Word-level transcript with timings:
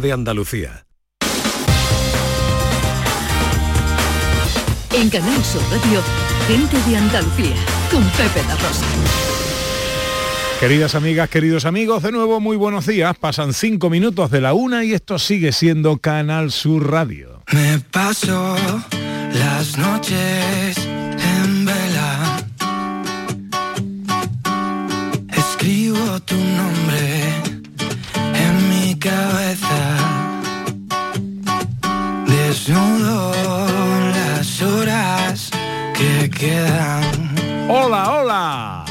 de 0.00 0.12
Andalucía. 0.12 0.86
En 4.92 5.10
Canal 5.10 5.44
Sur 5.44 5.62
Radio, 5.70 6.02
Gente 6.48 6.76
de 6.88 6.96
Andalucía, 6.96 7.56
con 7.90 8.02
Pepe 8.10 8.42
La 8.48 8.54
Rosa. 8.56 8.84
Queridas 10.60 10.94
amigas, 10.94 11.28
queridos 11.28 11.66
amigos, 11.66 12.02
de 12.02 12.12
nuevo 12.12 12.40
muy 12.40 12.56
buenos 12.56 12.86
días. 12.86 13.16
Pasan 13.18 13.52
cinco 13.52 13.90
minutos 13.90 14.30
de 14.30 14.40
la 14.40 14.54
una 14.54 14.84
y 14.84 14.94
esto 14.94 15.18
sigue 15.18 15.52
siendo 15.52 15.98
Canal 15.98 16.50
Sur 16.50 16.90
Radio. 16.90 17.42
Me 17.52 17.78
paso 17.78 18.56
las 19.34 19.76
noches 19.76 20.78
en 20.78 21.64
vela. 21.66 22.42
Escribo 25.28 26.20
tu 26.20 26.36
nombre 26.36 27.25
Desnudo 32.66 33.32
las 34.10 34.60
horas 34.60 35.50
que 35.94 36.28
quedan. 36.28 37.36
Hola, 37.70 38.10
hola. 38.10 38.84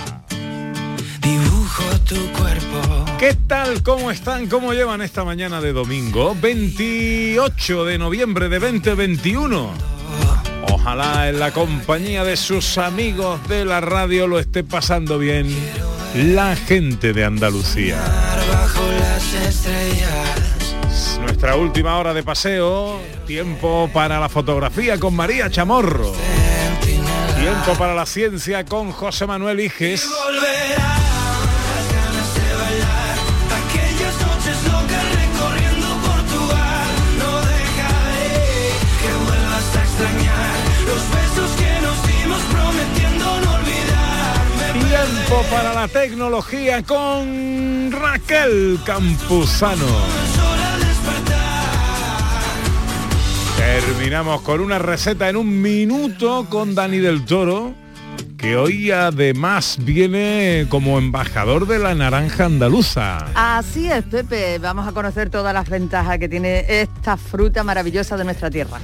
Dibujo 1.22 1.84
tu 2.08 2.16
cuerpo. 2.32 3.06
¿Qué 3.20 3.36
tal? 3.48 3.84
¿Cómo 3.84 4.12
están? 4.12 4.48
¿Cómo 4.48 4.72
llevan 4.72 5.02
esta 5.02 5.26
mañana 5.26 5.60
de 5.60 5.74
domingo? 5.74 6.38
28 6.42 7.84
de 7.84 7.98
noviembre 7.98 8.48
de 8.48 8.60
2021. 8.60 9.74
Ojalá 10.72 11.28
en 11.28 11.40
la 11.40 11.52
compañía 11.52 12.23
de 12.23 12.38
sus 12.38 12.78
amigos 12.78 13.46
de 13.50 13.66
la 13.66 13.82
radio 13.82 14.26
lo 14.26 14.40
esté 14.40 14.64
pasando 14.64 15.20
bien 15.20 15.54
la 16.16 16.56
gente 16.56 17.12
de 17.12 17.26
Andalucía. 17.26 17.98
Bajo 18.50 18.90
las 19.02 19.34
estrellas. 19.34 20.45
Nuestra 21.45 21.63
última 21.63 21.99
hora 21.99 22.12
de 22.12 22.23
paseo, 22.23 22.99
tiempo 23.27 23.88
para 23.94 24.20
la 24.20 24.30
fotografía 24.30 24.99
con 24.99 25.16
María 25.16 25.47
Chamorro. 25.47 26.11
Tiempo 27.39 27.78
para 27.78 27.94
la 27.94 28.08
ciencia 28.08 28.66
con 28.66 28.92
José 28.92 29.28
Manuel 29.28 29.59
Iges. 29.59 30.09
Tiempo 44.73 45.45
para 45.52 45.73
la 45.75 45.88
tecnología 45.89 46.81
con 46.81 47.92
Raquel 47.92 48.80
Campuzano. 48.83 50.25
Terminamos 53.76 54.40
con 54.40 54.62
una 54.62 54.80
receta 54.80 55.28
en 55.28 55.36
un 55.36 55.62
minuto 55.62 56.48
con 56.50 56.76
Dani 56.76 57.00
del 57.00 57.26
Toro, 57.26 57.76
que 58.38 58.56
hoy 58.56 58.90
además 58.90 59.78
viene 59.82 60.66
como 60.70 60.98
embajador 60.98 61.67
de 61.67 61.80
la 61.80 61.94
naranja 61.94 62.45
andaluza. 62.45 63.17
Así 63.36 63.92
es, 63.92 64.06
Pepe. 64.06 64.59
Vamos 64.59 64.88
a 64.88 64.94
conocer 64.94 65.30
todas 65.30 65.54
las 65.54 65.67
ventajas 65.67 66.17
que 66.20 66.30
tiene 66.30 66.64
esta 66.70 67.17
fruta 67.17 67.66
maravillosa 67.66 68.16
de 68.16 68.23
nuestra 68.23 68.50
tierra. 68.50 68.80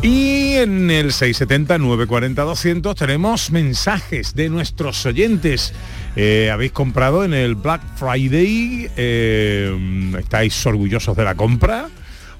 Y 0.00 0.52
en 0.52 0.92
el 0.92 1.10
670-940-200 1.10 2.94
tenemos 2.94 3.50
mensajes 3.50 4.32
de 4.36 4.48
nuestros 4.48 5.04
oyentes. 5.06 5.72
Eh, 6.14 6.50
habéis 6.52 6.70
comprado 6.70 7.24
en 7.24 7.34
el 7.34 7.56
Black 7.56 7.82
Friday, 7.96 8.88
eh, 8.96 10.14
estáis 10.20 10.64
orgullosos 10.64 11.16
de 11.16 11.24
la 11.24 11.34
compra 11.34 11.88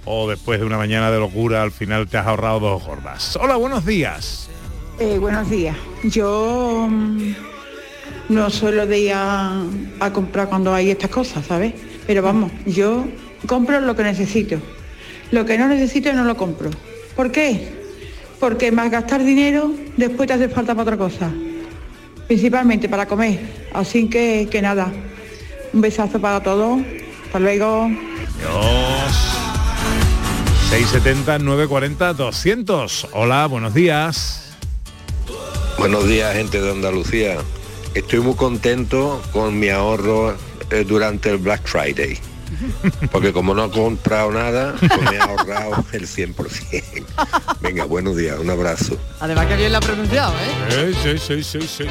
o 0.06 0.28
después 0.28 0.58
de 0.60 0.64
una 0.64 0.78
mañana 0.78 1.10
de 1.10 1.18
locura 1.18 1.62
al 1.62 1.72
final 1.72 2.08
te 2.08 2.16
has 2.16 2.26
ahorrado 2.26 2.60
dos 2.60 2.84
gordas. 2.84 3.36
Hola, 3.36 3.56
buenos 3.56 3.84
días. 3.84 4.48
Eh, 4.98 5.18
buenos 5.18 5.50
días. 5.50 5.76
Yo 6.04 6.86
mm, 6.88 7.34
no 8.30 8.48
suelo 8.48 8.86
de 8.86 8.98
ir 8.98 9.12
a, 9.12 9.62
a 10.00 10.12
comprar 10.12 10.48
cuando 10.48 10.72
hay 10.72 10.90
estas 10.90 11.10
cosas, 11.10 11.44
¿sabes? 11.44 11.74
Pero 12.06 12.22
vamos, 12.22 12.50
yo 12.64 13.04
compro 13.46 13.80
lo 13.80 13.94
que 13.94 14.04
necesito. 14.04 14.58
Lo 15.32 15.44
que 15.44 15.58
no 15.58 15.68
necesito 15.68 16.12
no 16.12 16.24
lo 16.24 16.36
compro. 16.36 16.70
¿Por 17.16 17.32
qué? 17.32 17.68
Porque 18.38 18.70
más 18.70 18.90
gastar 18.90 19.24
dinero 19.24 19.72
después 19.96 20.28
te 20.28 20.34
hace 20.34 20.48
falta 20.48 20.72
para 20.74 20.82
otra 20.82 20.96
cosa. 20.96 21.30
Principalmente 22.28 22.88
para 22.88 23.06
comer. 23.06 23.40
Así 23.74 24.08
que, 24.08 24.48
que 24.50 24.62
nada. 24.62 24.92
Un 25.72 25.80
besazo 25.80 26.20
para 26.20 26.42
todos. 26.42 26.80
Hasta 27.24 27.40
luego. 27.40 27.88
Dios. 28.38 29.25
670-940-200. 30.70 33.08
Hola, 33.12 33.46
buenos 33.46 33.72
días. 33.72 34.42
Buenos 35.78 36.08
días, 36.08 36.34
gente 36.34 36.60
de 36.60 36.72
Andalucía. 36.72 37.36
Estoy 37.94 38.18
muy 38.20 38.34
contento 38.34 39.22
con 39.32 39.56
mi 39.58 39.68
ahorro 39.68 40.36
eh, 40.70 40.84
durante 40.86 41.30
el 41.30 41.38
Black 41.38 41.66
Friday. 41.66 42.18
Porque 43.12 43.32
como 43.32 43.54
no 43.54 43.66
he 43.66 43.70
comprado 43.70 44.32
nada, 44.32 44.74
pues 44.78 45.02
me 45.02 45.16
he 45.16 45.20
ahorrado 45.20 45.84
el 45.92 46.08
100%. 46.08 47.04
Venga, 47.60 47.84
buenos 47.84 48.16
días, 48.16 48.36
un 48.38 48.50
abrazo. 48.50 48.98
Además 49.20 49.46
que 49.46 49.56
bien 49.56 49.70
la 49.70 49.78
ha 49.78 49.82
pronunciado, 49.82 50.34
¿eh? 50.34 50.92
Sí, 51.02 51.18
sí, 51.18 51.20
sí, 51.42 51.42
sí, 51.42 51.60
sí. 51.68 51.84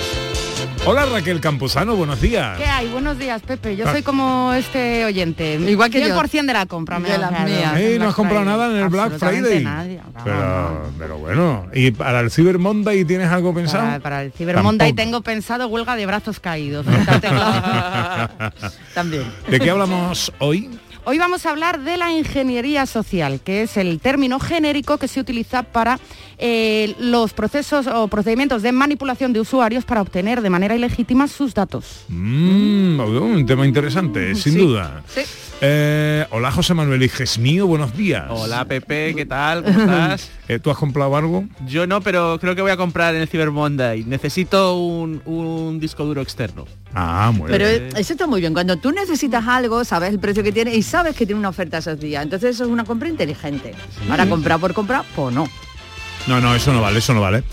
Hola 0.87 1.05
Raquel 1.05 1.41
Campuzano, 1.41 1.95
buenos 1.95 2.21
días. 2.21 2.57
¿Qué 2.59 2.65
hay? 2.65 2.87
Buenos 2.89 3.17
días, 3.17 3.41
Pepe. 3.41 3.75
Yo 3.75 3.89
soy 3.89 4.03
como 4.03 4.53
este 4.53 5.03
oyente. 5.05 5.55
Igual 5.55 5.89
que 5.89 5.99
yo. 5.99 6.15
100% 6.15 6.45
de 6.45 6.53
la 6.53 6.67
compra. 6.67 6.99
me 6.99 7.09
De 7.09 7.17
las 7.17 7.31
mías. 7.43 7.73
Eh, 7.77 7.97
no 7.99 8.09
has 8.09 8.15
comprado 8.15 8.43
Friday. 8.43 8.57
nada 8.57 8.71
en 8.77 8.83
el 8.83 8.89
Black 8.89 9.17
Friday. 9.17 9.63
nadie. 9.63 9.99
Pero, 10.23 10.35
no. 10.39 10.79
pero 10.99 11.17
bueno, 11.17 11.65
¿y 11.73 11.89
para 11.89 12.19
el 12.19 12.29
Cyber 12.29 12.59
Monday 12.59 13.03
tienes 13.03 13.29
algo 13.29 13.51
pensado? 13.53 13.85
Para, 13.85 13.99
para 13.99 14.21
el 14.23 14.31
Cyber 14.31 14.61
Monday 14.61 14.89
Tampoco. 14.89 15.03
tengo 15.03 15.21
pensado 15.21 15.67
huelga 15.67 15.95
de 15.95 16.05
brazos 16.05 16.39
caídos. 16.39 16.85
También. 18.93 19.23
¿De 19.49 19.59
qué 19.59 19.69
hablamos 19.71 20.31
hoy? 20.37 20.69
Hoy 21.07 21.19
vamos 21.19 21.45
a 21.45 21.51
hablar 21.51 21.81
de 21.83 21.97
la 21.97 22.11
ingeniería 22.11 22.87
social, 22.87 23.39
que 23.39 23.61
es 23.61 23.77
el 23.77 23.99
término 23.99 24.39
genérico 24.39 24.97
que 24.97 25.07
se 25.07 25.19
utiliza 25.19 25.61
para 25.61 25.99
eh, 26.39 26.95
los 26.99 27.31
procesos 27.33 27.85
o 27.85 28.07
procedimientos 28.07 28.63
de 28.63 28.71
manipulación 28.71 29.31
de 29.31 29.39
usuarios 29.39 29.85
para 29.85 30.01
obtener 30.01 30.41
de 30.41 30.49
manera 30.49 30.75
ilegítima 30.75 31.27
sus 31.27 31.53
datos. 31.53 32.05
Mm, 32.09 32.99
un 32.99 33.45
tema 33.45 33.67
interesante, 33.67 34.33
sin 34.33 34.53
Sí. 34.53 34.59
duda. 34.59 35.03
Sí. 35.07 35.21
Eh, 35.61 36.25
hola 36.31 36.51
José 36.51 36.73
Manuel 36.73 37.01
Iges 37.01 37.37
mío, 37.39 37.65
buenos 37.65 37.95
días. 37.95 38.25
Hola 38.29 38.65
Pepe, 38.65 39.15
¿qué 39.15 39.25
tal? 39.25 39.63
¿Cómo 39.63 39.79
estás? 39.79 40.29
Eh, 40.47 40.59
¿Tú 40.59 40.69
has 40.69 40.77
comprado 40.77 41.15
algo? 41.15 41.43
Yo 41.65 41.87
no, 41.87 42.01
pero 42.01 42.37
creo 42.39 42.53
que 42.55 42.61
voy 42.61 42.69
a 42.69 42.77
comprar 42.77 43.15
en 43.15 43.21
el 43.21 43.27
Cyber 43.27 43.49
Monday. 43.49 44.03
Necesito 44.03 44.77
un, 44.77 45.19
un 45.25 45.79
disco 45.79 46.05
duro 46.05 46.21
externo. 46.21 46.65
Ah, 46.93 47.31
muy 47.33 47.49
Pero 47.49 47.67
bien. 47.67 47.89
eso 47.97 48.13
está 48.13 48.27
muy 48.27 48.41
bien. 48.41 48.53
Cuando 48.53 48.77
tú 48.77 48.91
necesitas 48.91 49.43
algo, 49.47 49.83
sabes 49.83 50.11
el 50.11 50.19
precio 50.19 50.43
que 50.43 50.51
tiene 50.51 50.75
y 50.75 50.83
sabes 50.83 51.15
que 51.15 51.25
tiene 51.25 51.39
una 51.39 51.49
oferta 51.49 51.79
esos 51.79 51.99
días. 51.99 52.21
Entonces 52.23 52.51
eso 52.53 52.65
es 52.65 52.69
una 52.69 52.83
compra 52.83 53.09
inteligente. 53.09 53.73
Ahora 54.07 54.27
comprar 54.29 54.59
por 54.59 54.75
comprar, 54.75 55.03
pues 55.15 55.33
no. 55.33 55.47
No, 56.27 56.41
no, 56.41 56.55
eso 56.55 56.73
no 56.73 56.81
vale, 56.81 56.97
eso 56.99 57.13
no 57.13 57.21
vale. 57.21 57.43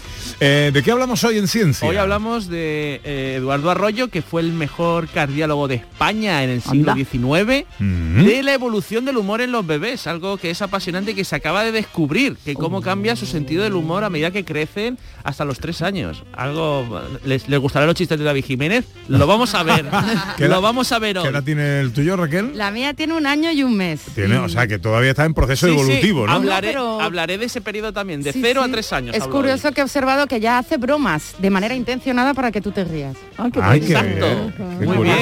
Eh, 0.41 0.71
¿De 0.73 0.83
qué 0.83 0.91
hablamos 0.93 1.23
hoy 1.25 1.37
en 1.37 1.47
ciencia? 1.47 1.87
Hoy 1.87 1.97
hablamos 1.97 2.49
de 2.49 3.01
eh, 3.05 3.35
Eduardo 3.37 3.71
Arroyo, 3.71 4.09
que 4.09 4.23
fue 4.23 4.41
el 4.41 4.53
mejor 4.53 5.09
cardiólogo 5.09 5.69
de 5.69 5.75
España 5.77 6.43
en 6.43 6.49
el 6.51 6.63
siglo 6.63 6.93
Anda. 6.93 6.95
XIX, 6.95 7.67
Mm. 7.79 8.25
de 8.25 8.43
la 8.43 8.55
evolución 8.55 9.05
del 9.05 9.19
humor 9.19 9.41
en 9.43 9.53
los 9.53 9.67
bebés, 9.67 10.07
algo 10.07 10.39
que 10.39 10.51
es 10.51 10.63
apasionante 10.63 11.11
y 11.11 11.15
que 11.15 11.25
se 11.25 11.37
acaba 11.37 11.63
de 11.65 11.71
descubrir, 11.73 12.37
que 12.45 12.55
cómo 12.55 12.81
cambia 12.81 13.15
su 13.15 13.27
sentido 13.27 13.63
del 13.63 13.75
humor 13.75 14.05
a 14.05 14.11
medida 14.11 14.31
que 14.31 14.45
crecen 14.45 14.99
hasta 15.23 15.45
los 15.45 15.59
tres 15.59 15.83
años. 15.83 16.23
Algo, 16.33 17.01
¿les, 17.25 17.49
les 17.49 17.61
gustarán 17.61 17.87
los 17.89 17.97
chistes 17.97 18.19
de 18.19 18.25
David 18.25 18.45
Jiménez? 18.45 18.87
Lo 19.09 19.27
vamos 19.27 19.55
a 19.55 19.63
ver, 19.65 19.85
¿Qué 20.39 20.49
lo 20.49 20.63
vamos 20.63 20.91
a 20.93 20.99
ver 20.99 21.15
¿Qué 21.17 21.21
hoy. 21.21 21.29
edad 21.29 21.45
tiene 21.45 21.81
el 21.81 21.93
tuyo, 21.93 22.17
Raquel? 22.17 22.53
La 22.57 22.71
mía 22.71 22.95
tiene 22.95 23.15
un 23.15 23.27
año 23.27 23.53
y 23.53 23.63
un 23.63 23.77
mes. 23.77 24.01
Tiene, 24.15 24.39
o 24.39 24.49
sea, 24.49 24.67
que 24.67 24.79
todavía 24.79 25.11
está 25.11 25.25
en 25.27 25.35
proceso 25.35 25.67
Sí, 25.67 25.75
sí, 25.75 25.79
evolutivo, 25.81 26.27
¿no? 26.27 26.33
Hablaré, 26.33 26.69
No, 26.69 26.73
pero- 26.73 27.01
hablaré 27.03 27.39
de 27.39 27.45
ese 27.47 27.61
periodo 27.61 27.93
también, 27.93 28.23
de 28.23 28.33
Sí, 28.33 28.41
0 28.43 28.62
sí. 28.62 28.62
A 28.65 28.69
3 28.71 28.93
años. 28.93 29.17
Es 29.17 29.23
hoy. 29.25 29.31
curioso 29.31 29.73
que 29.73 29.81
he 29.81 29.85
observado 29.85 30.27
que 30.27 30.41
ya 30.41 30.59
hace 30.59 30.77
bromas 30.77 31.35
de 31.39 31.51
manera 31.51 31.75
intencionada 31.75 32.35
para 32.35 32.51
que 32.53 32.61
tú 32.61 32.73
te 32.73 32.85
rías. 32.85 33.17
Ay, 33.37 33.51
qué 33.51 33.61
Ay, 33.63 33.81
bien. 33.81 33.87
qué 33.93 33.99
Exacto. 33.99 34.27
bien, 34.27 34.55
qué 34.81 34.87
Muy 34.87 34.99
bien. 35.05 35.17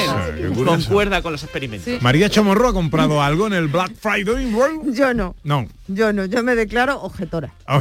qué. 0.54 0.64
Concuerda 0.64 1.22
con 1.22 1.32
los 1.32 1.42
experimentos. 1.42 1.84
Sí. 1.92 1.98
María 2.00 2.28
Chamorro 2.28 2.68
ha 2.68 2.72
comprado 2.72 3.22
algo 3.22 3.46
en 3.46 3.52
el 3.54 3.68
Black 3.68 3.92
Friday 4.00 4.52
World. 4.54 4.94
Yo 4.94 5.14
no. 5.14 5.34
No. 5.44 5.66
Yo 5.92 6.12
no, 6.12 6.24
yo 6.24 6.44
me 6.44 6.54
declaro 6.54 7.00
objetora. 7.02 7.52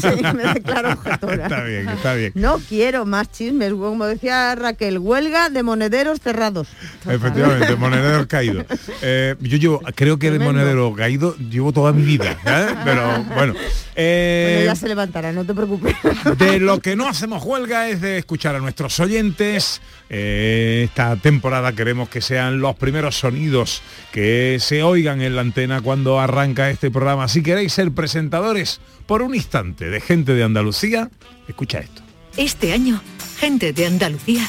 Sí, 0.00 0.22
me 0.34 0.54
declaro 0.54 0.92
objetora. 0.92 1.42
Está 1.44 1.64
bien, 1.64 1.88
está 1.88 2.14
bien. 2.14 2.32
No 2.36 2.58
quiero 2.68 3.04
más 3.04 3.32
chismes, 3.32 3.72
como 3.72 4.06
decía 4.06 4.54
Raquel, 4.54 4.98
huelga 4.98 5.50
de 5.50 5.62
monederos 5.64 6.20
cerrados. 6.20 6.68
Efectivamente, 7.08 7.74
monedero 7.74 8.28
caído. 8.28 8.64
Eh, 9.02 9.34
yo 9.40 9.56
llevo, 9.56 9.80
creo 9.96 10.18
que 10.20 10.30
de 10.30 10.38
Tremendo. 10.38 10.52
monedero 10.60 10.94
caído 10.94 11.34
llevo 11.36 11.72
toda 11.72 11.92
mi 11.92 12.02
vida, 12.02 12.36
¿eh? 12.46 12.66
pero 12.84 13.24
bueno. 13.34 13.54
eh, 13.96 14.54
Bueno, 14.60 14.66
ya 14.66 14.76
se 14.76 14.88
levantará, 14.98 15.32
no 15.32 15.44
te 15.44 15.54
preocupes. 15.54 15.94
De 16.38 16.58
lo 16.58 16.80
que 16.80 16.96
no 16.96 17.08
hacemos 17.08 17.44
huelga 17.44 17.88
es 17.88 18.00
de 18.00 18.18
escuchar 18.18 18.56
a 18.56 18.58
nuestros 18.58 18.98
oyentes. 18.98 19.80
Eh, 20.10 20.82
esta 20.84 21.16
temporada 21.16 21.72
queremos 21.72 22.08
que 22.08 22.20
sean 22.20 22.60
los 22.60 22.74
primeros 22.76 23.16
sonidos 23.16 23.80
que 24.12 24.58
se 24.60 24.82
oigan 24.82 25.22
en 25.22 25.36
la 25.36 25.42
antena 25.42 25.80
cuando 25.80 26.18
arranca 26.18 26.70
este 26.70 26.90
programa. 26.90 27.28
Si 27.28 27.42
queréis 27.42 27.72
ser 27.72 27.92
presentadores 27.92 28.80
por 29.06 29.22
un 29.22 29.34
instante 29.34 29.88
de 29.88 30.00
gente 30.00 30.34
de 30.34 30.42
Andalucía, 30.42 31.10
escucha 31.46 31.78
esto. 31.78 32.02
Este 32.36 32.72
año, 32.72 33.00
Gente 33.38 33.72
de 33.72 33.86
Andalucía 33.86 34.48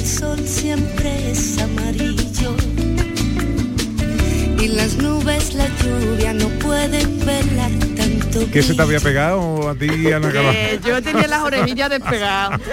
El 0.00 0.06
sol 0.06 0.38
siempre 0.46 1.30
es 1.30 1.58
amarillo 1.58 2.56
y 4.58 4.68
las 4.68 4.96
nubes 4.96 5.52
la 5.54 5.66
lluvia 5.82 6.32
no 6.32 6.48
pueden 6.58 7.18
velar 7.20 7.70
tanto 7.96 8.50
¿Qué 8.50 8.62
se 8.62 8.74
te 8.74 8.80
había 8.80 8.98
pegado 9.00 9.68
a 9.68 9.74
ti, 9.74 10.10
Ana? 10.10 10.30
Eh, 10.54 10.80
yo 10.82 11.02
tenía 11.02 11.26
las 11.26 11.42
orejillas 11.42 11.90
despegadas. 11.90 12.60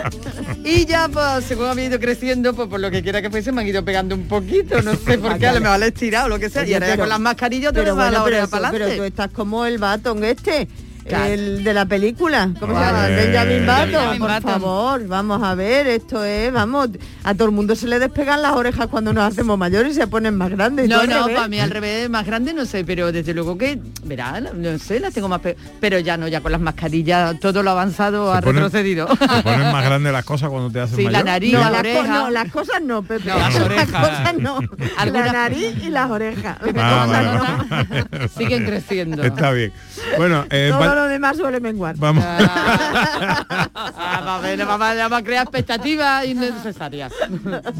Y 0.63 0.85
ya, 0.85 1.07
pues, 1.07 1.45
según 1.45 1.67
había 1.67 1.85
ido 1.85 1.97
creciendo, 1.99 2.53
pues 2.53 2.67
por 2.67 2.81
lo 2.81 2.91
que 2.91 3.01
quiera 3.01 3.21
que 3.21 3.29
fuese, 3.29 3.53
me 3.53 3.61
han 3.61 3.67
ido 3.67 3.85
pegando 3.85 4.15
un 4.15 4.27
poquito. 4.27 4.81
No 4.81 4.95
sé 4.95 5.17
por 5.17 5.37
qué, 5.37 5.47
a 5.47 5.53
lo 5.53 5.61
mejor 5.61 5.79
le 5.79 5.85
he 5.85 5.89
estirado 5.89 6.25
o 6.25 6.29
lo 6.29 6.39
que 6.39 6.49
sea. 6.49 6.63
Oye, 6.63 6.71
y 6.71 6.73
ahora 6.73 6.87
ya 6.87 6.93
pero- 6.93 7.03
con 7.03 7.09
las 7.09 7.19
mascarillas 7.21 7.71
te 7.71 7.79
pero 7.79 7.95
va 7.95 8.11
la 8.11 8.21
bueno, 8.21 8.23
oreja 8.25 8.47
para 8.47 8.69
pero 8.71 8.89
tú 8.89 9.03
estás 9.03 9.31
como 9.31 9.65
el 9.65 9.77
Baton 9.77 10.25
este. 10.25 10.67
El 11.09 11.63
de 11.63 11.73
la 11.73 11.85
película, 11.85 12.49
¿cómo 12.59 12.73
se 12.77 12.85
llama? 12.85 13.07
Benjamin 13.07 13.65
Button, 13.65 13.77
Benjamin 13.91 14.19
por 14.19 14.29
Button. 14.29 14.51
favor, 14.51 15.07
vamos 15.07 15.43
a 15.43 15.55
ver, 15.55 15.87
esto 15.87 16.23
es, 16.23 16.51
vamos, 16.51 16.89
a 17.23 17.33
todo 17.33 17.45
el 17.45 17.53
mundo 17.53 17.75
se 17.75 17.87
le 17.87 17.97
despegan 17.99 18.41
las 18.41 18.53
orejas 18.53 18.87
cuando 18.87 19.13
nos 19.13 19.23
hacemos 19.23 19.57
mayores 19.57 19.93
y 19.93 19.95
se 19.95 20.07
ponen 20.07 20.35
más 20.35 20.49
grandes. 20.49 20.89
No, 20.89 21.05
no, 21.05 21.25
para 21.27 21.47
mí 21.47 21.59
al 21.59 21.69
revés, 21.71 22.09
más 22.09 22.25
grande 22.25 22.53
no 22.53 22.65
sé, 22.65 22.83
pero 22.83 23.11
desde 23.11 23.33
luego 23.33 23.57
que, 23.57 23.79
verá, 24.03 24.41
no- 24.41 24.77
sé, 24.79 24.99
las 24.99 25.13
tengo 25.13 25.27
más 25.29 25.39
pe- 25.41 25.55
pero 25.79 25.97
ya 25.99 26.17
no, 26.17 26.27
ya 26.27 26.41
con 26.41 26.51
las 26.51 26.61
mascarillas 26.61 27.39
todo 27.39 27.63
lo 27.63 27.71
avanzado 27.71 28.31
ha 28.33 28.37
Se 28.41 28.47
ponen- 28.47 28.53
retrocedido. 28.63 29.05
¿Te 29.07 29.41
ponen 29.43 29.71
más 29.71 29.85
grandes 29.85 30.11
las 30.13 30.25
cosas 30.25 30.49
cuando 30.49 30.69
te 30.71 30.79
hacen 30.81 30.97
Sí, 30.97 31.03
la 31.09 31.23
nariz, 31.23 31.53
No, 31.53 31.59
la 31.61 31.69
las, 31.71 31.79
oreja. 31.79 32.07
no, 32.07 32.29
las 32.29 32.51
cosas 32.51 32.81
no, 32.81 33.01
Pepe. 33.03 33.29
No, 33.29 33.37
las 33.37 33.53
las 33.53 33.63
orejas. 33.63 33.87
cosas 34.09 34.33
no. 34.39 34.59
La 35.17 35.31
nariz 35.31 35.73
y 35.83 35.89
las 35.89 36.09
orejas. 36.11 36.57
Ah, 36.61 37.05
cosas 37.05 37.07
vale, 37.09 37.27
no. 37.31 37.67
vale. 38.09 38.29
Siguen 38.37 38.65
creciendo. 38.65 39.23
Está 39.23 39.51
bien. 39.51 39.71
Bueno, 40.17 40.45
eh, 40.49 40.69
Todo 40.71 40.79
lo 40.97 41.07
demás 41.07 41.37
suele 41.37 41.59
menguar. 41.59 41.95
vamos. 41.97 42.23
Ah, 42.25 44.21
va 44.25 44.35
a 44.37 44.41
ver, 44.41 44.59
va 44.67 44.73
a, 44.73 45.07
va 45.07 45.17
a 45.17 45.23
crear 45.23 45.43
expectativas 45.43 46.25
innecesarias. 46.25 47.13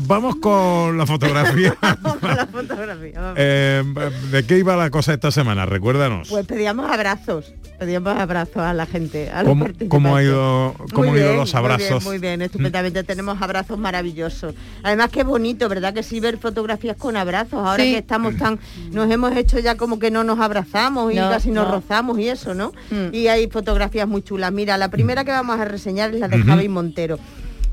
Vamos 0.07 0.35
con 0.37 0.97
la 0.97 1.05
fotografía. 1.05 1.75
Con 2.21 2.35
la 2.35 2.45
fotografía. 2.47 3.19
vamos. 3.19 3.33
Eh, 3.37 3.83
¿De 4.31 4.45
qué 4.45 4.57
iba 4.59 4.75
la 4.75 4.89
cosa 4.89 5.13
esta 5.13 5.31
semana? 5.31 5.65
Recuérdanos. 5.65 6.29
Pues 6.29 6.45
pedíamos 6.45 6.89
abrazos, 6.89 7.53
pedíamos 7.79 8.17
abrazos 8.17 8.57
a 8.63 8.73
la 8.73 8.85
gente. 8.85 9.29
A 9.31 9.43
los 9.43 9.49
¿Cómo, 9.49 9.65
cómo 9.89 10.15
ha 10.15 10.23
ido, 10.23 10.73
cómo 10.93 11.09
Muy 11.09 11.09
han 11.09 11.15
ido 11.17 11.27
bien, 11.29 11.37
los 11.37 11.55
abrazos? 11.55 12.03
Muy 12.05 12.17
bien, 12.17 12.17
muy 12.17 12.19
bien, 12.19 12.41
estupendamente. 12.43 13.03
Tenemos 13.03 13.41
abrazos 13.41 13.77
maravillosos. 13.77 14.53
Además 14.83 15.09
qué 15.11 15.23
bonito, 15.23 15.67
¿verdad? 15.69 15.93
Que 15.93 16.03
sí 16.03 16.19
ver 16.19 16.37
fotografías 16.37 16.97
con 16.97 17.17
abrazos. 17.17 17.53
Ahora 17.65 17.83
Sí. 17.83 17.91
que 17.91 17.97
estamos 17.99 18.35
tan, 18.37 18.59
nos 18.91 19.09
hemos 19.11 19.35
hecho 19.35 19.59
ya 19.59 19.75
como 19.77 19.99
que 19.99 20.11
no 20.11 20.23
nos 20.23 20.39
abrazamos 20.39 21.11
y 21.11 21.15
No, 21.15 21.29
casi 21.29 21.51
nos 21.51 21.65
no. 21.67 21.73
rozamos 21.75 22.19
y 22.19 22.29
eso, 22.29 22.53
¿no? 22.53 22.71
Mm. 22.89 23.06
Y 23.13 23.27
hay 23.27 23.47
fotografías 23.49 24.07
muy 24.07 24.21
chulas. 24.21 24.51
Mira, 24.51 24.77
la 24.77 24.89
primera 24.89 25.23
que 25.23 25.31
vamos 25.31 25.59
a 25.59 25.65
reseñar 25.65 26.13
es 26.13 26.19
la 26.19 26.27
de 26.27 26.39
Javi 26.39 26.67
Montero. 26.67 27.19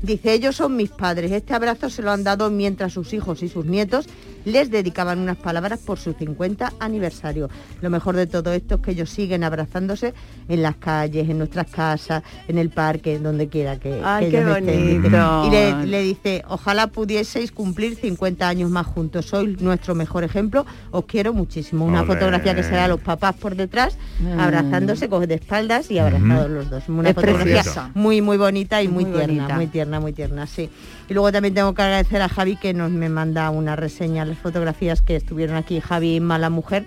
Dice, 0.01 0.33
ellos 0.33 0.55
son 0.55 0.75
mis 0.75 0.89
padres. 0.89 1.31
Este 1.31 1.53
abrazo 1.53 1.89
se 1.89 2.01
lo 2.01 2.11
han 2.11 2.23
dado 2.23 2.51
mientras 2.51 2.93
sus 2.93 3.13
hijos 3.13 3.41
y 3.43 3.49
sus 3.49 3.65
nietos 3.65 4.07
les 4.45 4.71
dedicaban 4.71 5.19
unas 5.19 5.37
palabras 5.37 5.79
por 5.79 5.99
su 5.99 6.13
50 6.13 6.73
aniversario. 6.79 7.49
Lo 7.81 7.89
mejor 7.89 8.15
de 8.15 8.27
todo 8.27 8.53
esto 8.53 8.75
es 8.75 8.81
que 8.81 8.91
ellos 8.91 9.09
siguen 9.09 9.43
abrazándose 9.43 10.13
en 10.47 10.61
las 10.61 10.75
calles, 10.77 11.29
en 11.29 11.37
nuestras 11.37 11.67
casas, 11.69 12.23
en 12.47 12.57
el 12.57 12.69
parque, 12.69 13.19
donde 13.19 13.47
quiera 13.49 13.77
que, 13.79 14.01
Ay, 14.03 14.25
que 14.25 14.31
qué 14.31 14.37
ellos 14.41 14.57
estén. 14.57 15.05
Y 15.05 15.49
le, 15.49 15.85
le 15.87 16.01
dice, 16.03 16.43
ojalá 16.47 16.87
pudieseis 16.87 17.51
cumplir 17.51 17.95
50 17.95 18.47
años 18.47 18.69
más 18.69 18.85
juntos. 18.87 19.25
Sois 19.27 19.59
nuestro 19.61 19.95
mejor 19.95 20.23
ejemplo. 20.23 20.65
Os 20.91 21.05
quiero 21.05 21.33
muchísimo. 21.33 21.85
Una 21.85 22.03
fotografía 22.05 22.55
que 22.55 22.63
será 22.63 22.87
los 22.87 23.01
papás 23.01 23.35
por 23.35 23.55
detrás, 23.55 23.97
Mm. 24.19 24.39
abrazándose, 24.39 25.09
coge 25.09 25.27
de 25.27 25.35
espaldas 25.35 25.91
y 25.91 25.99
abrazados 25.99 26.49
los 26.49 26.69
dos. 26.69 26.83
Una 26.87 27.09
Es 27.09 27.15
fotografía 27.15 27.55
preciosa. 27.63 27.91
muy, 27.93 28.21
muy 28.21 28.37
bonita 28.37 28.81
y 28.81 28.87
muy, 28.87 29.03
Muy 29.05 29.13
tierna, 29.13 29.33
bonita. 29.43 29.55
muy 29.55 29.67
tierna, 29.67 29.99
muy 29.99 30.13
tierna, 30.13 30.47
sí. 30.47 30.69
Y 31.09 31.13
luego 31.13 31.31
también 31.31 31.53
tengo 31.53 31.73
que 31.73 31.81
agradecer 31.83 32.21
a 32.21 32.29
Javi 32.29 32.55
que 32.55 32.73
nos 32.73 32.89
me 32.91 33.09
manda 33.09 33.49
una 33.51 33.75
reseña, 33.75 34.25
las 34.25 34.37
fotografías 34.39 35.01
que 35.01 35.15
estuvieron 35.15 35.55
aquí, 35.55 35.79
Javi 35.79 36.19
Mala 36.19 36.49
Mujer, 36.49 36.85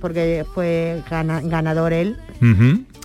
porque 0.00 0.44
fue 0.54 1.02
gana- 1.10 1.40
ganador 1.42 1.92
él 1.92 2.16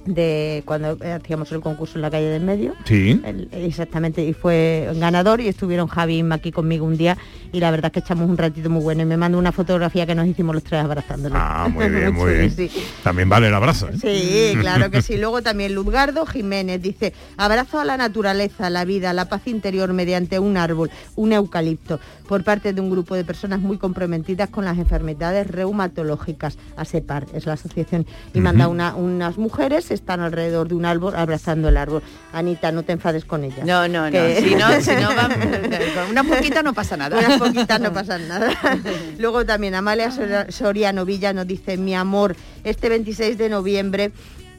de 0.06 0.62
cuando 0.66 0.98
hacíamos 1.16 1.52
el 1.52 1.62
concurso 1.62 1.96
en 1.98 2.04
la 2.04 2.12
calle 2.12 2.28
del 2.28 2.44
medio. 2.44 2.74
Sí. 2.86 3.20
Exactamente, 3.52 4.24
y 4.24 4.34
fue 4.34 4.90
ganador 4.96 5.42
y 5.42 5.48
estuvieron 5.48 5.88
Javi 5.88 6.24
y 6.44 6.52
conmigo 6.52 6.86
un 6.86 6.98
día 6.98 7.18
y 7.52 7.60
la 7.60 7.72
verdad 7.72 7.88
es 7.88 7.94
que 7.94 8.00
echamos 8.00 8.30
un 8.30 8.38
ratito 8.38 8.70
muy 8.70 8.82
bueno 8.84 9.02
y 9.02 9.06
me 9.06 9.18
mandó 9.18 9.38
una 9.38 9.52
fotografía 9.52 10.06
que 10.06 10.14
nos 10.16 10.28
hicimos 10.28 10.54
los 10.56 10.64
tres 10.64 10.84
abrazándonos. 10.84 11.38
Ah, 11.42 11.68
muy 11.72 11.90
bien, 11.90 12.14
muy 12.14 12.34
bien. 12.34 12.52
Sí. 12.52 12.70
También 13.04 13.30
vale 13.30 13.48
el 13.48 13.54
abrazo. 13.56 13.88
¿eh? 13.90 13.98
Sí, 14.00 14.58
claro 14.60 14.92
que 14.92 15.02
sí. 15.02 15.18
Luego 15.18 15.42
también 15.42 15.74
Luzgardo 15.74 16.26
Jiménez 16.26 16.82
dice, 16.82 17.14
abrazo 17.38 17.80
a 17.80 17.86
la 17.86 17.98
naturaleza, 17.98 18.70
la 18.70 18.86
vida, 18.86 19.14
la 19.14 19.28
paz 19.30 19.48
interior 19.48 19.92
mediante 19.94 20.38
un 20.40 20.58
árbol, 20.58 20.92
un 21.16 21.34
eucalipto, 21.34 22.00
por 22.28 22.44
parte 22.44 22.74
de 22.74 22.82
un 22.82 22.90
grupo 22.90 23.16
de 23.16 23.24
personas 23.24 23.60
muy 23.62 23.78
comprometidas 23.78 24.50
con 24.50 24.66
las 24.66 24.78
enfermedades 24.78 25.48
reumatológicas. 25.48 26.58
ASEPAR 26.76 27.26
es 27.34 27.46
la 27.46 27.54
asociación. 27.54 28.06
Y 28.34 28.40
manda 28.40 28.68
una- 28.68 28.96
unas 28.96 29.38
mujeres, 29.38 29.92
están 29.96 30.20
alrededor 30.20 30.68
de 30.68 30.76
un 30.76 30.86
árbol 30.86 31.16
abrazando 31.16 31.70
el 31.70 31.78
árbol. 31.78 32.04
Anita, 32.34 32.72
no 32.72 32.84
te 32.84 32.92
enfades 32.94 33.26
con 33.26 33.44
ellas. 33.44 33.66
No, 33.66 33.88
no, 33.88 34.06
no. 34.06 34.12
Que- 34.12 34.42
Si 34.48 34.54
no, 34.56 34.70
si 34.82 34.92
no 34.92 35.10
va- 35.16 35.30
con 35.30 36.10
una 36.12 36.24
poquita 36.24 36.62
no 36.62 36.74
pasa 36.74 36.96
nada. 36.98 37.18
unas 37.18 37.40
poquitas 37.40 37.80
no 37.82 37.92
pasan 37.92 38.28
nada. 38.28 38.52
Luego 39.18 39.46
también 39.46 39.74
Amalia 39.76 40.12
Sor- 40.12 40.52
Soriano 40.52 41.06
Villa 41.06 41.34
nos 41.34 41.48
dice, 41.48 41.78
mi 41.78 41.96
amor, 41.96 42.36
este 42.64 42.90
26 42.90 43.38
de 43.38 43.50
noviembre 43.50 44.12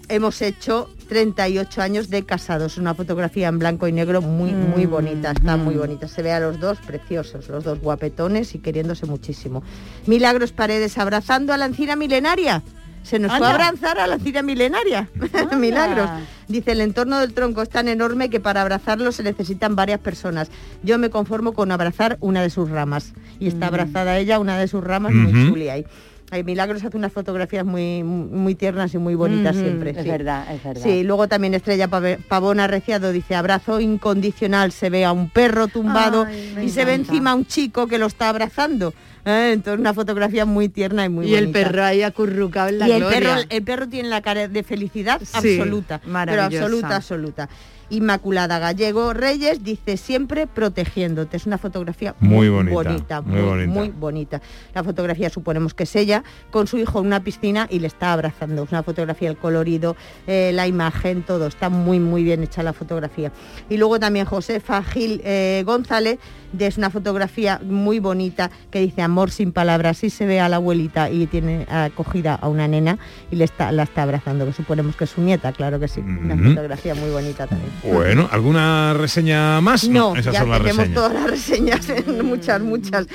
hemos 0.08 0.40
hecho 0.40 0.88
38 1.08 1.82
años 1.82 2.10
de 2.10 2.24
casados. 2.24 2.78
Una 2.78 2.94
fotografía 2.94 3.48
en 3.48 3.58
blanco 3.58 3.88
y 3.88 3.92
negro 3.92 4.22
muy, 4.22 4.52
muy 4.52 4.86
bonita, 4.86 5.32
está 5.32 5.56
muy 5.56 5.74
bonita. 5.74 6.06
Se 6.06 6.22
ve 6.22 6.32
a 6.32 6.38
los 6.40 6.60
dos 6.60 6.78
preciosos, 6.78 7.48
los 7.48 7.64
dos 7.64 7.80
guapetones 7.80 8.54
y 8.54 8.60
queriéndose 8.60 9.06
muchísimo. 9.06 9.64
Milagros 10.06 10.52
Paredes 10.52 10.96
abrazando 10.98 11.52
a 11.52 11.56
la 11.56 11.66
encina 11.66 11.96
milenaria. 11.96 12.62
Se 13.06 13.20
nos 13.20 13.36
fue 13.36 13.46
a 13.46 13.50
abrazar 13.50 14.00
a 14.00 14.08
la 14.08 14.14
encina 14.14 14.42
milenaria. 14.42 15.08
Milagros. 15.56 16.10
Dice, 16.48 16.72
el 16.72 16.80
entorno 16.80 17.20
del 17.20 17.34
tronco 17.34 17.62
es 17.62 17.68
tan 17.68 17.86
enorme 17.86 18.30
que 18.30 18.40
para 18.40 18.62
abrazarlo 18.62 19.12
se 19.12 19.22
necesitan 19.22 19.76
varias 19.76 20.00
personas. 20.00 20.50
Yo 20.82 20.98
me 20.98 21.08
conformo 21.08 21.52
con 21.52 21.70
abrazar 21.70 22.16
una 22.20 22.42
de 22.42 22.50
sus 22.50 22.68
ramas. 22.68 23.14
Y 23.38 23.46
está 23.46 23.68
abrazada 23.68 24.18
ella, 24.18 24.40
una 24.40 24.58
de 24.58 24.66
sus 24.66 24.82
ramas, 24.82 25.12
muy 25.12 25.32
chuli 25.48 25.68
ahí. 25.68 25.86
Ay, 26.32 26.42
Milagros 26.42 26.82
hace 26.82 26.96
unas 26.96 27.12
fotografías 27.12 27.64
muy, 27.64 28.02
muy 28.02 28.56
tiernas 28.56 28.92
y 28.94 28.98
muy 28.98 29.14
bonitas 29.14 29.54
siempre. 29.54 29.90
es 29.90 30.02
sí. 30.02 30.08
verdad, 30.08 30.52
es 30.52 30.64
verdad. 30.64 30.82
Sí, 30.82 31.04
luego 31.04 31.28
también 31.28 31.54
Estrella 31.54 31.88
Pavón 31.88 32.58
Arreciado 32.58 33.12
dice, 33.12 33.36
abrazo 33.36 33.78
incondicional, 33.80 34.72
se 34.72 34.90
ve 34.90 35.04
a 35.04 35.12
un 35.12 35.30
perro 35.30 35.68
tumbado 35.68 36.25
Ay, 36.25 36.64
y 36.64 36.70
se 36.70 36.84
ve 36.84 36.94
encima 36.94 37.30
a 37.30 37.34
un 37.36 37.46
chico 37.46 37.86
que 37.86 37.98
lo 37.98 38.06
está 38.06 38.28
abrazando. 38.28 38.92
¿Eh? 39.26 39.52
Entonces 39.52 39.80
una 39.80 39.92
fotografía 39.92 40.47
muy 40.47 40.68
tierna 40.68 41.04
y 41.04 41.09
muy 41.09 41.26
y 41.26 41.35
el 41.35 41.50
perro 41.50 41.85
ahí 41.85 42.02
acurrucado 42.02 42.68
en 42.68 42.78
la 42.78 42.88
y 42.88 42.92
el 42.92 43.04
perro, 43.04 43.35
el 43.49 43.62
perro 43.62 43.88
tiene 43.88 44.09
la 44.09 44.23
cara 44.23 44.49
de 44.49 44.62
felicidad 44.62 45.21
Sí, 45.21 45.59
absoluta, 45.59 46.00
pero 46.25 46.42
absoluta, 46.42 46.97
absoluta. 46.97 47.49
Inmaculada 47.90 48.58
Gallego 48.58 49.12
Reyes 49.12 49.62
dice 49.62 49.96
siempre 49.96 50.46
protegiéndote. 50.46 51.36
Es 51.36 51.46
una 51.46 51.58
fotografía 51.58 52.14
Muy 52.20 52.50
muy, 52.50 52.72
bonita, 52.72 53.20
bonita, 53.20 53.22
muy 53.22 53.40
muy, 53.40 53.42
bonita. 53.48 53.72
muy 53.72 53.88
bonita. 53.90 54.42
La 54.74 54.82
fotografía 54.84 55.30
suponemos 55.30 55.74
que 55.74 55.84
es 55.84 55.96
ella 55.96 56.24
con 56.50 56.66
su 56.66 56.78
hijo 56.78 57.00
en 57.00 57.06
una 57.06 57.20
piscina 57.22 57.66
y 57.70 57.78
le 57.78 57.86
está 57.86 58.12
abrazando. 58.12 58.64
Es 58.64 58.70
una 58.72 58.82
fotografía, 58.82 59.28
el 59.30 59.36
colorido, 59.36 59.96
eh, 60.26 60.50
la 60.54 60.66
imagen, 60.66 61.22
todo. 61.22 61.46
Está 61.46 61.68
muy, 61.68 62.00
muy 62.00 62.24
bien 62.24 62.42
hecha 62.42 62.62
la 62.62 62.72
fotografía. 62.72 63.32
Y 63.70 63.76
luego 63.76 64.00
también 64.00 64.26
Josefa 64.26 64.82
Gil 64.82 65.20
eh, 65.24 65.62
González 65.64 66.18
de- 66.52 66.66
es 66.66 66.78
una 66.78 66.90
fotografía 66.90 67.60
muy 67.64 67.98
bonita 68.00 68.50
que 68.70 68.80
dice 68.80 69.02
amor 69.02 69.30
sin 69.30 69.52
palabras. 69.52 69.98
Sí 69.98 70.10
se 70.10 70.26
ve 70.26 70.40
a 70.40 70.48
la 70.48 70.56
abuelita 70.56 71.10
y 71.10 71.26
tiene 71.26 71.66
acogida 71.70 72.34
a 72.34 72.48
una 72.48 72.66
nena 72.68 72.98
y 73.30 73.36
le 73.36 73.44
está, 73.44 73.70
la 73.72 73.84
está 73.84 74.02
abrazando, 74.02 74.44
que 74.46 74.52
suponemos 74.52 74.96
que 74.96 75.04
es 75.04 75.10
su 75.10 75.20
nieta, 75.20 75.52
claro 75.52 75.78
que 75.78 75.88
sí. 75.88 76.00
Una 76.00 76.36
fotografía 76.36 76.94
muy 76.94 77.10
bonita 77.10 77.46
también. 77.46 77.70
Bueno, 77.83 78.28
¿alguna 78.30 78.95
reseña 78.95 79.61
más? 79.61 79.88
No, 79.88 80.16
esas 80.16 80.33
ya 80.35 80.40
son 80.40 80.50
las 80.50 80.61
tenemos 80.61 80.78
reseñas. 80.78 80.95
todas 80.95 81.12
las 81.14 81.30
reseñas, 81.30 81.88
muchas, 82.25 82.61
muchas. 82.61 83.06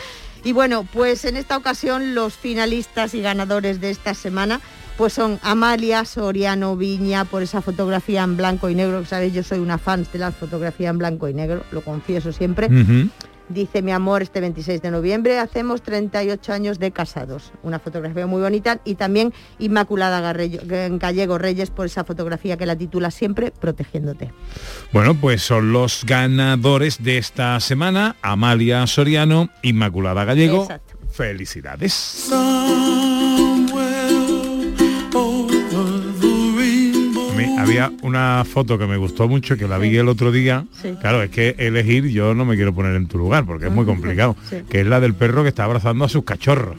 Y 0.43 0.53
bueno, 0.53 0.87
pues 0.91 1.25
en 1.25 1.37
esta 1.37 1.57
ocasión 1.57 2.15
los 2.15 2.33
finalistas 2.33 3.13
y 3.13 3.21
ganadores 3.21 3.79
de 3.79 3.91
esta 3.91 4.13
semana 4.13 4.59
pues 4.97 5.13
son 5.13 5.39
Amalia 5.41 6.05
Soriano 6.05 6.75
Viña 6.75 7.25
por 7.25 7.41
esa 7.41 7.61
fotografía 7.61 8.23
en 8.23 8.37
blanco 8.37 8.69
y 8.69 8.75
negro, 8.75 9.01
que 9.01 9.07
sabéis, 9.07 9.33
yo 9.33 9.41
soy 9.41 9.57
una 9.57 9.79
fan 9.79 10.05
de 10.13 10.19
la 10.19 10.31
fotografía 10.31 10.89
en 10.89 10.99
blanco 10.99 11.27
y 11.27 11.33
negro, 11.33 11.63
lo 11.71 11.81
confieso 11.81 12.31
siempre. 12.31 12.69
Dice 13.49 13.81
mi 13.81 13.91
amor, 13.91 14.21
este 14.21 14.39
26 14.39 14.81
de 14.81 14.91
noviembre 14.91 15.37
hacemos 15.37 15.81
38 15.81 16.53
años 16.53 16.79
de 16.79 16.91
casados. 16.91 17.51
Una 17.63 17.79
fotografía 17.79 18.25
muy 18.25 18.41
bonita 18.41 18.79
y 18.85 18.95
también 18.95 19.33
Inmaculada 19.59 20.21
Garrello- 20.21 20.97
Gallego 20.97 21.37
Reyes 21.37 21.69
por 21.69 21.85
esa 21.85 22.03
fotografía 22.05 22.55
que 22.55 22.65
la 22.65 22.75
titula 22.77 23.11
siempre 23.11 23.51
Protegiéndote. 23.51 24.31
Bueno, 24.93 25.15
pues 25.15 25.41
son 25.41 25.73
los 25.73 26.05
ganadores 26.05 27.03
de 27.03 27.17
esta 27.17 27.59
semana, 27.59 28.15
Amalia 28.21 28.87
Soriano, 28.87 29.49
Inmaculada 29.63 30.23
Gallego. 30.23 30.61
Exacto. 30.63 30.97
Felicidades. 31.11 32.29
Había 37.71 37.91
una 38.03 38.43
foto 38.45 38.77
que 38.77 38.85
me 38.85 38.97
gustó 38.97 39.27
mucho, 39.27 39.57
que 39.57 39.67
la 39.67 39.77
vi 39.77 39.95
el 39.97 40.07
otro 40.07 40.31
día. 40.31 40.65
Claro, 40.99 41.23
es 41.23 41.29
que 41.29 41.55
elegir 41.57 42.07
yo 42.07 42.33
no 42.33 42.45
me 42.45 42.55
quiero 42.55 42.73
poner 42.73 42.95
en 42.95 43.07
tu 43.07 43.17
lugar, 43.17 43.45
porque 43.45 43.67
es 43.67 43.71
muy 43.71 43.85
complicado. 43.85 44.35
Que 44.69 44.81
es 44.81 44.87
la 44.87 44.99
del 44.99 45.13
perro 45.13 45.43
que 45.43 45.49
está 45.49 45.63
abrazando 45.63 46.05
a 46.05 46.09
sus 46.09 46.23
cachorros. 46.23 46.77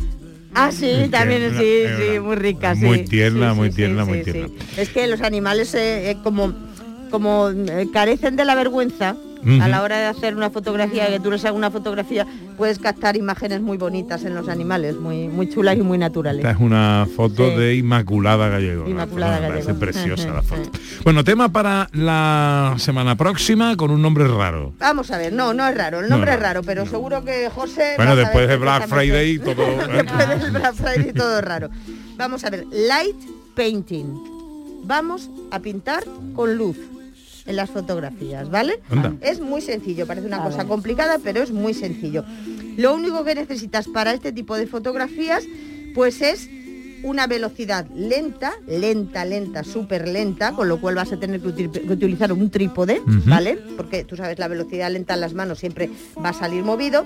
Ah, 0.54 0.70
sí, 0.70 1.08
también, 1.11 1.50
sí, 1.58 1.84
sí, 1.99 2.20
muy 2.20 2.37
rica, 2.37 2.75
sí. 2.75 2.84
muy 2.84 3.04
tierna, 3.04 3.52
Sí, 3.52 3.56
muy 3.56 3.70
tierna, 3.70 4.04
muy 4.04 4.22
tierna. 4.22 4.49
Es 4.76 4.90
que 4.90 5.06
los 5.06 5.22
animales 5.22 5.75
eh, 5.75 6.11
eh, 6.11 6.16
como, 6.22 6.52
como 7.11 7.49
eh, 7.49 7.88
carecen 7.90 8.37
de 8.37 8.44
la 8.44 8.54
vergüenza 8.54 9.16
A 9.61 9.68
la 9.68 9.82
hora 9.82 9.99
de 9.99 10.04
hacer 10.06 10.37
una 10.37 10.50
fotografía, 10.50 11.08
que 11.08 11.18
tú 11.18 11.30
les 11.30 11.44
hagas 11.44 11.56
una 11.56 11.70
fotografía, 11.70 12.26
puedes 12.56 12.78
captar 12.78 13.16
imágenes 13.16 13.61
muy 13.61 13.76
bonitas 13.76 14.25
en 14.25 14.34
los 14.34 14.49
animales, 14.49 14.94
muy, 14.96 15.26
muy 15.28 15.49
chulas 15.49 15.76
y 15.76 15.82
muy 15.82 15.99
naturales. 15.99 16.44
Esta 16.44 16.52
es 16.52 16.61
una 16.61 17.08
foto 17.16 17.49
Sí. 17.50 17.56
de 17.56 17.75
Inmaculada 17.75 18.49
Gallego. 18.49 18.88
Inmaculada 18.88 19.40
Me 19.40 19.49
parece 19.49 19.72
Gallego. 19.72 19.80
preciosa 19.80 20.28
la 20.32 20.42
foto. 20.42 20.70
Bueno, 21.02 21.25
tema 21.25 21.49
para 21.50 21.88
la 21.92 22.75
semana 22.78 23.16
próxima 23.16 23.76
con 23.76 23.90
un 23.90 24.00
nombre 24.00 24.28
raro. 24.28 24.75
Vamos 24.78 25.11
a 25.11 25.18
ver, 25.18 25.32
no, 25.32 25.52
no 25.54 25.66
es 25.66 25.76
raro, 25.76 26.00
el 26.00 26.08
nombre 26.08 26.30
No, 26.30 26.37
es 26.37 26.42
raro, 26.42 26.62
pero 26.62 26.87
seguro 26.87 27.25
que 27.25 27.50
José... 27.50 27.94
Bueno, 27.96 28.14
después 28.14 28.46
de 28.46 28.56
Black 28.56 28.88
perfectamente. 28.88 29.38
Friday 29.42 29.54
todo... 29.56 29.62
¿eh? 29.92 30.02
Después 30.04 30.28
del 30.40 30.50
Black 30.52 30.75
Friday 30.75 31.12
todo 31.12 31.38
es 31.38 31.44
raro. 31.44 31.68
Vamos 32.16 32.44
a 32.44 32.50
ver, 32.50 32.64
light 32.70 33.16
painting. 33.56 34.06
Vamos 34.84 35.30
a 35.50 35.58
pintar 35.58 36.04
con 36.34 36.54
luz 36.56 36.76
en 37.46 37.56
las 37.56 37.70
fotografías, 37.70 38.50
¿vale? 38.50 38.80
Anda. 38.90 39.14
Es 39.20 39.40
muy 39.40 39.61
sencillo, 39.61 40.06
parece 40.06 40.26
una 40.26 40.42
cosa 40.44 40.64
complicada, 40.66 41.18
pero 41.22 41.42
es 41.42 41.50
muy 41.50 41.75
sencillo. 41.75 42.25
Lo 42.76 42.94
único 42.94 43.25
que 43.25 43.34
necesitas 43.34 43.88
para 43.88 44.12
este 44.14 44.32
tipo 44.32 44.56
de 44.56 44.66
fotografías, 44.66 45.44
pues 45.94 46.22
es 46.22 46.49
una 47.04 47.26
velocidad 47.26 47.84
lenta, 47.96 48.52
lenta, 48.68 49.25
lenta, 49.25 49.64
súper 49.64 50.06
lenta, 50.06 50.52
con 50.52 50.68
lo 50.68 50.80
cual 50.80 50.94
vas 50.94 51.11
a 51.12 51.18
tener 51.18 51.40
que, 51.40 51.49
util- 51.49 51.70
que 51.72 51.92
utilizar 51.92 52.32
un 52.32 52.49
trípode. 52.49 53.00
¿vale? 53.26 53.58
Porque 53.76 54.04
tú 54.04 54.14
sabes, 54.16 54.38
la 54.38 54.46
velocidad 54.46 54.88
lenta 54.92 55.14
en 55.14 55.20
las 55.20 55.34
manos 55.34 55.58
siempre 55.58 55.90
va 56.25 56.28
a 56.28 56.32
salir 56.32 56.62
movido. 56.62 57.04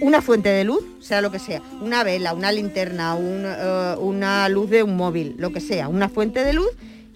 Una 0.00 0.20
fuente 0.20 0.48
de 0.48 0.64
luz, 0.64 0.82
sea 0.98 1.20
lo 1.22 1.30
que 1.30 1.38
sea, 1.38 1.62
una 1.80 2.02
vela, 2.02 2.34
una 2.34 2.50
linterna, 2.50 3.14
un, 3.14 3.44
eh, 3.46 3.94
una 4.00 4.48
luz 4.48 4.68
de 4.68 4.82
un 4.82 4.96
móvil, 4.96 5.36
lo 5.38 5.52
que 5.52 5.60
sea, 5.60 5.86
una 5.88 6.08
fuente 6.08 6.42
de 6.42 6.52
luz 6.54 6.66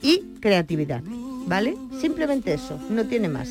y 0.01 0.23
creatividad, 0.41 1.03
¿vale? 1.47 1.77
Simplemente 2.01 2.53
eso, 2.55 2.79
no 2.91 3.05
tiene 3.05 3.29
más. 3.29 3.51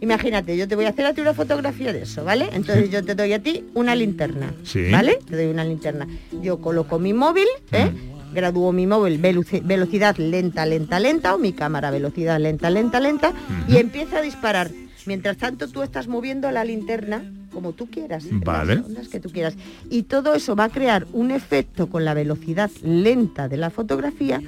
Imagínate, 0.00 0.56
yo 0.56 0.68
te 0.68 0.76
voy 0.76 0.84
a 0.84 0.90
hacer 0.90 1.06
a 1.06 1.12
ti 1.14 1.20
una 1.20 1.34
fotografía 1.34 1.92
de 1.92 2.02
eso, 2.02 2.24
¿vale? 2.24 2.48
Entonces 2.52 2.90
yo 2.90 3.04
te 3.04 3.14
doy 3.14 3.32
a 3.32 3.42
ti 3.42 3.64
una 3.74 3.94
linterna, 3.94 4.52
Sí. 4.64 4.90
¿vale? 4.90 5.18
Te 5.28 5.36
doy 5.36 5.46
una 5.46 5.64
linterna. 5.64 6.06
Yo 6.42 6.58
coloco 6.60 6.98
mi 6.98 7.12
móvil, 7.12 7.46
¿eh? 7.72 7.90
Gradúo 8.34 8.72
mi 8.72 8.86
móvil 8.86 9.20
veloci- 9.20 9.62
velocidad 9.62 10.16
lenta, 10.16 10.64
lenta, 10.64 10.98
lenta, 10.98 11.34
o 11.34 11.38
mi 11.38 11.52
cámara 11.52 11.90
velocidad 11.90 12.40
lenta, 12.40 12.70
lenta, 12.70 12.98
lenta, 13.00 13.32
y 13.68 13.76
empiezo 13.76 14.16
a 14.16 14.22
disparar. 14.22 14.70
Mientras 15.04 15.36
tanto 15.36 15.68
tú 15.68 15.82
estás 15.82 16.06
moviendo 16.06 16.50
la 16.52 16.64
linterna 16.64 17.24
como 17.52 17.72
tú 17.72 17.90
quieras, 17.90 18.24
en 18.24 18.40
Vale. 18.40 18.76
las 18.76 18.84
ondas 18.86 19.08
que 19.08 19.20
tú 19.20 19.30
quieras. 19.30 19.54
Y 19.90 20.04
todo 20.04 20.34
eso 20.34 20.56
va 20.56 20.64
a 20.64 20.68
crear 20.70 21.06
un 21.12 21.30
efecto 21.32 21.88
con 21.88 22.04
la 22.06 22.14
velocidad 22.14 22.70
lenta 22.82 23.48
de 23.48 23.56
la 23.58 23.68
fotografía 23.68 24.40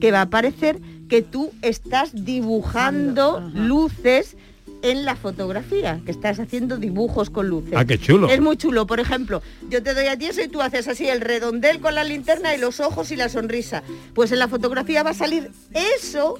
que 0.00 0.12
va 0.12 0.20
a 0.20 0.30
parecer 0.30 0.78
que 1.12 1.20
tú 1.20 1.52
estás 1.60 2.24
dibujando 2.24 3.40
luces 3.52 4.34
en 4.80 5.04
la 5.04 5.14
fotografía, 5.14 6.00
que 6.06 6.10
estás 6.10 6.40
haciendo 6.40 6.78
dibujos 6.78 7.28
con 7.28 7.48
luces. 7.48 7.74
Ah, 7.76 7.84
qué 7.84 7.98
chulo. 7.98 8.30
Es 8.30 8.40
muy 8.40 8.56
chulo. 8.56 8.86
Por 8.86 8.98
ejemplo, 8.98 9.42
yo 9.68 9.82
te 9.82 9.92
doy 9.92 10.06
a 10.06 10.16
ti 10.16 10.24
eso 10.24 10.40
y 10.40 10.48
tú 10.48 10.62
haces 10.62 10.88
así 10.88 11.06
el 11.06 11.20
redondel 11.20 11.80
con 11.80 11.94
la 11.94 12.02
linterna 12.02 12.54
y 12.54 12.58
los 12.58 12.80
ojos 12.80 13.10
y 13.10 13.16
la 13.16 13.28
sonrisa. 13.28 13.82
Pues 14.14 14.32
en 14.32 14.38
la 14.38 14.48
fotografía 14.48 15.02
va 15.02 15.10
a 15.10 15.14
salir 15.14 15.50
eso, 15.74 16.38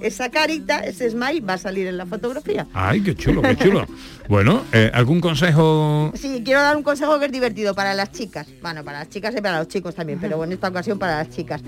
esa 0.00 0.30
carita, 0.30 0.78
ese 0.78 1.10
smile 1.10 1.40
va 1.40 1.54
a 1.54 1.58
salir 1.58 1.88
en 1.88 1.96
la 1.96 2.06
fotografía. 2.06 2.68
Ay, 2.74 3.02
qué 3.02 3.16
chulo, 3.16 3.42
qué 3.42 3.56
chulo. 3.56 3.84
Bueno, 4.28 4.62
eh, 4.72 4.90
¿algún 4.92 5.22
consejo? 5.22 6.12
Sí, 6.14 6.42
quiero 6.44 6.60
dar 6.60 6.76
un 6.76 6.82
consejo 6.82 7.18
que 7.18 7.24
es 7.24 7.32
divertido 7.32 7.74
para 7.74 7.94
las 7.94 8.12
chicas. 8.12 8.46
Bueno, 8.60 8.84
para 8.84 8.98
las 8.98 9.08
chicas 9.08 9.34
y 9.34 9.40
para 9.40 9.58
los 9.58 9.68
chicos 9.68 9.94
también, 9.94 10.20
pero 10.20 10.44
en 10.44 10.52
esta 10.52 10.68
ocasión 10.68 10.98
para 10.98 11.16
las 11.16 11.30
chicas. 11.30 11.62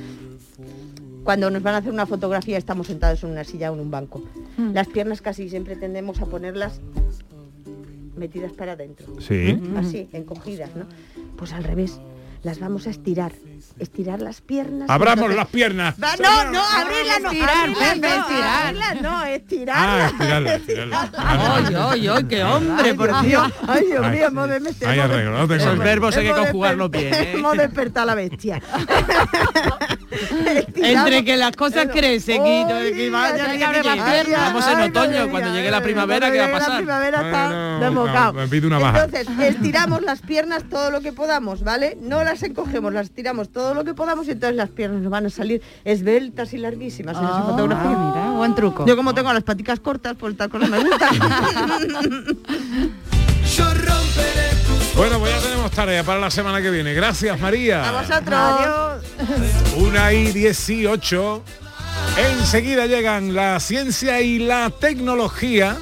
Cuando 1.31 1.49
nos 1.49 1.63
van 1.63 1.77
a 1.77 1.79
hacer 1.79 1.93
una 1.93 2.07
fotografía 2.07 2.59
estamos 2.59 2.89
sentados 2.89 3.23
en 3.23 3.31
una 3.31 3.45
silla 3.45 3.71
o 3.71 3.75
en 3.75 3.81
un 3.83 3.89
banco. 3.93 4.21
Las 4.75 4.89
piernas 4.89 5.23
casi 5.23 5.49
siempre 5.49 5.77
tendemos 5.77 6.21
a 6.21 6.27
ponerlas 6.27 6.81
metidas 8.17 8.51
para 8.51 8.73
adentro. 8.73 9.07
Sí. 9.21 9.57
Así, 9.77 10.09
encogidas, 10.13 10.75
¿no? 10.75 10.87
Pues 11.37 11.53
al 11.53 11.63
revés. 11.63 12.01
Las 12.43 12.59
vamos 12.59 12.89
a 12.89 12.91
estirar. 12.91 13.31
Estirar 13.79 14.21
las 14.21 14.41
piernas. 14.41 14.89
Abramos 14.91 15.19
Entonces- 15.31 15.37
las 15.37 15.47
piernas. 15.49 15.95
Va, 16.03 16.17
no, 16.17 16.51
no, 16.51 16.61
abrirlas 16.65 17.21
no. 17.23 17.31
estirar, 17.31 17.69
Pepe, 17.69 18.01
no, 18.01 18.23
estirar. 18.23 18.67
abrirlas 18.67 19.03
no, 19.03 19.19
Ah, 19.21 19.31
estirarlas. 19.31 20.13
estirarla, 20.13 20.55
estirarla. 20.55 21.11
Ay, 21.17 21.75
ay, 21.77 22.09
ay, 22.09 22.25
qué 22.25 22.45
hombre, 22.45 22.95
por 22.95 23.21
Dios. 23.23 23.53
Ay, 23.69 23.87
Dios 23.87 24.01
Ay, 24.05 24.11
mío, 24.17 24.27
hemos 24.27 24.49
de 24.49 24.61
meter- 24.61 24.89
Hay 24.89 24.99
arreglo, 24.99 25.31
no 25.33 25.39
arreglo. 25.55 25.77
verbos 25.83 26.17
hay 26.17 26.27
que 26.27 26.33
conjugarlos 26.35 26.91
bien. 26.91 27.15
Hemos 27.15 27.57
despertado 27.57 28.03
a 28.05 28.07
la 28.07 28.15
bestia. 28.15 28.61
Entre 30.75 31.25
que 31.25 31.37
las 31.37 31.55
cosas 31.57 31.87
crecen 31.89 32.45
y 32.47 32.63
Ay, 32.65 32.93
que 32.93 33.11
vaya 33.11 33.45
ay, 33.51 33.59
que 33.59 33.65
abre 33.65 33.79
ay, 33.79 33.85
las 33.99 34.11
piernas. 34.11 34.41
Vamos 34.53 34.67
en 34.69 34.81
otoño, 34.91 35.31
cuando 35.31 35.53
llegue 35.55 35.71
la 35.71 35.81
primavera, 35.83 36.31
¿qué 36.31 36.39
va 36.41 36.47
a 36.47 36.51
pasar? 36.53 36.71
La 36.71 36.77
primavera 36.79 37.21
está 37.23 37.79
desbocado. 37.89 38.33
me 38.35 38.49
pido 38.49 38.67
una 38.67 38.79
baja. 38.79 39.05
Entonces, 39.05 39.29
estiramos 39.41 40.03
las 40.03 40.21
piernas 40.21 40.65
todo 40.69 40.91
lo 40.91 41.01
que 41.01 41.13
podamos, 41.13 41.63
¿vale? 41.63 41.97
No 42.01 42.25
las 42.25 42.43
encogemos, 42.43 42.93
las 42.93 43.07
estiramos 43.07 43.50
todo 43.53 43.75
lo 43.75 43.85
que 43.85 43.95
podamos 43.95 44.27
y 44.29 44.33
entonces 44.33 44.57
las 44.57 44.69
piernas 44.71 45.03
nos 45.03 45.11
van 45.11 45.27
a 45.27 45.31
salir 45.31 45.61
esbeltas 45.85 46.53
y 46.55 46.59
larguísimas 46.59 47.17
en 47.17 47.25
esa 47.25 47.39
Ah, 47.39 47.43
fotografía. 47.51 47.91
mira, 47.91 48.31
buen 48.33 48.55
truco. 48.55 48.87
Yo 48.87 48.97
como 48.97 49.13
tengo 49.15 49.33
las 49.33 49.43
paticas 49.43 49.81
cortas, 49.81 50.17
pues 50.19 50.37
tal 50.37 50.49
cosa 50.51 50.67
me 50.67 50.79
gusta. 50.79 51.11
Yo 53.57 53.65
romperé 53.65 54.51
tus 54.67 54.95
Bueno, 54.95 55.19
pues 55.19 55.33
ya 55.35 55.41
tenemos 55.41 55.71
tarea 55.73 56.05
para 56.05 56.21
la 56.21 56.31
semana 56.31 56.63
que 56.63 56.71
viene. 56.71 56.95
Gracias, 56.95 57.39
María. 57.41 57.89
a 57.89 58.03
vosotros. 58.03 59.05
Una 59.77 60.13
y 60.13 60.31
18. 60.33 61.43
Enseguida 62.39 62.87
llegan 62.87 63.35
la 63.35 63.59
ciencia 63.61 64.21
y 64.21 64.39
la 64.39 64.71
tecnología. 64.71 65.77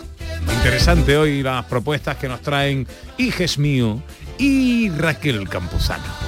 Interesante 0.57 1.17
hoy 1.17 1.43
las 1.43 1.65
propuestas 1.67 2.17
que 2.17 2.29
nos 2.29 2.41
traen 2.41 2.87
Hijes 3.19 3.59
Mío 3.59 4.03
y 4.39 4.89
Raquel 4.91 5.49
Campuzano. 5.49 6.28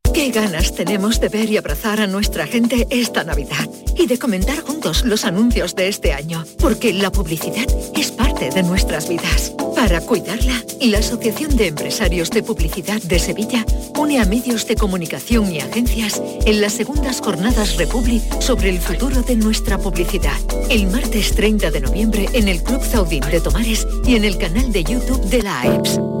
Qué 0.13 0.29
ganas 0.29 0.75
tenemos 0.75 1.21
de 1.21 1.29
ver 1.29 1.49
y 1.49 1.57
abrazar 1.57 2.01
a 2.01 2.07
nuestra 2.07 2.45
gente 2.45 2.85
esta 2.89 3.23
Navidad 3.23 3.69
y 3.95 4.07
de 4.07 4.19
comentar 4.19 4.59
juntos 4.59 5.05
los 5.05 5.23
anuncios 5.23 5.73
de 5.75 5.87
este 5.87 6.11
año, 6.11 6.43
porque 6.59 6.93
la 6.93 7.11
publicidad 7.11 7.65
es 7.95 8.11
parte 8.11 8.49
de 8.49 8.63
nuestras 8.63 9.07
vidas. 9.07 9.53
Para 9.75 10.01
cuidarla, 10.01 10.61
la 10.81 10.97
Asociación 10.97 11.55
de 11.55 11.67
Empresarios 11.67 12.29
de 12.29 12.43
Publicidad 12.43 13.01
de 13.01 13.19
Sevilla 13.19 13.65
une 13.97 14.19
a 14.19 14.25
medios 14.25 14.67
de 14.67 14.75
comunicación 14.75 15.51
y 15.51 15.59
agencias 15.59 16.21
en 16.45 16.59
las 16.59 16.73
segundas 16.73 17.21
jornadas 17.21 17.77
Republi 17.77 18.21
sobre 18.39 18.69
el 18.69 18.79
futuro 18.79 19.21
de 19.21 19.37
nuestra 19.37 19.77
publicidad. 19.77 20.37
El 20.69 20.87
martes 20.87 21.33
30 21.35 21.71
de 21.71 21.79
noviembre 21.79 22.27
en 22.33 22.49
el 22.49 22.61
Club 22.61 22.83
Zaudín 22.83 23.23
de 23.31 23.39
Tomares 23.39 23.87
y 24.05 24.15
en 24.15 24.25
el 24.25 24.37
canal 24.37 24.71
de 24.71 24.83
YouTube 24.83 25.23
de 25.29 25.41
la 25.41 25.61
AEPS. 25.61 26.20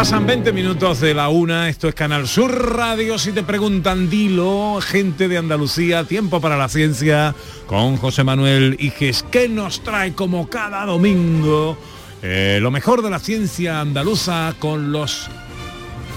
Pasan 0.00 0.26
20 0.26 0.54
minutos 0.54 1.00
de 1.00 1.12
la 1.12 1.28
una, 1.28 1.68
esto 1.68 1.86
es 1.86 1.94
Canal 1.94 2.26
Sur 2.26 2.74
Radio, 2.74 3.18
si 3.18 3.32
te 3.32 3.42
preguntan, 3.42 4.08
dilo, 4.08 4.80
gente 4.80 5.28
de 5.28 5.36
Andalucía, 5.36 6.04
tiempo 6.04 6.40
para 6.40 6.56
la 6.56 6.70
ciencia, 6.70 7.34
con 7.66 7.98
José 7.98 8.24
Manuel 8.24 8.78
Iges, 8.80 9.22
que 9.24 9.46
nos 9.46 9.82
trae 9.82 10.14
como 10.14 10.48
cada 10.48 10.86
domingo 10.86 11.76
eh, 12.22 12.60
lo 12.62 12.70
mejor 12.70 13.02
de 13.02 13.10
la 13.10 13.18
ciencia 13.18 13.82
andaluza 13.82 14.54
con 14.58 14.90
los 14.90 15.28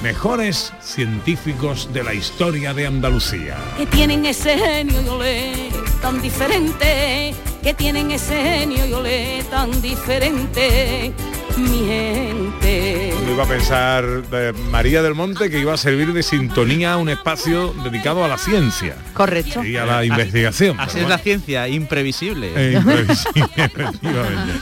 mejores 0.01 0.71
científicos 0.81 1.89
de 1.91 2.05
la 2.05 2.13
historia 2.13 2.73
de 2.73 2.87
Andalucía. 2.87 3.57
que 3.75 3.85
tienen 3.87 4.25
ese 4.25 4.57
genio 4.57 5.01
y 5.01 5.09
olé 5.09 5.69
tan 6.01 6.21
diferente, 6.21 7.35
que 7.61 7.73
tienen 7.73 8.11
ese 8.11 8.41
genio 8.41 8.85
y 8.85 8.93
olé 8.93 9.43
tan 9.51 9.81
diferente, 9.81 11.11
mi 11.57 11.85
gente. 11.85 13.02
Iba 13.33 13.45
a 13.45 13.47
pensar 13.47 14.05
eh, 14.31 14.53
María 14.69 15.01
del 15.01 15.15
Monte 15.15 15.49
que 15.49 15.57
iba 15.57 15.73
a 15.73 15.77
servir 15.77 16.13
de 16.13 16.21
sintonía 16.21 16.93
a 16.93 16.97
un 16.97 17.09
espacio 17.09 17.73
dedicado 17.83 18.23
a 18.23 18.27
la 18.27 18.37
ciencia 18.37 18.95
Correcto. 19.15 19.63
y 19.63 19.75
a 19.75 19.85
la 19.85 20.05
investigación. 20.05 20.79
Así 20.79 20.99
es 20.99 21.09
la 21.09 21.17
ciencia, 21.17 21.67
imprevisible. 21.67 22.51
Eh, 22.55 22.73
imprevisible, 22.73 23.47
efectivamente. 23.55 24.53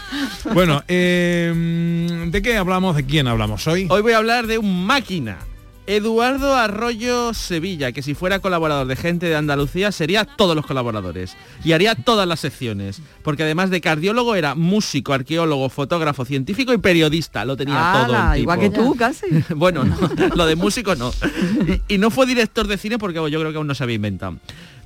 Bueno, 0.54 0.82
eh, 0.88 2.24
¿de 2.28 2.42
qué 2.42 2.56
hablamos? 2.56 2.96
¿De 2.96 3.06
quién 3.06 3.28
hablamos 3.28 3.68
hoy? 3.68 3.88
Hoy 3.90 4.02
voy 4.02 4.14
a 4.14 4.20
hablar 4.20 4.48
de 4.48 4.58
un 4.58 4.86
máquina. 4.86 5.40
Eduardo 5.92 6.56
Arroyo 6.56 7.34
Sevilla, 7.34 7.92
que 7.92 8.02
si 8.02 8.14
fuera 8.14 8.40
colaborador 8.40 8.88
de 8.88 8.96
gente 8.96 9.26
de 9.26 9.36
Andalucía 9.36 9.92
sería 9.92 10.24
todos 10.24 10.56
los 10.56 10.66
colaboradores 10.66 11.36
y 11.66 11.74
haría 11.74 11.96
todas 11.96 12.26
las 12.26 12.40
secciones, 12.40 13.02
porque 13.24 13.44
además 13.44 13.72
de 13.72 13.82
cardiólogo 13.82 14.36
era 14.36 14.56
músico, 14.56 15.12
arqueólogo, 15.12 15.68
fotógrafo, 15.68 16.24
científico 16.24 16.72
y 16.72 16.78
periodista, 16.78 17.44
lo 17.44 17.58
tenía 17.58 18.06
todo. 18.06 18.16
el 18.16 18.22
tipo. 18.22 18.36
igual 18.38 18.60
que 18.62 18.70
tú, 18.70 18.96
casi. 18.96 19.26
bueno, 19.56 19.84
no, 19.84 19.98
lo 20.34 20.46
de 20.46 20.56
músico 20.56 20.96
no. 20.96 21.12
Y, 21.68 21.96
y 21.96 21.98
no 21.98 22.10
fue 22.10 22.26
director 22.26 22.68
de 22.68 22.78
cine 22.78 22.98
porque 22.98 23.18
yo 23.30 23.40
creo 23.42 23.52
que 23.52 23.58
aún 23.58 23.68
no 23.68 23.76
se 23.76 23.84
había 23.84 23.98
inventado. 23.98 24.38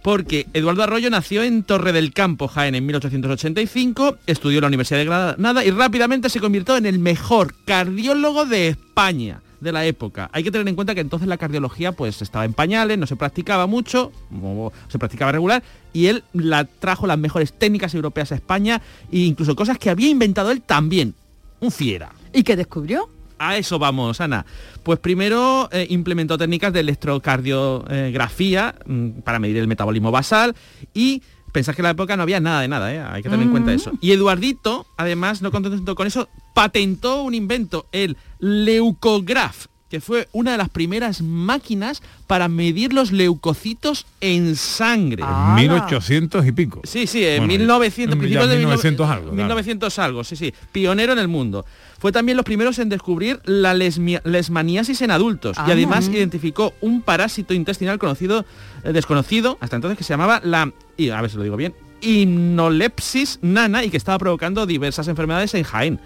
Porque 0.01 0.47
Eduardo 0.55 0.81
Arroyo 0.81 1.11
nació 1.11 1.43
en 1.43 1.61
Torre 1.61 1.91
del 1.91 2.13
Campo, 2.13 2.47
Jaén, 2.47 2.73
en 2.73 2.83
1885, 2.83 4.17
estudió 4.25 4.57
en 4.57 4.61
la 4.61 4.67
Universidad 4.69 4.99
de 4.99 5.05
Granada 5.05 5.63
y 5.63 5.69
rápidamente 5.69 6.31
se 6.31 6.39
convirtió 6.39 6.77
en 6.77 6.87
el 6.87 6.97
mejor 6.97 7.53
cardiólogo 7.65 8.45
de 8.45 8.69
España 8.69 9.41
de 9.65 9.73
la 9.73 9.85
época. 9.85 10.29
Hay 10.31 10.43
que 10.43 10.51
tener 10.51 10.65
en 10.67 10.75
cuenta 10.75 10.95
que 10.95 11.01
entonces 11.01 11.27
la 11.27 11.37
cardiología 11.37 11.91
pues 11.91 12.21
estaba 12.21 12.45
en 12.45 12.53
pañales, 12.53 12.97
no 12.97 13.05
se 13.07 13.17
practicaba 13.17 13.67
mucho, 13.67 14.13
o 14.41 14.71
se 14.87 14.97
practicaba 14.97 15.33
regular, 15.33 15.61
y 15.91 16.07
él 16.07 16.23
la 16.31 16.63
trajo 16.63 17.07
las 17.07 17.17
mejores 17.17 17.51
técnicas 17.51 17.93
europeas 17.93 18.31
a 18.31 18.35
España 18.35 18.81
e 19.11 19.19
incluso 19.19 19.55
cosas 19.55 19.77
que 19.77 19.89
había 19.89 20.09
inventado 20.09 20.51
él 20.51 20.61
también. 20.61 21.13
Un 21.59 21.71
fiera. 21.71 22.13
¿Y 22.31 22.43
qué 22.43 22.55
descubrió? 22.55 23.09
A 23.37 23.57
eso 23.57 23.77
vamos, 23.77 24.21
Ana. 24.21 24.45
Pues 24.83 24.99
primero 24.99 25.67
eh, 25.71 25.85
implementó 25.89 26.37
técnicas 26.37 26.71
de 26.71 26.79
electrocardiografía 26.81 28.75
mm, 28.85 29.09
para 29.23 29.39
medir 29.39 29.57
el 29.57 29.67
metabolismo 29.67 30.11
basal 30.11 30.55
y 30.93 31.21
pensás 31.55 31.73
que 31.73 31.81
en 31.81 31.85
la 31.85 31.91
época 31.91 32.17
no 32.17 32.23
había 32.23 32.41
nada 32.41 32.59
de 32.59 32.67
nada, 32.67 32.93
¿eh? 32.93 32.99
hay 33.01 33.23
que 33.23 33.29
tener 33.29 33.45
en 33.45 33.49
cuenta 33.51 33.71
eso. 33.73 33.93
Y 34.01 34.11
Eduardito, 34.11 34.85
además, 34.97 35.41
no 35.41 35.51
contento 35.51 35.95
con 35.95 36.05
eso, 36.05 36.27
patentó 36.53 37.23
un 37.23 37.33
invento, 37.33 37.85
el 37.93 38.17
leucograph, 38.39 39.67
que 39.89 40.01
fue 40.01 40.27
una 40.33 40.51
de 40.51 40.57
las 40.57 40.69
primeras 40.69 41.21
máquinas 41.21 42.01
para 42.27 42.47
medir 42.49 42.91
los 42.91 43.11
leucocitos 43.13 44.05
en 44.19 44.55
sangre. 44.57 45.23
En 45.23 45.55
1800 45.55 46.45
y 46.45 46.51
pico. 46.51 46.81
Sí, 46.83 47.07
sí, 47.07 47.23
en 47.23 47.37
Bueno, 47.45 47.53
1900, 47.53 48.15
ya 48.15 48.19
principios 48.19 48.49
de 48.49 48.57
1900 48.57 49.09
algo, 49.09 49.23
claro. 49.25 49.35
1900 49.35 49.99
algo, 49.99 50.23
sí, 50.23 50.35
sí. 50.35 50.53
Pionero 50.73 51.13
en 51.13 51.19
el 51.19 51.27
mundo. 51.29 51.65
Fue 51.99 52.11
también 52.11 52.35
los 52.35 52.45
primeros 52.45 52.77
en 52.79 52.89
descubrir 52.89 53.39
la 53.45 53.73
lesmaniasis 53.73 55.01
en 55.01 55.11
adultos 55.11 55.55
y 55.57 55.61
Ah. 55.69 55.73
además 55.73 56.09
identificó 56.09 56.73
un 56.81 57.01
parásito 57.01 57.53
intestinal 57.53 57.97
conocido, 57.97 58.45
eh, 58.83 58.91
desconocido 58.91 59.57
hasta 59.61 59.77
entonces 59.77 59.97
que 59.97 60.03
se 60.03 60.11
llamaba 60.13 60.41
la, 60.43 60.71
y 60.97 61.09
a 61.09 61.21
ver 61.21 61.29
si 61.29 61.37
lo 61.37 61.43
digo 61.43 61.57
bien, 61.57 61.73
himnolepsis 62.01 63.39
nana 63.41 63.83
y 63.83 63.89
que 63.89 63.97
estaba 63.97 64.17
provocando 64.17 64.65
diversas 64.65 65.07
enfermedades 65.07 65.53
en 65.53 65.63
Jaén. 65.63 65.99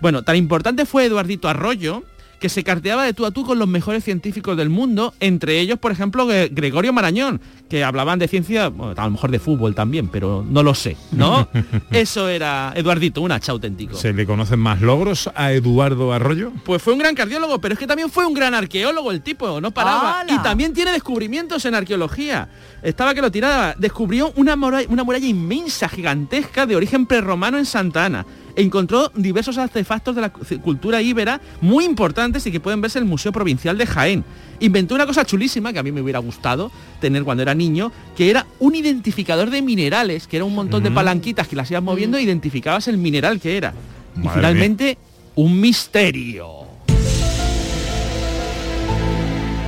Bueno, 0.00 0.22
tan 0.22 0.36
importante 0.36 0.86
fue 0.86 1.06
Eduardito 1.06 1.48
Arroyo 1.48 2.04
que 2.40 2.48
se 2.48 2.62
carteaba 2.64 3.04
de 3.04 3.12
tú 3.12 3.26
a 3.26 3.30
tú 3.30 3.44
con 3.44 3.58
los 3.58 3.66
mejores 3.68 4.04
científicos 4.04 4.56
del 4.56 4.68
mundo, 4.68 5.12
entre 5.20 5.58
ellos, 5.60 5.78
por 5.78 5.90
ejemplo, 5.92 6.26
Gre- 6.26 6.48
Gregorio 6.52 6.92
Marañón, 6.92 7.40
que 7.68 7.82
hablaban 7.84 8.18
de 8.18 8.28
ciencia, 8.28 8.68
bueno, 8.68 8.94
a 8.96 9.04
lo 9.04 9.10
mejor 9.10 9.30
de 9.30 9.38
fútbol 9.38 9.74
también, 9.74 10.08
pero 10.08 10.44
no 10.48 10.62
lo 10.62 10.74
sé, 10.74 10.96
¿no? 11.12 11.48
Eso 11.90 12.28
era 12.28 12.72
Eduardito, 12.76 13.20
un 13.22 13.32
hacha 13.32 13.52
auténtico. 13.52 13.96
¿Se 13.96 14.12
le 14.12 14.24
conocen 14.24 14.60
más 14.60 14.80
logros 14.80 15.28
a 15.34 15.52
Eduardo 15.52 16.12
Arroyo? 16.12 16.52
Pues 16.64 16.80
fue 16.82 16.92
un 16.92 17.00
gran 17.00 17.14
cardiólogo, 17.14 17.60
pero 17.60 17.74
es 17.74 17.78
que 17.78 17.86
también 17.86 18.08
fue 18.10 18.24
un 18.26 18.34
gran 18.34 18.54
arqueólogo 18.54 19.10
el 19.10 19.20
tipo, 19.22 19.60
no 19.60 19.70
paraba. 19.72 20.20
¡Hala! 20.20 20.32
Y 20.32 20.38
también 20.38 20.72
tiene 20.72 20.92
descubrimientos 20.92 21.64
en 21.64 21.74
arqueología. 21.74 22.48
Estaba 22.82 23.14
que 23.14 23.20
lo 23.20 23.30
tiraba. 23.30 23.74
Descubrió 23.76 24.32
una 24.36 24.54
muralla, 24.56 24.86
una 24.88 25.02
muralla 25.04 25.26
inmensa, 25.26 25.88
gigantesca, 25.88 26.66
de 26.66 26.76
origen 26.76 27.04
prerromano 27.06 27.58
en 27.58 27.66
Santa 27.66 28.04
Ana. 28.04 28.24
Encontró 28.58 29.12
diversos 29.14 29.56
artefactos 29.56 30.16
de 30.16 30.20
la 30.20 30.30
cu- 30.32 30.44
cultura 30.60 31.00
íbera 31.00 31.40
muy 31.60 31.84
importantes 31.84 32.44
y 32.44 32.50
que 32.50 32.58
pueden 32.58 32.80
verse 32.80 32.98
en 32.98 33.04
el 33.04 33.08
Museo 33.08 33.30
Provincial 33.30 33.78
de 33.78 33.86
Jaén. 33.86 34.24
Inventó 34.58 34.96
una 34.96 35.06
cosa 35.06 35.24
chulísima 35.24 35.72
que 35.72 35.78
a 35.78 35.82
mí 35.84 35.92
me 35.92 36.02
hubiera 36.02 36.18
gustado 36.18 36.72
tener 37.00 37.22
cuando 37.22 37.44
era 37.44 37.54
niño, 37.54 37.92
que 38.16 38.30
era 38.30 38.46
un 38.58 38.74
identificador 38.74 39.50
de 39.50 39.62
minerales, 39.62 40.26
que 40.26 40.36
era 40.38 40.44
un 40.44 40.56
montón 40.56 40.82
de 40.82 40.90
palanquitas 40.90 41.46
que 41.46 41.54
las 41.54 41.70
ibas 41.70 41.84
moviendo 41.84 42.18
e 42.18 42.22
identificabas 42.22 42.88
el 42.88 42.98
mineral 42.98 43.38
que 43.40 43.56
era. 43.56 43.72
y 44.16 44.26
finalmente, 44.28 44.98
un 45.36 45.60
misterio. 45.60 46.66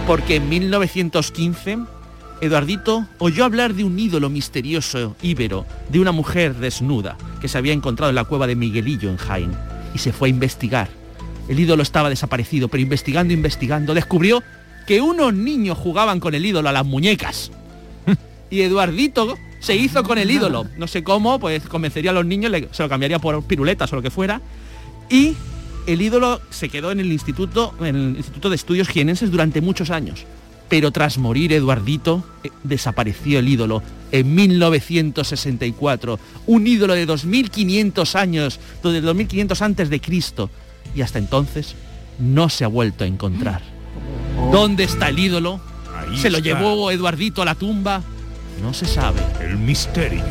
Porque 0.06 0.36
en 0.36 0.48
1915, 0.48 1.78
Eduardito 2.40 3.06
oyó 3.18 3.44
hablar 3.44 3.74
de 3.74 3.84
un 3.84 3.98
ídolo 3.98 4.30
misterioso 4.30 5.14
íbero, 5.20 5.66
de 5.90 6.00
una 6.00 6.10
mujer 6.10 6.54
desnuda, 6.54 7.18
que 7.40 7.48
se 7.48 7.58
había 7.58 7.74
encontrado 7.74 8.08
en 8.08 8.14
la 8.14 8.24
cueva 8.24 8.46
de 8.46 8.56
Miguelillo 8.56 9.10
en 9.10 9.18
Jaén, 9.18 9.52
y 9.94 9.98
se 9.98 10.12
fue 10.12 10.28
a 10.28 10.30
investigar. 10.30 10.88
El 11.48 11.60
ídolo 11.60 11.82
estaba 11.82 12.08
desaparecido, 12.08 12.68
pero 12.68 12.82
investigando, 12.82 13.34
investigando, 13.34 13.92
descubrió 13.92 14.42
que 14.86 15.02
unos 15.02 15.34
niños 15.34 15.76
jugaban 15.76 16.18
con 16.18 16.34
el 16.34 16.46
ídolo 16.46 16.68
a 16.68 16.72
las 16.72 16.86
muñecas. 16.86 17.50
Y 18.52 18.62
Eduardito 18.62 19.36
se 19.60 19.76
hizo 19.76 20.02
con 20.02 20.18
el 20.18 20.28
ídolo. 20.28 20.66
No 20.76 20.88
sé 20.88 21.04
cómo, 21.04 21.38
pues 21.38 21.62
convencería 21.68 22.10
a 22.10 22.14
los 22.14 22.26
niños, 22.26 22.50
se 22.72 22.82
lo 22.82 22.88
cambiaría 22.88 23.20
por 23.20 23.44
piruletas 23.44 23.92
o 23.92 23.96
lo 23.96 24.02
que 24.02 24.10
fuera. 24.10 24.40
Y 25.08 25.36
el 25.86 26.02
ídolo 26.02 26.40
se 26.50 26.68
quedó 26.68 26.90
en 26.90 26.98
el 26.98 27.12
instituto, 27.12 27.74
en 27.80 27.94
el 27.94 28.16
Instituto 28.16 28.48
de 28.48 28.56
Estudios 28.56 28.88
Jienenses 28.88 29.30
durante 29.30 29.60
muchos 29.60 29.90
años. 29.90 30.24
Pero 30.70 30.92
tras 30.92 31.18
morir 31.18 31.52
Eduardito, 31.52 32.24
eh, 32.42 32.50
desapareció 32.62 33.40
el 33.40 33.48
ídolo 33.48 33.82
en 34.12 34.34
1964. 34.34 36.18
Un 36.46 36.66
ídolo 36.66 36.94
de 36.94 37.04
2500 37.04 38.16
años, 38.16 38.58
de 38.82 39.00
2500 39.02 39.60
antes 39.60 39.90
de 39.90 40.00
Cristo. 40.00 40.48
Y 40.94 41.02
hasta 41.02 41.18
entonces 41.18 41.74
no 42.18 42.48
se 42.48 42.64
ha 42.64 42.68
vuelto 42.68 43.04
a 43.04 43.06
encontrar. 43.06 43.60
¿Dónde 44.52 44.84
está 44.84 45.08
el 45.08 45.18
ídolo? 45.18 45.60
Ahí 45.94 46.16
¿Se 46.16 46.30
lo 46.30 46.38
está. 46.38 46.48
llevó 46.48 46.90
Eduardito 46.90 47.42
a 47.42 47.44
la 47.44 47.54
tumba? 47.56 48.02
No 48.62 48.72
se 48.72 48.86
sabe. 48.86 49.20
El 49.40 49.58
misterio. 49.58 50.22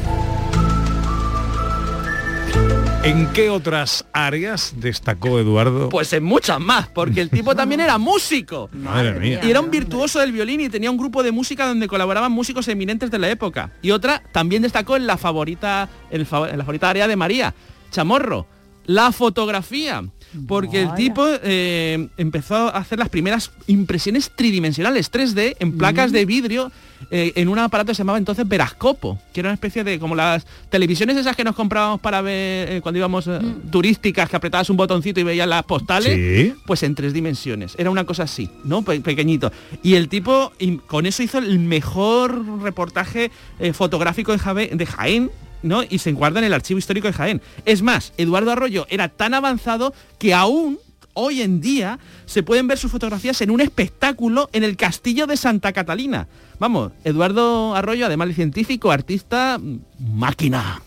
¿En 3.02 3.28
qué 3.32 3.50
otras 3.50 4.06
áreas 4.12 4.74
destacó 4.78 5.40
Eduardo? 5.40 5.88
Pues 5.90 6.12
en 6.12 6.24
muchas 6.24 6.60
más, 6.60 6.88
porque 6.90 7.22
el 7.22 7.30
tipo 7.30 7.56
también 7.56 7.80
era 7.80 7.98
músico. 7.98 8.70
Madre 8.74 9.18
mía. 9.20 9.40
Y 9.42 9.50
era 9.50 9.62
un 9.62 9.72
virtuoso 9.72 10.20
del 10.20 10.34
violín 10.34 10.60
y 10.60 10.70
tenía 10.70 10.92
un 10.92 10.98
grupo 10.98 11.24
de 11.24 11.32
música 11.32 11.66
donde 11.66 11.88
colaboraban 11.88 12.32
músicos 12.32 12.68
eminentes 12.68 13.10
de 13.10 13.18
la 13.20 13.30
época. 13.30 13.72
Y 13.82 13.92
otra 13.92 14.22
también 14.34 14.62
destacó 14.62 14.98
en 14.98 15.08
la 15.08 15.18
favorita, 15.18 15.88
en, 16.12 16.20
el 16.20 16.26
fa- 16.26 16.50
en 16.50 16.58
la 16.58 16.66
favorita 16.66 16.90
área 16.90 17.08
de 17.08 17.16
María, 17.16 17.54
Chamorro, 17.90 18.46
la 18.90 19.12
fotografía. 19.12 20.04
Porque 20.48 20.84
el 20.84 20.94
tipo 20.94 21.26
eh, 21.44 22.08
empezó 22.18 22.56
a 22.56 22.70
hacer 22.78 23.00
las 23.00 23.10
primeras 23.10 23.52
impresiones 23.66 24.30
tridimensionales 24.36 25.12
3D 25.12 25.56
en 25.60 25.76
placas 25.76 26.12
de 26.12 26.24
vidrio 26.26 26.72
eh, 27.10 27.32
en 27.36 27.48
un 27.50 27.58
aparato 27.58 27.88
que 27.90 27.96
se 27.96 28.00
llamaba 28.02 28.20
entonces 28.20 28.48
Verascopo, 28.48 29.20
que 29.34 29.40
era 29.40 29.50
una 29.50 29.56
especie 29.56 29.84
de 29.84 29.98
como 29.98 30.14
las 30.16 30.46
televisiones 30.70 31.18
esas 31.18 31.36
que 31.36 31.44
nos 31.44 31.56
comprábamos 31.56 32.00
para 32.00 32.22
ver 32.22 32.72
eh, 32.74 32.82
cuando 32.82 33.00
íbamos 33.00 33.26
eh, 33.28 33.40
turísticas, 33.72 34.30
que 34.30 34.36
apretabas 34.36 34.70
un 34.70 34.78
botoncito 34.78 35.20
y 35.20 35.24
veías 35.24 35.48
las 35.48 35.64
postales 35.64 36.14
Sí. 36.14 36.54
pues 36.68 36.84
en 36.84 36.94
tres 36.94 37.12
dimensiones. 37.12 37.74
Era 37.80 37.90
una 37.90 38.04
cosa 38.06 38.24
así, 38.24 38.52
¿no? 38.64 38.84
Pe- 38.84 39.02
pequeñito. 39.02 39.52
Y 39.82 39.96
el 39.96 40.10
tipo 40.10 40.52
y 40.60 40.78
con 40.78 41.08
eso 41.08 41.24
hizo 41.24 41.40
el 41.40 41.58
mejor 41.58 42.62
reportaje 42.62 43.32
eh, 43.60 43.74
fotográfico 43.74 44.32
de, 44.32 44.38
Jave- 44.40 44.70
de 44.76 44.86
Jaén. 44.86 45.32
¿No? 45.64 45.84
Y 45.84 46.00
se 46.00 46.12
guarda 46.12 46.40
en 46.40 46.46
el 46.46 46.54
archivo 46.54 46.80
histórico 46.80 47.08
de 47.08 47.14
Jaén. 47.14 47.42
Es 47.66 47.82
más, 47.82 48.14
Eduardo 48.18 48.52
Arroyo 48.52 48.86
era 48.90 49.10
tan 49.10 49.34
avanzado 49.34 49.94
que 50.18 50.34
aún 50.34 50.80
hoy 51.14 51.42
en 51.42 51.60
día 51.60 52.00
se 52.26 52.44
pueden 52.44 52.68
ver 52.68 52.78
sus 52.78 52.92
fotografías 52.92 53.42
en 53.42 53.52
un 53.52 53.62
espectáculo 53.62 54.50
en 54.54 54.64
el 54.64 54.78
castillo 54.78 55.28
de 55.28 55.38
Santa 55.38 55.74
Catalina. 55.74 56.28
Vamos, 56.60 56.92
Eduardo 57.04 57.76
Arroyo, 57.76 58.06
además 58.06 58.30
de 58.30 58.34
científico, 58.36 58.92
artista, 58.92 59.60
máquina. 60.00 60.82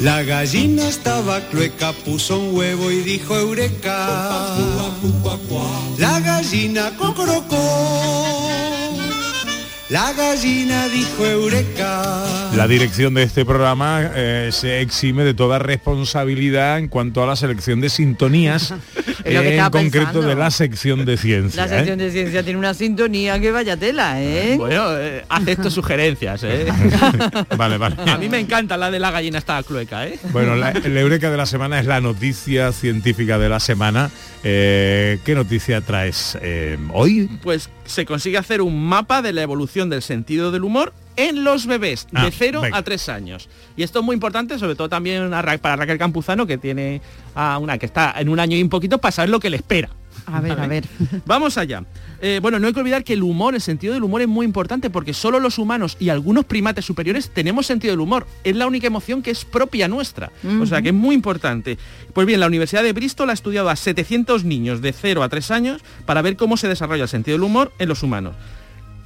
La 0.00 0.22
gallina 0.22 0.88
estaba 0.88 1.40
clueca, 1.48 1.92
puso 1.92 2.38
un 2.38 2.56
huevo 2.56 2.90
y 2.90 3.00
dijo 3.00 3.36
eureka. 3.36 4.26
La 5.98 6.20
gallina 6.20 6.92
cocorocó. 6.96 8.89
La 9.90 10.12
gallina 10.12 10.86
dijo 10.86 11.26
eureka. 11.26 12.24
La 12.54 12.68
dirección 12.68 13.12
de 13.14 13.24
este 13.24 13.44
programa 13.44 14.12
eh, 14.14 14.50
se 14.52 14.80
exime 14.82 15.24
de 15.24 15.34
toda 15.34 15.58
responsabilidad 15.58 16.78
en 16.78 16.86
cuanto 16.86 17.24
a 17.24 17.26
la 17.26 17.34
selección 17.34 17.80
de 17.80 17.90
sintonías, 17.90 18.72
que 19.24 19.56
en 19.56 19.60
concreto 19.64 19.90
pensando. 19.90 20.22
de 20.22 20.36
la 20.36 20.52
sección 20.52 21.04
de 21.04 21.16
ciencia. 21.16 21.66
La 21.66 21.68
sección 21.68 22.00
¿eh? 22.00 22.04
de 22.04 22.12
ciencia 22.12 22.44
tiene 22.44 22.60
una 22.60 22.72
sintonía 22.72 23.40
que 23.40 23.50
vaya 23.50 23.76
tela, 23.76 24.22
¿eh? 24.22 24.54
Bueno, 24.56 24.96
eh, 24.96 25.24
acepto 25.28 25.68
sugerencias, 25.72 26.44
¿eh? 26.44 26.66
Vale, 27.56 27.76
vale. 27.76 27.96
A 28.06 28.16
mí 28.16 28.28
me 28.28 28.38
encanta 28.38 28.76
la 28.76 28.92
de 28.92 29.00
la 29.00 29.10
gallina 29.10 29.38
estaba 29.38 29.64
clueca, 29.64 30.06
¿eh? 30.06 30.20
Bueno, 30.30 30.54
la, 30.54 30.72
la 30.72 31.00
eureka 31.00 31.32
de 31.32 31.36
la 31.36 31.46
semana 31.46 31.80
es 31.80 31.86
la 31.86 32.00
noticia 32.00 32.70
científica 32.70 33.40
de 33.40 33.48
la 33.48 33.58
semana. 33.58 34.08
Eh, 34.42 35.18
¿Qué 35.24 35.34
noticia 35.34 35.80
traes 35.80 36.38
eh, 36.40 36.78
hoy? 36.92 37.28
Pues 37.42 37.68
se 37.90 38.06
consigue 38.06 38.38
hacer 38.38 38.62
un 38.62 38.86
mapa 38.86 39.20
de 39.22 39.32
la 39.32 39.42
evolución 39.42 39.90
del 39.90 40.02
sentido 40.02 40.50
del 40.52 40.64
humor 40.64 40.92
en 41.16 41.44
los 41.44 41.66
bebés 41.66 42.06
Ah, 42.14 42.24
de 42.24 42.30
0 42.30 42.60
venga. 42.62 42.78
a 42.78 42.82
3 42.82 43.08
años. 43.10 43.48
Y 43.76 43.82
esto 43.82 43.98
es 43.98 44.04
muy 44.04 44.14
importante, 44.14 44.58
sobre 44.58 44.74
todo 44.74 44.88
también 44.88 45.30
para 45.60 45.76
Raquel 45.76 45.98
Campuzano, 45.98 46.46
que 46.46 46.56
tiene 46.56 47.02
a 47.34 47.58
una 47.58 47.78
que 47.78 47.86
está 47.86 48.14
en 48.18 48.28
un 48.28 48.40
año 48.40 48.56
y 48.56 48.62
un 48.62 48.68
poquito 48.68 48.98
para 48.98 49.12
saber 49.12 49.30
lo 49.30 49.40
que 49.40 49.50
le 49.50 49.56
espera. 49.56 49.90
A 50.26 50.40
ver, 50.40 50.58
a 50.58 50.66
ver. 50.66 50.84
Vamos 51.26 51.56
allá. 51.56 51.84
Eh, 52.20 52.38
bueno, 52.42 52.58
no 52.58 52.66
hay 52.66 52.72
que 52.72 52.80
olvidar 52.80 53.04
que 53.04 53.14
el 53.14 53.22
humor, 53.22 53.54
el 53.54 53.60
sentido 53.60 53.94
del 53.94 54.04
humor 54.04 54.20
es 54.20 54.28
muy 54.28 54.44
importante 54.44 54.90
porque 54.90 55.14
solo 55.14 55.40
los 55.40 55.58
humanos 55.58 55.96
y 55.98 56.10
algunos 56.10 56.44
primates 56.44 56.84
superiores 56.84 57.30
tenemos 57.30 57.66
sentido 57.66 57.92
del 57.92 58.00
humor. 58.00 58.26
Es 58.44 58.56
la 58.56 58.66
única 58.66 58.86
emoción 58.86 59.22
que 59.22 59.30
es 59.30 59.44
propia 59.44 59.88
nuestra. 59.88 60.30
O 60.60 60.66
sea 60.66 60.82
que 60.82 60.88
es 60.88 60.94
muy 60.94 61.14
importante. 61.14 61.78
Pues 62.12 62.26
bien, 62.26 62.40
la 62.40 62.46
Universidad 62.46 62.82
de 62.82 62.92
Bristol 62.92 63.30
ha 63.30 63.34
estudiado 63.34 63.70
a 63.70 63.76
700 63.76 64.44
niños 64.44 64.82
de 64.82 64.92
0 64.92 65.22
a 65.22 65.28
3 65.28 65.50
años 65.50 65.82
para 66.06 66.22
ver 66.22 66.36
cómo 66.36 66.56
se 66.56 66.68
desarrolla 66.68 67.04
el 67.04 67.08
sentido 67.08 67.36
del 67.36 67.44
humor 67.44 67.72
en 67.78 67.88
los 67.88 68.02
humanos. 68.02 68.34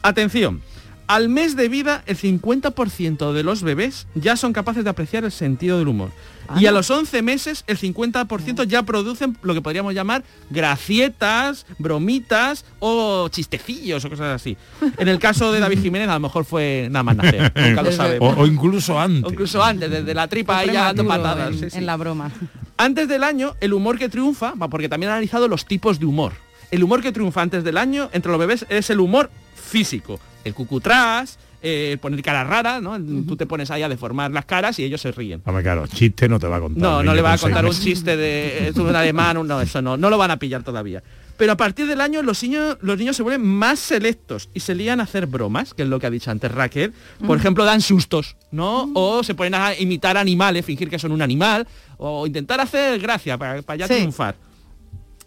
Atención, 0.02 0.60
al 1.06 1.28
mes 1.28 1.56
de 1.56 1.68
vida 1.68 2.02
el 2.06 2.16
50% 2.16 3.32
de 3.32 3.42
los 3.42 3.62
bebés 3.62 4.06
ya 4.14 4.36
son 4.36 4.52
capaces 4.52 4.84
de 4.84 4.90
apreciar 4.90 5.24
el 5.24 5.32
sentido 5.32 5.78
del 5.78 5.88
humor. 5.88 6.10
Y 6.58 6.66
a 6.66 6.72
los 6.72 6.90
11 6.90 7.22
meses 7.22 7.64
el 7.66 7.78
50% 7.78 8.66
ya 8.66 8.82
producen 8.82 9.36
lo 9.42 9.54
que 9.54 9.62
podríamos 9.62 9.94
llamar 9.94 10.24
gracietas, 10.50 11.66
bromitas 11.78 12.64
o 12.80 13.28
chistecillos 13.28 14.04
o 14.04 14.10
cosas 14.10 14.40
así. 14.42 14.56
En 14.98 15.08
el 15.08 15.18
caso 15.18 15.52
de 15.52 15.60
David 15.60 15.80
Jiménez 15.80 16.08
a 16.08 16.14
lo 16.14 16.20
mejor 16.20 16.44
fue 16.44 16.88
nada 16.90 17.02
más 17.02 17.16
nacer, 17.16 17.52
nunca 17.54 17.82
lo 17.82 17.88
o, 17.88 17.92
sabemos. 17.92 18.34
o 18.36 18.46
incluso 18.46 19.00
antes. 19.00 19.24
O 19.24 19.30
incluso 19.32 19.62
antes, 19.62 19.90
desde 19.90 20.14
la 20.14 20.28
tripa 20.28 20.58
ahí 20.58 20.70
ya 20.70 20.84
dando 20.84 21.06
patadas. 21.06 21.48
en, 21.52 21.60
sí, 21.60 21.70
sí. 21.70 21.78
en 21.78 21.86
la 21.86 21.96
broma. 21.96 22.30
Antes 22.76 23.08
del 23.08 23.24
año, 23.24 23.54
el 23.60 23.72
humor 23.72 23.98
que 23.98 24.08
triunfa, 24.08 24.54
porque 24.68 24.88
también 24.88 25.10
han 25.10 25.16
analizado 25.16 25.48
los 25.48 25.64
tipos 25.64 25.98
de 25.98 26.06
humor. 26.06 26.32
El 26.70 26.82
humor 26.82 27.02
que 27.02 27.12
triunfa 27.12 27.40
antes 27.40 27.62
del 27.62 27.78
año 27.78 28.10
entre 28.12 28.32
los 28.32 28.38
bebés 28.38 28.66
es 28.68 28.90
el 28.90 29.00
humor 29.00 29.30
físico. 29.78 30.20
El 30.44 30.54
cucutrás, 30.54 31.36
eh, 31.62 31.90
el 31.92 31.98
poner 31.98 32.22
cara 32.22 32.44
rara, 32.44 32.80
¿no? 32.80 32.96
Tú 33.26 33.34
te 33.36 33.44
pones 33.46 33.70
ahí 33.72 33.82
a 33.82 33.88
deformar 33.88 34.30
las 34.30 34.44
caras 34.44 34.78
y 34.78 34.84
ellos 34.84 35.00
se 35.00 35.10
ríen. 35.10 35.42
Hombre, 35.44 35.62
claro, 35.64 35.86
chiste 35.88 36.28
no 36.28 36.38
te 36.38 36.46
va 36.46 36.56
a 36.56 36.60
contar. 36.60 36.80
No, 36.82 37.02
no 37.02 37.12
le 37.14 37.22
va 37.22 37.32
a 37.32 37.38
contar 37.38 37.64
un 37.66 37.72
chiste 37.72 38.16
de 38.16 38.68
es 38.68 38.76
un 38.76 38.94
alemán, 38.94 39.44
no, 39.46 39.60
eso 39.60 39.82
no, 39.82 39.96
no 39.96 40.10
lo 40.10 40.16
van 40.18 40.30
a 40.30 40.36
pillar 40.38 40.62
todavía. 40.62 41.02
Pero 41.36 41.50
a 41.52 41.56
partir 41.56 41.88
del 41.88 42.00
año 42.00 42.22
los 42.22 42.40
niños, 42.44 42.76
los 42.82 42.96
niños 42.96 43.16
se 43.16 43.24
vuelven 43.24 43.44
más 43.44 43.80
selectos 43.80 44.48
y 44.54 44.60
se 44.60 44.72
lían 44.76 45.00
a 45.00 45.02
hacer 45.02 45.26
bromas, 45.26 45.74
que 45.74 45.82
es 45.82 45.88
lo 45.88 45.98
que 45.98 46.06
ha 46.06 46.10
dicho 46.10 46.30
antes 46.30 46.52
Raquel. 46.52 46.92
Por 47.26 47.36
Mm. 47.36 47.40
ejemplo, 47.40 47.64
dan 47.64 47.80
sustos, 47.80 48.36
¿no? 48.52 48.88
O 48.94 49.24
se 49.24 49.34
ponen 49.34 49.54
a 49.56 49.74
imitar 49.76 50.16
animales, 50.16 50.64
fingir 50.64 50.88
que 50.88 50.98
son 51.00 51.10
un 51.10 51.22
animal, 51.22 51.66
o 51.96 52.24
intentar 52.28 52.60
hacer 52.60 53.00
gracia 53.00 53.36
para, 53.36 53.62
para 53.62 53.76
ya 53.78 53.88
Sí. 53.88 53.94
triunfar. 53.94 54.36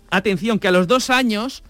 Atención, 0.09 0.59
que 0.59 0.69
a 0.69 0.71
los 0.71 0.87
dos 0.87 1.09
años, 1.09 1.63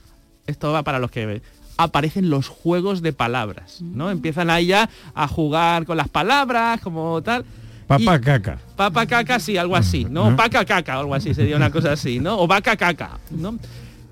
esto 0.45 0.71
va 0.71 0.83
para 0.83 0.99
los 0.99 1.09
que 1.09 1.41
aparecen 1.77 2.29
los 2.29 2.47
juegos 2.47 3.01
de 3.01 3.13
palabras, 3.13 3.81
¿no? 3.81 4.09
Empiezan 4.11 4.49
ahí 4.49 4.67
ya 4.67 4.89
a 5.13 5.27
jugar 5.27 5.85
con 5.85 5.97
las 5.97 6.09
palabras, 6.09 6.81
como 6.81 7.21
tal. 7.21 7.45
Papá 7.87 8.19
caca. 8.19 8.59
Papa 8.75 9.05
caca, 9.05 9.39
sí, 9.39 9.55
algo 9.57 9.75
así, 9.77 10.05
¿no? 10.09 10.35
Paca 10.35 10.65
caca, 10.65 10.99
algo 10.99 11.15
así, 11.15 11.33
sería 11.33 11.55
una 11.55 11.69
cosa 11.71 11.93
así, 11.93 12.19
¿no? 12.19 12.37
O 12.39 12.45
vaca 12.47 12.75
caca, 12.75 13.19
¿no? 13.31 13.57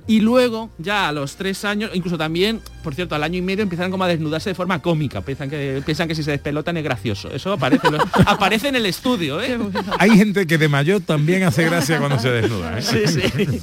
Y 0.07 0.19
luego, 0.19 0.69
ya 0.77 1.07
a 1.09 1.11
los 1.11 1.35
tres 1.35 1.65
años, 1.65 1.89
incluso 1.95 2.15
también, 2.15 2.61
por 2.83 2.93
cierto, 2.93 3.15
al 3.15 3.23
año 3.23 3.39
y 3.39 3.41
medio 3.41 3.63
empiezan 3.63 3.89
como 3.89 4.03
a 4.03 4.07
desnudarse 4.07 4.51
de 4.51 4.53
forma 4.53 4.79
cómica. 4.79 5.21
Piensan 5.21 5.49
que, 5.49 5.81
piensan 5.83 6.07
que 6.07 6.13
si 6.13 6.21
se 6.21 6.29
despelotan 6.29 6.77
es 6.77 6.83
gracioso. 6.83 7.31
Eso 7.31 7.51
aparece, 7.53 7.89
lo- 7.89 7.97
aparece 8.27 8.67
en 8.67 8.75
el 8.75 8.85
estudio, 8.85 9.41
¿eh? 9.41 9.57
Hay 9.97 10.11
gente 10.11 10.45
que 10.45 10.59
de 10.59 10.69
mayor 10.69 11.01
también 11.01 11.41
hace 11.41 11.65
gracia 11.65 11.97
cuando 11.97 12.19
se 12.19 12.29
desnuda. 12.29 12.77
¿eh? 12.77 12.81
Sí, 12.83 12.99
sí. 13.07 13.59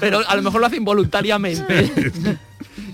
Pero 0.00 0.20
a 0.28 0.34
lo 0.34 0.42
mejor 0.42 0.60
lo 0.60 0.66
hacen 0.66 0.84
voluntariamente. 0.84 1.92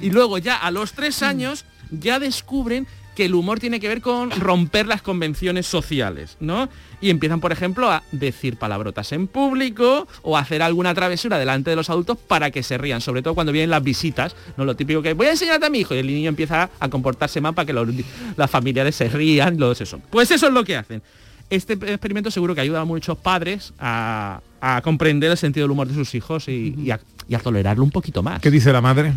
Y 0.01 0.11
luego 0.11 0.38
ya 0.38 0.57
a 0.57 0.71
los 0.71 0.93
tres 0.93 1.23
años 1.23 1.64
ya 1.90 2.19
descubren 2.19 2.87
que 3.14 3.25
el 3.25 3.35
humor 3.35 3.59
tiene 3.59 3.81
que 3.81 3.88
ver 3.88 4.01
con 4.01 4.31
romper 4.31 4.87
las 4.87 5.03
convenciones 5.03 5.66
sociales, 5.66 6.37
¿no? 6.40 6.69
Y 7.01 7.11
empiezan, 7.11 7.40
por 7.40 7.53
ejemplo, 7.53 7.90
a 7.90 8.03
decir 8.12 8.57
palabrotas 8.57 9.12
en 9.12 9.27
público 9.27 10.07
o 10.23 10.37
a 10.37 10.40
hacer 10.40 10.62
alguna 10.62 10.95
travesura 10.95 11.38
delante 11.38 11.71
de 11.71 11.77
los 11.77 11.90
adultos 11.90 12.19
para 12.19 12.51
que 12.51 12.62
se 12.62 12.79
rían, 12.79 13.01
sobre 13.01 13.23
todo 13.23 13.35
cuando 13.35 13.53
vienen 13.53 13.71
las 13.71 13.83
visitas, 13.83 14.37
¿no? 14.57 14.64
Lo 14.64 14.77
típico 14.77 15.03
que 15.03 15.14
voy 15.14 15.27
a 15.27 15.33
enseñarte 15.33 15.66
a 15.66 15.71
mi 15.71 15.81
hijo 15.81 15.95
y 15.95 15.99
el 15.99 16.07
niño 16.07 16.29
empieza 16.29 16.71
a 16.79 16.88
comportarse 16.88 17.40
más 17.40 17.55
para 17.55 17.66
que 17.66 17.73
los, 17.73 17.88
las 18.37 18.51
familiares 18.51 18.95
se 18.95 19.09
rían, 19.09 19.59
los 19.59 19.81
eso. 19.81 20.01
Pues 20.11 20.31
eso 20.31 20.47
es 20.47 20.53
lo 20.53 20.64
que 20.64 20.77
hacen. 20.77 21.03
Este 21.49 21.73
experimento 21.73 22.31
seguro 22.31 22.55
que 22.55 22.61
ayuda 22.61 22.81
a 22.81 22.85
muchos 22.85 23.19
padres 23.19 23.73
a, 23.81 24.40
a 24.61 24.81
comprender 24.83 25.33
el 25.33 25.37
sentido 25.37 25.64
del 25.64 25.73
humor 25.73 25.88
de 25.88 25.95
sus 25.95 26.14
hijos 26.14 26.49
y 26.49 26.90
a 26.90 27.38
tolerarlo 27.43 27.83
un 27.83 27.90
poquito 27.90 28.23
más. 28.23 28.40
¿Qué 28.40 28.53
dice 28.53 28.73
la 28.73 28.81
madre? 28.81 29.14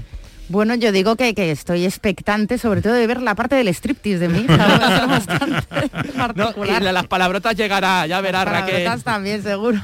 Bueno, 0.49 0.75
yo 0.75 0.91
digo 0.91 1.15
que, 1.15 1.33
que 1.33 1.51
estoy 1.51 1.85
expectante, 1.85 2.57
sobre 2.57 2.81
todo 2.81 2.93
de 2.93 3.07
ver 3.07 3.21
la 3.21 3.33
parte 3.33 3.55
del 3.55 3.69
striptease 3.69 4.19
de 4.19 4.27
mi 4.29 4.39
hija. 4.39 4.57
Va 4.57 4.75
a 4.87 4.99
ser 4.99 5.07
bastante 5.39 5.89
No, 6.15 6.27
particular. 6.27 6.81
y 6.81 6.85
la- 6.85 6.91
las 6.91 7.07
palabrotas 7.07 7.55
llegará, 7.55 8.05
ya 8.07 8.21
verás 8.21 8.45
Raquel. 8.45 8.83
Palabrotas 8.83 9.03
también, 9.03 9.41
seguro. 9.41 9.79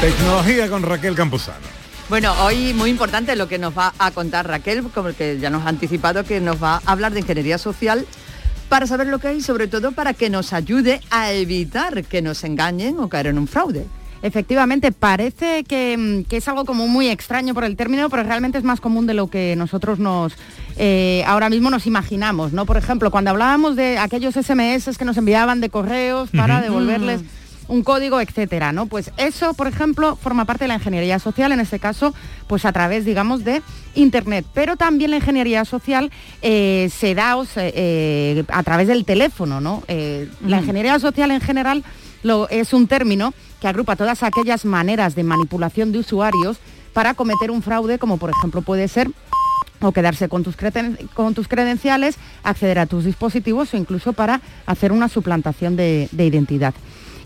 Tecnología 0.00 0.68
con 0.68 0.82
Raquel 0.82 1.14
Campuzano. 1.14 1.66
Bueno, 2.10 2.34
hoy 2.42 2.74
muy 2.74 2.90
importante 2.90 3.34
lo 3.36 3.48
que 3.48 3.58
nos 3.58 3.76
va 3.76 3.94
a 3.98 4.10
contar 4.10 4.46
Raquel, 4.46 4.82
como 4.94 5.14
que 5.14 5.38
ya 5.40 5.48
nos 5.48 5.64
ha 5.64 5.70
anticipado 5.70 6.24
que 6.24 6.40
nos 6.40 6.62
va 6.62 6.74
a 6.84 6.92
hablar 6.92 7.12
de 7.12 7.20
ingeniería 7.20 7.56
social 7.56 8.06
para 8.68 8.86
saber 8.86 9.06
lo 9.06 9.18
que 9.18 9.28
hay 9.28 9.36
y 9.38 9.42
sobre 9.42 9.68
todo 9.68 9.92
para 9.92 10.14
que 10.14 10.30
nos 10.30 10.52
ayude 10.52 11.00
a 11.10 11.32
evitar 11.32 12.04
que 12.04 12.22
nos 12.22 12.44
engañen 12.44 12.98
o 12.98 13.08
caer 13.08 13.28
en 13.28 13.38
un 13.38 13.46
fraude. 13.46 13.86
Efectivamente, 14.22 14.90
parece 14.90 15.64
que, 15.64 15.96
mm, 15.98 16.24
que 16.24 16.38
es 16.38 16.48
algo 16.48 16.64
como 16.64 16.88
muy 16.88 17.08
extraño 17.08 17.52
por 17.52 17.64
el 17.64 17.76
término, 17.76 18.08
pero 18.08 18.22
realmente 18.22 18.56
es 18.56 18.64
más 18.64 18.80
común 18.80 19.06
de 19.06 19.12
lo 19.12 19.28
que 19.28 19.54
nosotros 19.54 19.98
nos 19.98 20.32
eh, 20.76 21.22
ahora 21.26 21.50
mismo 21.50 21.68
nos 21.68 21.86
imaginamos, 21.86 22.52
¿no? 22.52 22.64
Por 22.64 22.78
ejemplo, 22.78 23.10
cuando 23.10 23.30
hablábamos 23.30 23.76
de 23.76 23.98
aquellos 23.98 24.34
SMS 24.34 24.96
que 24.96 25.04
nos 25.04 25.18
enviaban 25.18 25.60
de 25.60 25.68
correos 25.68 26.30
para 26.30 26.62
devolverles 26.62 27.20
un 27.68 27.82
código, 27.82 28.20
etcétera, 28.20 28.72
¿no? 28.72 28.86
Pues 28.86 29.10
eso, 29.16 29.54
por 29.54 29.66
ejemplo, 29.66 30.16
forma 30.16 30.44
parte 30.44 30.64
de 30.64 30.68
la 30.68 30.74
ingeniería 30.74 31.18
social, 31.18 31.52
en 31.52 31.60
este 31.60 31.78
caso, 31.78 32.14
pues 32.46 32.64
a 32.64 32.72
través, 32.72 33.04
digamos, 33.04 33.44
de 33.44 33.62
internet. 33.94 34.46
Pero 34.54 34.76
también 34.76 35.10
la 35.10 35.16
ingeniería 35.16 35.64
social 35.64 36.10
eh, 36.42 36.90
se 36.94 37.14
da 37.14 37.36
o 37.36 37.46
eh, 37.56 38.44
a 38.48 38.62
través 38.62 38.88
del 38.88 39.04
teléfono, 39.04 39.60
¿no? 39.60 39.82
Eh, 39.88 40.28
La 40.46 40.58
ingeniería 40.58 40.98
social 40.98 41.30
en 41.30 41.40
general 41.40 41.84
lo, 42.22 42.48
es 42.48 42.72
un 42.72 42.86
término 42.86 43.34
que 43.60 43.68
agrupa 43.68 43.96
todas 43.96 44.22
aquellas 44.22 44.64
maneras 44.64 45.14
de 45.14 45.22
manipulación 45.22 45.92
de 45.92 45.98
usuarios 45.98 46.58
para 46.92 47.14
cometer 47.14 47.50
un 47.50 47.62
fraude, 47.62 47.98
como 47.98 48.18
por 48.18 48.30
ejemplo 48.30 48.62
puede 48.62 48.88
ser 48.88 49.10
o 49.80 49.92
quedarse 49.92 50.28
con 50.28 50.42
tus, 50.42 50.56
con 51.14 51.34
tus 51.34 51.48
credenciales, 51.48 52.16
acceder 52.42 52.78
a 52.78 52.86
tus 52.86 53.04
dispositivos 53.04 53.74
o 53.74 53.76
incluso 53.76 54.12
para 54.12 54.40
hacer 54.66 54.92
una 54.92 55.08
suplantación 55.08 55.76
de, 55.76 56.08
de 56.12 56.26
identidad. 56.26 56.74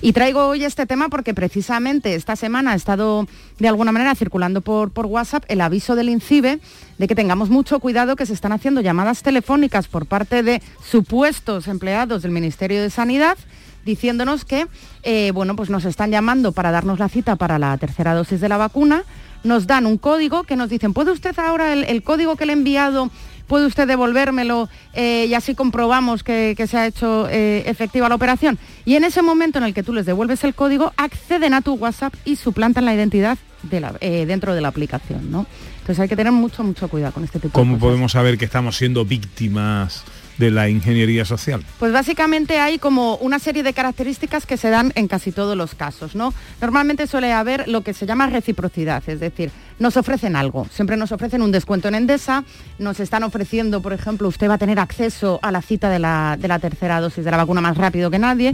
Y 0.01 0.13
traigo 0.13 0.47
hoy 0.47 0.65
este 0.65 0.87
tema 0.87 1.09
porque 1.09 1.35
precisamente 1.35 2.15
esta 2.15 2.37
semana 2.37 2.73
ha 2.73 2.75
estado 2.77 3.27
de 3.59 3.69
alguna 3.69 3.91
manera 3.91 4.15
circulando 4.15 4.61
por, 4.61 4.93
por 4.93 5.07
WhatsApp 5.07 5.45
el 5.49 5.61
aviso 5.61 5.97
del 5.97 6.09
INCIBE 6.09 6.61
de 6.99 7.09
que 7.09 7.17
tengamos 7.17 7.51
mucho 7.51 7.81
cuidado 7.81 8.15
que 8.15 8.25
se 8.25 8.33
están 8.33 8.53
haciendo 8.53 8.81
llamadas 8.81 9.23
telefónicas 9.23 9.89
por 9.89 10.07
parte 10.07 10.45
de 10.45 10.63
supuestos 10.85 11.67
empleados 11.67 12.23
del 12.23 12.31
Ministerio 12.31 12.81
de 12.81 12.91
Sanidad 12.91 13.37
diciéndonos 13.85 14.45
que 14.45 14.69
eh, 15.03 15.33
bueno, 15.33 15.57
pues 15.57 15.69
nos 15.69 15.85
están 15.85 16.13
llamando 16.13 16.53
para 16.53 16.71
darnos 16.71 17.01
la 17.01 17.09
cita 17.09 17.35
para 17.35 17.59
la 17.59 17.77
tercera 17.79 18.15
dosis 18.15 18.41
de 18.41 18.49
la 18.49 18.57
vacuna, 18.57 19.03
nos 19.43 19.67
dan 19.67 19.87
un 19.87 19.99
código 19.99 20.45
que 20.45 20.57
nos 20.57 20.69
dicen, 20.69 20.93
¿puede 20.93 21.11
usted 21.11 21.37
ahora 21.39 21.73
el, 21.73 21.85
el 21.85 22.03
código 22.03 22.37
que 22.37 22.47
le 22.47 22.53
he 22.53 22.57
enviado, 22.57 23.11
puede 23.49 23.67
usted 23.67 23.89
devolvérmelo 23.89 24.69
eh, 24.93 25.27
y 25.29 25.35
así 25.35 25.55
comprobamos 25.55 26.23
que, 26.23 26.55
que 26.57 26.67
se 26.69 26.77
ha 26.79 26.87
hecho 26.87 27.27
eh, 27.31 27.65
efectiva 27.67 28.09
la 28.09 28.15
operación? 28.15 28.59
Y 28.85 28.95
en 28.95 29.05
ese 29.05 29.23
momento 29.23 29.59
en 29.59 29.65
el 29.65 29.75
que 29.75 29.83
tú 29.83 29.93
les 29.93 30.07
devuelves 30.07 30.45
el 30.45 30.55
código, 30.55 30.93
acceden 30.97 31.55
a 31.55 31.63
tu 31.63 31.75
WhatsApp 31.75 32.15
y 32.25 32.37
suplantan 32.37 32.85
la 32.85 32.95
identidad 32.95 33.39
de 33.63 33.81
la- 33.81 33.95
eh, 34.01 34.25
dentro 34.27 34.55
de 34.55 34.61
la 34.61 34.69
aplicación, 34.69 35.31
¿no? 35.33 35.47
Entonces 35.81 36.01
hay 36.01 36.09
que 36.09 36.17
tener 36.17 36.33
mucho, 36.33 36.63
mucho 36.63 36.87
cuidado 36.89 37.15
con 37.15 37.25
este 37.25 37.39
tipo 37.39 37.49
de 37.49 37.53
¿Cómo 37.55 37.73
cosas. 37.75 37.81
podemos 37.83 38.13
saber 38.13 38.37
que 38.39 38.45
estamos 38.45 38.77
siendo 38.77 39.05
víctimas 39.07 40.05
de 40.39 40.51
la 40.51 40.69
ingeniería 40.69 41.25
social? 41.25 41.65
Pues 41.79 41.93
básicamente 41.93 42.59
hay 42.59 42.79
como 42.79 43.17
una 43.17 43.39
serie 43.39 43.63
de 43.63 43.73
características 43.73 44.47
que 44.47 44.57
se 44.57 44.71
dan 44.71 44.93
en 44.95 45.09
casi 45.09 45.33
todos 45.33 45.57
los 45.57 45.75
casos, 45.75 46.15
¿no? 46.15 46.33
Normalmente 46.61 47.07
suele 47.07 47.33
haber 47.33 47.69
lo 47.69 47.83
que 47.83 47.93
se 47.93 48.07
llama 48.07 48.29
reciprocidad, 48.29 49.03
es 49.07 49.21
decir, 49.21 49.51
nos 49.79 49.97
ofrecen 49.97 50.37
algo, 50.37 50.67
siempre 50.73 50.97
nos 50.97 51.13
ofrecen 51.13 51.43
un 51.43 51.53
descuento 51.53 51.89
en 51.89 51.95
Endesa, 51.95 52.45
nos 52.79 53.01
están 53.01 53.23
ofreciendo, 53.23 53.83
por 53.83 53.93
ejemplo, 53.93 54.29
usted 54.29 54.49
va 54.49 54.55
a 54.55 54.59
tener 54.59 54.79
acceso 54.79 55.39
a 55.43 55.53
la 55.53 55.63
cita 55.63 55.91
de 55.91 55.99
la, 55.99 56.37
de 56.39 56.49
la 56.49 56.59
tercera 56.59 57.01
dosis 57.01 57.25
de 57.25 57.31
la 57.31 57.37
vacuna 57.37 57.61
más 57.61 57.77
rápido 57.77 58.11
que 58.11 58.19
nadie, 58.19 58.53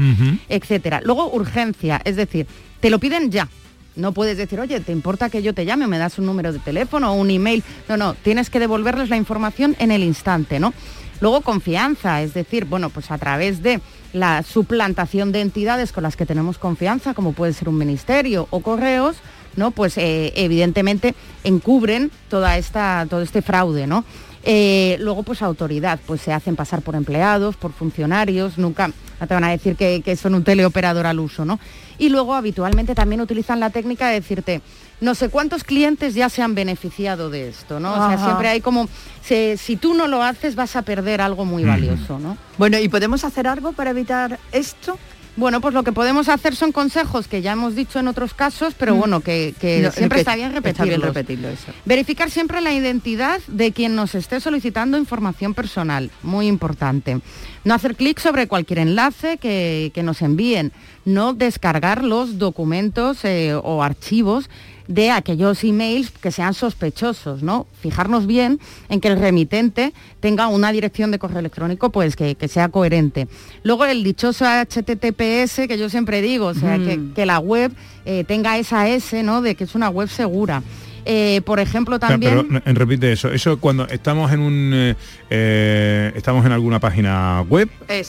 etcétera. 0.49 1.01
Luego 1.05 1.31
urgencia, 1.33 2.01
es 2.05 2.17
decir, 2.17 2.47
te 2.81 2.91
lo 2.91 2.99
piden 2.99 3.31
ya. 3.31 3.49
No 3.97 4.13
puedes 4.13 4.37
decir, 4.37 4.59
oye, 4.59 4.81
¿te 4.81 4.91
importa 4.91 5.31
que 5.31 5.41
yo 5.41 5.55
te 5.55 5.65
llame 5.65 5.85
o 5.85 5.89
me 5.89 5.99
das 5.99 6.19
un 6.19 6.27
número 6.27 6.53
de 6.53 6.59
teléfono 6.59 7.13
o 7.13 7.15
un 7.15 7.31
email? 7.31 7.63
No, 7.89 7.97
no, 7.97 8.15
tienes 8.15 8.51
que 8.51 8.59
devolverles 8.59 9.09
la 9.09 9.17
información 9.17 9.77
en 9.79 9.93
el 9.93 10.03
instante, 10.03 10.59
¿no? 10.59 10.75
Luego 11.21 11.41
confianza, 11.41 12.23
es 12.23 12.35
decir, 12.35 12.65
bueno, 12.65 12.91
pues 12.91 13.11
a 13.11 13.19
través 13.19 13.63
de 13.63 13.81
la 14.13 14.43
suplantación 14.43 15.33
de 15.33 15.41
entidades 15.41 15.93
con 15.93 16.03
las 16.03 16.17
que 16.17 16.27
tenemos 16.27 16.59
confianza, 16.59 17.15
como 17.15 17.33
puede 17.33 17.53
ser 17.53 17.69
un 17.69 17.79
ministerio 17.79 18.47
o 18.51 18.61
correos, 18.61 19.17
¿no? 19.57 19.71
Pues 19.71 19.97
eh, 19.99 20.33
evidentemente 20.37 21.15
encubren 21.45 22.11
toda 22.29 22.59
esta, 22.59 23.07
todo 23.09 23.23
este 23.23 23.43
fraude, 23.43 23.87
¿no? 23.87 24.05
Eh, 24.47 24.97
luego, 25.01 25.23
pues 25.23 25.41
autoridad, 25.41 25.99
pues 26.07 26.21
se 26.21 26.33
hacen 26.33 26.55
pasar 26.55 26.83
por 26.83 26.95
empleados, 26.97 27.57
por 27.57 27.73
funcionarios, 27.73 28.59
nunca 28.59 28.89
no 28.89 29.27
te 29.27 29.33
van 29.33 29.45
a 29.45 29.51
decir 29.51 29.75
que, 29.75 30.03
que 30.05 30.17
son 30.17 30.35
un 30.35 30.45
teleoperador 30.45 31.07
al 31.07 31.19
uso, 31.19 31.45
¿no? 31.47 31.59
Y 31.97 32.11
luego 32.11 32.35
habitualmente 32.35 32.95
también 32.95 33.21
utilizan 33.23 33.59
la 33.59 33.71
técnica 33.71 34.09
de 34.09 34.15
decirte, 34.21 34.61
no 35.01 35.15
sé 35.15 35.31
cuántos 35.31 35.65
clientes 35.65 36.15
ya 36.15 36.29
se 36.29 36.43
han 36.43 36.55
beneficiado 36.55 37.31
de 37.31 37.49
esto, 37.49 37.81
¿no? 37.81 37.93
O 37.93 38.09
sea, 38.09 38.19
siempre 38.25 38.49
hay 38.49 38.61
como, 38.61 38.89
se- 39.23 39.57
si 39.57 39.77
tú 39.77 39.95
no 39.95 40.09
lo 40.09 40.23
haces 40.23 40.57
vas 40.57 40.77
a 40.77 40.83
perder 40.83 41.21
algo 41.23 41.45
muy 41.47 41.65
valioso, 41.65 42.19
¿no? 42.19 42.37
Bueno, 42.59 42.79
¿y 42.79 42.89
podemos 42.89 43.25
hacer 43.25 43.47
algo 43.47 43.73
para 43.73 43.91
evitar 43.91 44.39
esto? 44.53 44.99
Bueno, 45.37 45.61
pues 45.61 45.75
lo 45.75 45.83
que 45.83 45.91
podemos 45.93 46.29
hacer 46.29 46.55
son 46.55 46.71
consejos 46.71 47.27
que 47.27 47.43
ya 47.43 47.53
hemos 47.53 47.75
dicho 47.75 47.99
en 47.99 48.07
otros 48.07 48.35
casos, 48.35 48.75
pero 48.79 48.95
Mm. 48.95 48.99
bueno, 48.99 49.21
que, 49.21 49.53
que 49.61 49.81
No, 49.81 49.91
siempre 49.91 50.17
que 50.17 50.21
está 50.21 50.37
bien. 50.37 50.53
Está 50.65 50.85
bien 50.85 51.01
repetirlo 51.03 51.49
eso. 51.49 51.73
Verificar 51.85 52.31
siempre 52.31 52.61
la 52.61 52.73
identidad 52.73 53.41
de 53.49 53.73
quien 53.73 53.97
nos 53.97 54.15
esté 54.15 54.41
solicitando 54.41 54.97
información 54.97 55.53
personal, 55.55 56.11
muy 56.23 56.47
importante. 56.47 57.19
No 57.65 57.75
hacer 57.75 57.97
clic 57.97 58.21
sobre 58.21 58.47
cualquier 58.47 58.79
enlace 58.79 59.39
que, 59.39 59.91
que 59.93 60.03
nos 60.05 60.23
envíen. 60.23 60.71
No 61.05 61.33
descargar 61.35 62.05
los 62.05 62.39
documentos 62.39 63.25
eh, 63.25 63.55
o 63.55 63.83
archivos 63.83 64.49
de 64.87 65.11
aquellos 65.11 65.65
emails 65.65 66.11
que 66.11 66.31
sean 66.31 66.53
sospechosos, 66.53 67.43
¿no? 67.43 67.67
Fijarnos 67.81 68.27
bien 68.27 68.61
en 68.89 69.01
que 69.01 69.09
el 69.09 69.19
remitente 69.19 69.93
tenga 70.21 70.49
una 70.49 70.73
dirección 70.73 71.11
de 71.11 71.19
correo 71.19 71.39
electrónico 71.39 71.91
pues 71.91 72.17
que, 72.17 72.35
que 72.35 72.49
sea 72.49 72.69
coherente. 72.69 73.27
Luego 73.63 73.87
el 73.87 74.05
dichoso 74.05 74.45
HTTPS 74.45 75.67
que 75.69 75.79
yo 75.79 75.89
siempre 75.89 76.21
digo, 76.23 76.47
o 76.47 76.55
sea, 76.55 76.77
Mm. 76.79 76.85
que, 76.85 77.15
que 77.15 77.27
la 77.27 77.39
web 77.39 77.73
eh, 78.05 78.25
tenga 78.25 78.59
esa 78.59 78.89
S, 78.89 79.23
¿no? 79.23 79.41
De 79.43 79.55
que 79.55 79.65
es 79.65 79.75
una 79.75 79.89
web 79.89 80.09
segura. 80.09 80.63
Eh, 81.05 81.43
por 81.45 81.61
ejemplo, 81.61 81.99
también... 81.99 82.47
Pero, 82.49 82.63
eh, 82.65 82.73
repite 82.75 83.13
eso. 83.13 83.31
Eso 83.31 83.59
cuando 83.59 83.87
estamos 83.89 84.33
en 84.33 84.41
un 84.41 84.97
eh, 85.31 86.13
estamos 86.15 86.45
en 86.47 86.53
alguna 86.53 86.81
página 86.81 87.43
web. 87.49 87.69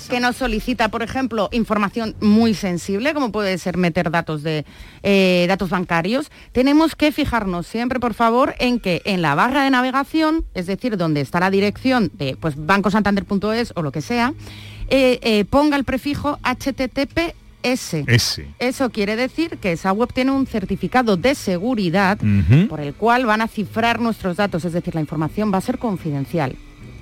que 0.10 0.20
nos 0.20 0.36
solicita, 0.38 0.90
por 0.90 1.04
ejemplo, 1.04 1.50
información 1.52 2.16
muy 2.22 2.54
sensible, 2.54 3.14
como 3.14 3.32
puede 3.32 3.58
ser 3.58 3.78
meter 3.78 4.12
datos 4.12 4.44
de 4.44 4.66
eh, 5.04 5.46
datos 5.48 5.70
bancarios, 5.70 6.32
tenemos 6.52 6.96
que 6.96 7.12
fijarnos 7.12 7.68
siempre, 7.68 8.00
por 8.00 8.14
favor, 8.14 8.56
en 8.60 8.80
que 8.80 9.02
en 9.06 9.22
la 9.22 9.36
barra 9.36 9.64
de 9.64 9.70
navegación, 9.70 10.46
es 10.54 10.66
decir, 10.66 10.98
donde 10.98 11.22
está 11.22 11.40
la 11.40 11.52
dirección 11.52 12.12
de 12.14 12.38
pues, 12.40 12.56
bancosantander.es 12.58 13.74
o 13.76 13.82
lo 13.82 13.92
que 13.92 14.02
sea, 14.02 14.34
ponga 15.50 15.78
el 15.78 15.84
prefijo 15.84 16.40
Ese. 17.66 18.06
Eso 18.60 18.90
quiere 18.92 19.16
decir 19.16 19.58
que 19.58 19.72
esa 19.72 19.92
web 19.92 20.14
tiene 20.14 20.32
un 20.32 20.46
certificado 20.46 21.18
de 21.18 21.34
seguridad 21.36 22.20
por 22.70 22.80
el 22.80 22.94
cual 22.94 23.26
van 23.26 23.42
a 23.42 23.48
cifrar 23.48 24.00
nuestros 24.00 24.38
datos, 24.38 24.66
es 24.66 24.74
decir, 24.74 24.94
la 24.94 25.02
información 25.02 25.52
va 25.54 25.58
a 25.58 25.62
ser 25.62 25.80
confidencial. 25.80 26.56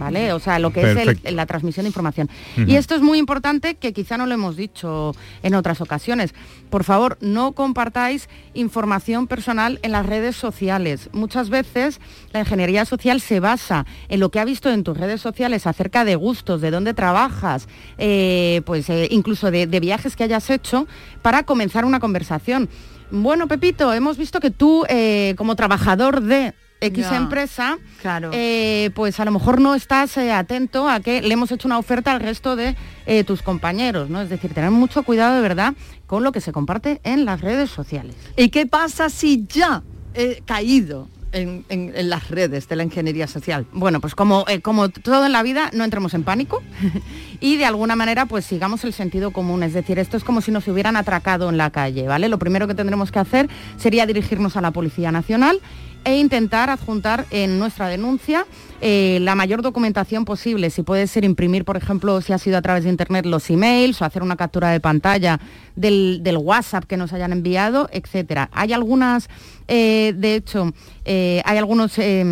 ¿Vale? 0.04 0.34
O 0.34 0.40
sea, 0.40 0.60
lo 0.60 0.72
que 0.74 0.82
Perfecto. 0.82 1.12
es 1.12 1.20
el- 1.24 1.36
la 1.36 1.46
transmisión 1.46 1.84
de 1.86 1.90
información. 1.90 2.30
Y 2.68 2.76
esto 2.76 2.94
es 2.96 3.02
muy 3.02 3.18
importante 3.18 3.76
que 3.76 3.94
quizá 3.94 4.18
no 4.18 4.26
lo 4.26 4.34
hemos 4.34 4.56
dicho 4.56 5.16
en 5.44 5.56
otras 5.56 5.82
ocasiones. 5.82 6.34
Por 6.70 6.84
favor, 6.84 7.18
no 7.22 7.54
compartáis 7.54 8.28
información 8.54 9.28
personal 9.28 9.80
en 9.82 9.92
las 9.92 10.06
redes 10.06 10.36
sociales. 10.36 11.10
Muchas 11.14 11.50
veces 11.50 12.00
la 12.32 12.40
ingeniería 12.42 12.86
social 12.86 13.22
se 13.22 13.40
basa 13.40 13.86
en 14.10 14.20
lo 14.20 14.30
que 14.30 14.40
ha 14.40 14.46
visto 14.46 14.70
en 14.70 14.84
tus 14.84 14.98
redes 14.98 15.22
sociales 15.22 15.68
acerca 15.68 16.04
de 16.06 16.16
gustos, 16.16 16.62
de 16.62 16.72
dónde 16.72 16.94
trabajas, 16.94 17.68
eh, 17.98 18.62
pues 18.66 18.90
eh, 18.90 19.08
incluso 19.12 19.52
de, 19.52 19.68
de 19.68 19.80
viajes 19.80 20.16
que 20.16 20.24
hayas 20.24 20.50
hecho, 20.50 20.88
para 21.22 21.44
comenzar 21.44 21.86
una 21.86 22.00
conversación. 22.00 22.70
Bueno, 23.12 23.48
Pepito, 23.48 23.94
hemos 23.94 24.18
visto 24.18 24.40
que 24.40 24.50
tú, 24.50 24.86
eh, 24.90 25.36
como 25.38 25.56
trabajador 25.56 26.22
de 26.22 26.54
X 26.88 27.10
Ya, 27.10 27.18
empresa, 27.18 27.78
claro. 28.02 28.30
eh, 28.34 28.92
pues 28.96 29.20
a 29.20 29.26
lo 29.26 29.32
mejor 29.32 29.60
no 29.62 29.76
estás 29.76 30.16
eh, 30.18 30.32
atento 30.32 30.90
a 30.90 31.00
que 31.00 31.22
le 31.22 31.34
hemos 31.34 31.52
hecho 31.52 31.68
una 31.68 31.78
oferta 31.78 32.12
al 32.12 32.20
resto 32.20 32.56
de 32.56 32.76
eh, 33.06 33.24
tus 33.24 33.42
compañeros, 33.42 34.10
¿no? 34.10 34.22
Es 34.22 34.30
decir, 34.30 34.54
tener 34.54 34.72
mucho 34.72 35.04
cuidado 35.04 35.36
de 35.36 35.42
verdad 35.42 35.74
con 36.08 36.24
lo 36.24 36.32
que 36.32 36.42
se 36.42 36.52
comparte 36.52 37.00
en 37.04 37.26
las 37.26 37.42
redes 37.42 37.70
sociales. 37.70 38.16
¿Y 38.38 38.50
qué 38.50 38.66
pasa 38.68 39.10
si 39.10 39.46
ya 39.48 39.84
he 40.14 40.42
caído 40.46 41.08
en, 41.32 41.66
en- 41.70 41.92
en 41.96 42.10
las 42.12 42.30
redes 42.30 42.68
de 42.68 42.76
la 42.76 42.84
ingeniería 42.84 43.26
social? 43.28 43.66
Bueno, 43.74 44.00
pues 44.00 44.14
como, 44.14 44.46
eh, 44.48 44.62
como 44.62 44.90
todo 44.90 45.26
en 45.26 45.32
la 45.32 45.42
vida, 45.42 45.72
no 45.74 45.84
entremos 45.84 46.14
en 46.14 46.24
pánico 46.24 46.62
y 47.40 47.58
de 47.58 47.66
alguna 47.66 47.96
manera 47.96 48.28
pues 48.28 48.46
sigamos 48.46 48.84
el 48.84 48.94
sentido 48.94 49.32
común. 49.32 49.64
Es 49.64 49.74
decir, 49.74 49.98
esto 49.98 50.18
es 50.18 50.24
como 50.24 50.42
si 50.42 50.52
nos 50.52 50.68
hubieran 50.68 50.96
atracado 50.96 51.50
en 51.50 51.58
la 51.58 51.72
calle, 51.72 52.08
¿vale? 52.08 52.30
Lo 52.30 52.38
primero 52.38 52.68
que 52.68 52.76
tendremos 52.76 53.12
que 53.12 53.18
hacer 53.20 53.50
sería 53.78 54.06
dirigirnos 54.06 54.56
a 54.58 54.62
la 54.62 54.70
Policía 54.72 55.12
Nacional 55.12 55.60
e 56.04 56.18
intentar 56.18 56.70
adjuntar 56.70 57.26
en 57.32 57.60
nuestra 57.60 57.88
denuncia 57.88 58.46
eh, 58.82 59.20
la 59.22 59.36
mayor 59.36 59.62
documentación 59.62 60.26
posible. 60.26 60.70
Si 60.70 60.84
puede 60.84 61.08
ser 61.08 61.24
imprimir, 61.24 61.66
por 61.66 61.78
ejemplo, 61.78 62.20
si 62.22 62.34
ha 62.34 62.38
sido 62.38 62.58
a 62.58 62.62
través 62.62 62.84
de 62.84 62.90
Internet, 62.90 63.26
los 63.26 63.50
emails 63.50 64.02
o 64.02 64.06
hacer 64.06 64.24
una 64.24 64.36
captura 64.36 64.70
de 64.72 64.80
pantalla 64.80 65.40
del, 65.76 66.20
del 66.22 66.38
WhatsApp 66.38 66.86
que 66.86 66.98
nos 66.98 67.14
hayan 67.14 67.32
enviado, 67.32 67.90
etcétera. 67.92 68.50
Hay 68.52 68.74
algunas 68.74 69.30
Eh, 69.68 70.14
de 70.18 70.36
hecho, 70.36 70.74
eh, 71.06 71.42
hay 71.46 71.58
algunos 71.58 71.98
eh, 71.98 72.24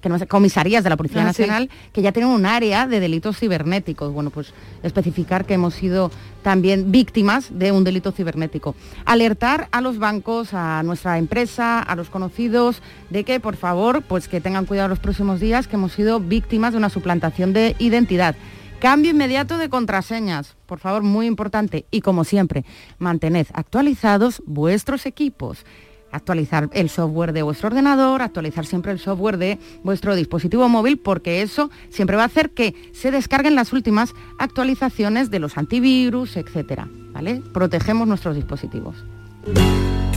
que 0.00 0.08
no 0.08 0.18
sé, 0.18 0.26
comisarías 0.26 0.84
de 0.84 0.90
la 0.90 0.96
Policía 0.96 1.22
Ah, 1.22 1.32
sí. 1.32 1.42
Nacional 1.42 1.70
que 1.92 2.02
ya 2.02 2.12
tienen 2.12 2.30
un 2.30 2.46
área 2.46 2.86
de 2.86 3.00
delitos 3.00 3.38
cibernéticos. 3.38 4.12
Bueno, 4.12 4.30
pues 4.30 4.52
especificar 4.82 5.44
que 5.44 5.54
hemos 5.54 5.74
sido 5.74 6.10
también 6.42 6.90
víctimas 6.90 7.56
de 7.56 7.72
un 7.72 7.84
delito 7.84 8.12
cibernético. 8.12 8.74
Alertar 9.04 9.68
a 9.72 9.80
los 9.80 9.98
bancos, 9.98 10.54
a 10.54 10.82
nuestra 10.82 11.18
empresa, 11.18 11.80
a 11.80 11.94
los 11.94 12.10
conocidos, 12.10 12.82
de 13.10 13.24
que 13.24 13.38
por 13.40 13.56
favor, 13.56 14.02
pues 14.02 14.28
que 14.28 14.40
tengan 14.40 14.66
cuidado 14.66 14.88
los 14.88 14.98
próximos 14.98 15.40
días, 15.40 15.68
que 15.68 15.76
hemos 15.76 15.92
sido 15.92 16.20
víctimas 16.20 16.72
de 16.72 16.78
una 16.78 16.90
suplantación 16.90 17.52
de 17.52 17.76
identidad. 17.78 18.34
Cambio 18.80 19.12
inmediato 19.12 19.58
de 19.58 19.68
contraseñas, 19.68 20.56
por 20.66 20.80
favor, 20.80 21.04
muy 21.04 21.26
importante. 21.26 21.86
Y 21.92 22.00
como 22.00 22.24
siempre, 22.24 22.64
mantened 22.98 23.46
actualizados 23.54 24.42
vuestros 24.44 25.06
equipos. 25.06 25.64
Actualizar 26.12 26.68
el 26.72 26.88
software 26.88 27.32
de 27.32 27.42
vuestro 27.42 27.68
ordenador, 27.68 28.22
actualizar 28.22 28.66
siempre 28.66 28.92
el 28.92 28.98
software 28.98 29.38
de 29.38 29.58
vuestro 29.82 30.14
dispositivo 30.14 30.68
móvil, 30.68 30.98
porque 30.98 31.42
eso 31.42 31.70
siempre 31.88 32.16
va 32.16 32.22
a 32.22 32.26
hacer 32.26 32.50
que 32.50 32.74
se 32.92 33.10
descarguen 33.10 33.54
las 33.54 33.72
últimas 33.72 34.14
actualizaciones 34.38 35.30
de 35.30 35.38
los 35.38 35.56
antivirus, 35.56 36.36
etcétera. 36.36 36.88
¿Vale? 37.12 37.42
Protegemos 37.52 38.06
nuestros 38.06 38.36
dispositivos. 38.36 38.96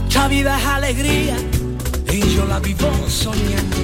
Esta 0.08 0.28
vida 0.28 0.58
es 0.58 0.66
alegría 0.66 1.36
y 2.10 2.20
yo 2.34 2.46
la 2.46 2.58
vivo 2.58 2.90
soñando. 3.06 3.76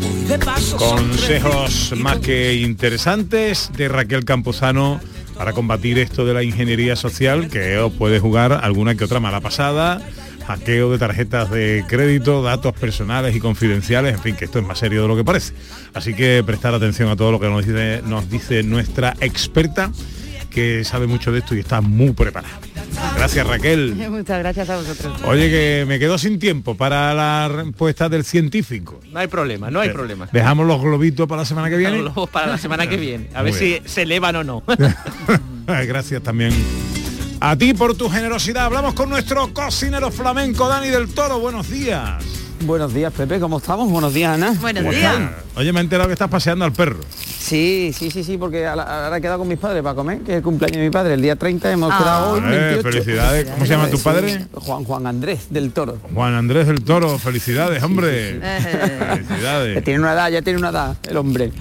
Voy 0.00 0.24
de 0.26 0.38
paso 0.38 0.76
Consejos 0.76 1.94
más 1.96 2.18
que 2.18 2.54
interesantes 2.56 3.70
de 3.76 3.88
Raquel 3.88 4.24
Campuzano 4.24 5.00
para 5.34 5.52
combatir 5.52 5.98
esto 5.98 6.26
de 6.26 6.34
la 6.34 6.42
ingeniería 6.42 6.94
social 6.96 7.48
que 7.48 7.78
os 7.78 7.92
puede 7.92 8.20
jugar 8.20 8.52
alguna 8.52 8.96
que 8.96 9.04
otra 9.04 9.20
mala 9.20 9.40
pasada, 9.40 10.02
hackeo 10.48 10.90
de 10.90 10.98
tarjetas 10.98 11.50
de 11.50 11.84
crédito, 11.86 12.42
datos 12.42 12.72
personales 12.72 13.36
y 13.36 13.40
confidenciales, 13.40 14.14
en 14.14 14.20
fin, 14.20 14.34
que 14.34 14.46
esto 14.46 14.58
es 14.58 14.64
más 14.64 14.78
serio 14.78 15.02
de 15.02 15.08
lo 15.08 15.14
que 15.16 15.24
parece. 15.24 15.52
Así 15.92 16.14
que 16.14 16.42
prestar 16.44 16.72
atención 16.74 17.10
a 17.10 17.16
todo 17.16 17.30
lo 17.32 17.38
que 17.38 17.48
nos 17.48 17.66
dice, 17.66 18.00
nos 18.06 18.30
dice 18.30 18.62
nuestra 18.62 19.14
experta 19.20 19.92
que 20.50 20.82
sabe 20.84 21.06
mucho 21.06 21.30
de 21.30 21.40
esto 21.40 21.54
y 21.54 21.58
está 21.60 21.82
muy 21.82 22.12
preparada. 22.12 22.58
Gracias 23.16 23.46
Raquel. 23.46 23.94
Muchas 24.10 24.38
gracias 24.38 24.70
a 24.70 24.78
vosotros. 24.78 25.12
Oye, 25.24 25.50
que 25.50 25.84
me 25.86 25.98
quedo 25.98 26.16
sin 26.16 26.38
tiempo 26.38 26.74
para 26.74 27.12
la 27.12 27.48
respuesta 27.48 28.08
del 28.08 28.24
científico. 28.24 28.98
No 29.12 29.20
hay 29.20 29.26
problema, 29.26 29.70
no 29.70 29.80
hay 29.80 29.90
problema. 29.90 30.28
Dejamos 30.32 30.66
los 30.66 30.80
globitos 30.80 31.28
para 31.28 31.42
la 31.42 31.46
semana 31.46 31.68
que 31.68 31.76
viene. 31.76 31.96
Los 31.98 32.14
globos 32.14 32.30
para 32.30 32.46
la 32.46 32.56
semana 32.58 32.88
que 32.88 32.96
viene. 32.98 33.28
A 33.34 33.42
Muy 33.42 33.52
ver 33.52 33.60
bien. 33.60 33.82
si 33.84 33.88
se 33.90 34.02
elevan 34.02 34.36
o 34.36 34.44
no. 34.44 34.62
Gracias 35.66 36.22
también 36.22 36.52
a 37.40 37.56
ti 37.56 37.74
por 37.74 37.94
tu 37.96 38.08
generosidad. 38.08 38.64
Hablamos 38.66 38.94
con 38.94 39.08
nuestro 39.10 39.52
cocinero 39.52 40.10
flamenco 40.10 40.68
Dani 40.68 40.88
del 40.88 41.08
Toro. 41.08 41.38
Buenos 41.38 41.68
días. 41.70 42.24
Buenos 42.60 42.92
días, 42.92 43.12
Pepe, 43.12 43.38
¿cómo 43.38 43.58
estamos? 43.58 43.88
Buenos 43.88 44.12
días, 44.12 44.34
Ana. 44.34 44.52
Buenos 44.60 44.82
¿Cómo 44.82 44.92
días. 44.94 45.12
están? 45.14 45.34
Oye, 45.54 45.72
me 45.72 45.78
he 45.78 45.82
enterado 45.82 46.08
que 46.08 46.14
estás 46.14 46.28
paseando 46.28 46.64
al 46.64 46.72
perro. 46.72 46.98
Sí, 47.48 47.92
sí, 47.96 48.10
sí, 48.10 48.22
sí, 48.24 48.36
porque 48.36 48.66
ahora 48.66 49.16
he 49.16 49.20
quedado 49.22 49.38
con 49.38 49.48
mis 49.48 49.58
padres 49.58 49.82
para 49.82 49.94
comer, 49.94 50.18
que 50.20 50.32
es 50.32 50.36
el 50.38 50.42
cumpleaños 50.42 50.76
de 50.78 50.84
mi 50.84 50.90
padre, 50.90 51.14
el 51.14 51.22
día 51.22 51.36
30 51.36 51.72
hemos 51.72 51.90
Ah. 51.92 51.98
quedado 51.98 52.32
hoy, 52.32 52.40
Eh, 52.40 52.42
28. 52.74 52.82
felicidades. 52.82 53.48
¿Cómo 53.50 53.64
se 53.64 53.70
llama 53.72 53.88
tu 53.88 53.98
padre? 53.98 54.46
Juan 54.52 54.84
Juan 54.84 55.06
Andrés 55.06 55.46
del 55.50 55.72
Toro. 55.72 55.96
Juan 56.14 56.34
Andrés 56.34 56.66
del 56.66 56.82
Toro. 56.84 57.18
Felicidades, 57.18 57.82
hombre. 57.82 58.38
Felicidades. 58.40 59.84
tiene 59.84 60.00
una 60.00 60.12
edad, 60.12 60.28
ya 60.30 60.42
tiene 60.42 60.58
una 60.58 60.68
edad 60.70 60.96
el 61.08 61.16
hombre. 61.16 61.52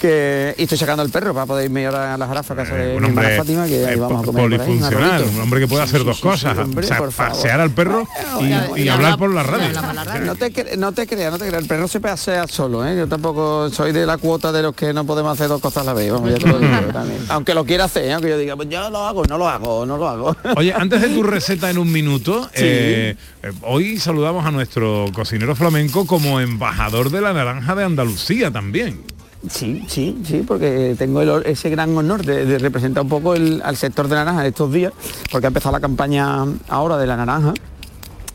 Que 0.00 0.54
y 0.58 0.64
estoy 0.64 0.76
sacando 0.78 1.02
al 1.02 1.08
perro 1.10 1.32
para 1.32 1.46
poder 1.46 1.64
irme 1.64 1.86
ahora 1.86 2.14
a 2.14 2.18
la 2.18 2.26
jarafa 2.26 2.52
a 2.54 2.56
casa 2.58 2.74
de 2.74 2.84
mi 2.84 2.94
hermana 2.96 3.08
hombre 3.08 3.36
Fátima, 3.38 3.66
que 3.66 3.86
ahí 3.86 3.94
eh, 3.94 3.96
vamos 3.96 4.22
a 4.22 4.26
comer 4.26 4.42
polifuncional, 4.42 5.24
un 5.24 5.40
hombre 5.40 5.60
que 5.60 5.66
puede 5.68 5.82
hacer 5.82 6.04
dos 6.04 6.20
cosas, 6.20 6.58
hombre, 6.58 6.84
o 6.84 6.88
sea, 6.88 6.98
pasear 7.16 7.60
al 7.60 7.70
perro 7.70 8.06
y, 8.76 8.82
y 8.82 8.88
hablar 8.88 9.16
por 9.18 9.32
la 9.32 9.42
radio. 9.42 9.68
No 10.24 10.34
te, 10.36 10.76
no 10.76 10.92
te 10.92 11.06
creas, 11.06 11.30
no 11.30 11.38
te 11.38 11.46
creas, 11.46 11.62
el 11.62 11.66
perro 11.68 11.88
se 11.88 12.00
pasea 12.00 12.46
solo, 12.48 12.86
¿eh? 12.86 12.96
Yo 12.96 13.06
tampoco 13.08 13.70
soy 13.70 13.92
de 13.92 14.04
la 14.04 14.18
cuota 14.18 14.52
de 14.52 14.62
los 14.62 14.74
que 14.74 14.92
no 14.92 15.04
podemos 15.06 15.21
hacer 15.30 15.48
dos 15.48 15.60
cosas 15.60 15.82
a 15.82 15.86
la 15.86 15.92
vez, 15.94 16.10
vamos, 16.10 16.30
ya 16.30 16.38
te 16.38 16.46
lo 16.48 16.58
digo 16.58 16.72
también. 16.92 17.20
Aunque 17.28 17.54
lo 17.54 17.64
quiera 17.64 17.84
hacer, 17.84 18.04
¿eh? 18.06 18.12
aunque 18.12 18.28
yo 18.30 18.38
diga, 18.38 18.56
pues 18.56 18.68
yo 18.68 18.90
lo 18.90 18.98
hago, 18.98 19.24
no 19.24 19.38
lo 19.38 19.48
hago, 19.48 19.86
no 19.86 19.96
lo 19.96 20.08
hago. 20.08 20.36
Oye, 20.56 20.72
antes 20.74 21.00
de 21.00 21.08
tu 21.10 21.22
receta 21.22 21.70
en 21.70 21.78
un 21.78 21.90
minuto, 21.92 22.44
Sí. 22.54 22.62
eh, 22.64 23.16
eh, 23.42 23.52
hoy 23.62 23.98
saludamos 23.98 24.44
a 24.44 24.50
nuestro 24.50 25.06
cocinero 25.12 25.54
flamenco 25.54 26.06
como 26.06 26.40
embajador 26.40 27.10
de 27.10 27.20
la 27.20 27.32
naranja 27.32 27.74
de 27.74 27.84
Andalucía 27.84 28.50
también. 28.50 29.00
Sí, 29.50 29.84
sí, 29.88 30.18
sí, 30.24 30.44
porque 30.46 30.94
tengo 30.96 31.20
el 31.22 31.44
ese 31.46 31.68
gran 31.68 31.96
honor 31.96 32.24
de, 32.24 32.46
de 32.46 32.58
representar 32.58 33.02
un 33.02 33.08
poco 33.08 33.34
el- 33.34 33.60
al 33.64 33.76
sector 33.76 34.06
de 34.06 34.14
la 34.14 34.24
naranja 34.24 34.42
de 34.42 34.50
estos 34.50 34.72
días, 34.72 34.92
porque 35.32 35.46
ha 35.46 35.48
empezado 35.48 35.72
la 35.74 35.80
campaña 35.80 36.44
ahora 36.68 36.96
de 36.96 37.06
la 37.08 37.16
naranja. 37.16 37.52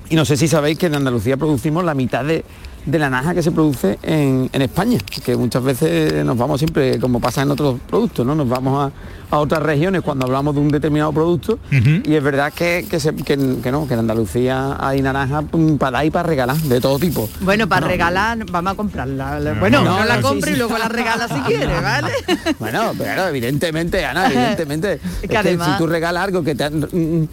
Y 0.10 0.16
no 0.16 0.26
sé 0.26 0.36
si 0.38 0.48
sabéis 0.50 0.78
que 0.78 0.88
en 0.88 0.96
Andalucía 0.96 1.38
producimos 1.38 1.84
la 1.86 1.94
mitad 1.94 2.26
de, 2.26 2.44
de 2.88 3.00
la 3.00 3.10
naranja 3.10 3.34
que 3.34 3.44
se 3.44 3.52
produce 3.52 4.00
en, 4.02 4.50
en 4.54 4.62
España, 4.62 4.98
que 5.24 5.36
muchas 5.36 5.62
veces 5.62 6.24
nos 6.26 6.38
vamos 6.38 6.60
siempre, 6.60 7.00
como 7.00 7.20
pasa 7.20 7.42
en 7.42 7.52
otros 7.52 7.80
productos, 7.90 8.26
¿no? 8.26 8.34
Nos 8.34 8.48
vamos 8.48 8.92
a, 9.30 9.36
a 9.36 9.40
otras 9.40 9.62
regiones 9.62 10.02
cuando 10.04 10.26
hablamos 10.26 10.56
de 10.56 10.62
un 10.62 10.70
determinado 10.70 11.12
producto 11.12 11.60
y 11.70 12.14
es 12.16 12.24
verdad 12.24 12.54
que, 12.54 12.86
que, 12.90 13.00
se- 13.00 13.14
que- 13.14 13.58
que 13.62 13.72
no, 13.72 13.86
que 13.88 13.94
en 13.94 14.00
Andalucía 14.00 14.78
hay 14.80 15.02
naranja 15.02 15.42
mm, 15.42 15.76
para 15.76 15.98
dar 15.98 16.06
y 16.06 16.12
para 16.12 16.28
regalar, 16.30 16.56
de 16.58 16.80
todo 16.80 16.98
tipo. 16.98 17.28
Bueno, 17.42 17.68
para 17.68 17.82
Bueno, 17.82 17.92
regalar, 17.92 18.38
vamos 18.52 18.72
a 18.72 18.76
comprarla. 18.76 19.56
Bueno, 19.60 19.84
no, 19.84 20.00
no, 20.00 20.06
la 20.06 20.22
sí, 20.22 20.42
sí. 20.44 20.52
y 20.52 20.56
luego 20.56 20.78
la 20.78 20.88
regala 20.88 21.28
si 21.28 21.40
quiere, 21.42 21.68
¿vale? 21.68 22.12
Bueno, 22.60 22.94
pero 22.98 23.28
evidentemente, 23.28 24.06
Ana, 24.06 24.28
evidentemente. 24.28 24.94
es 25.22 25.30
Que 25.30 25.38
además- 25.38 25.72
si 25.74 25.78
tú 25.78 25.88
regalas 25.88 26.24
algo 26.24 26.42
que 26.44 26.56
te 26.56 26.64
han- 26.64 26.80
mm, 26.90 27.28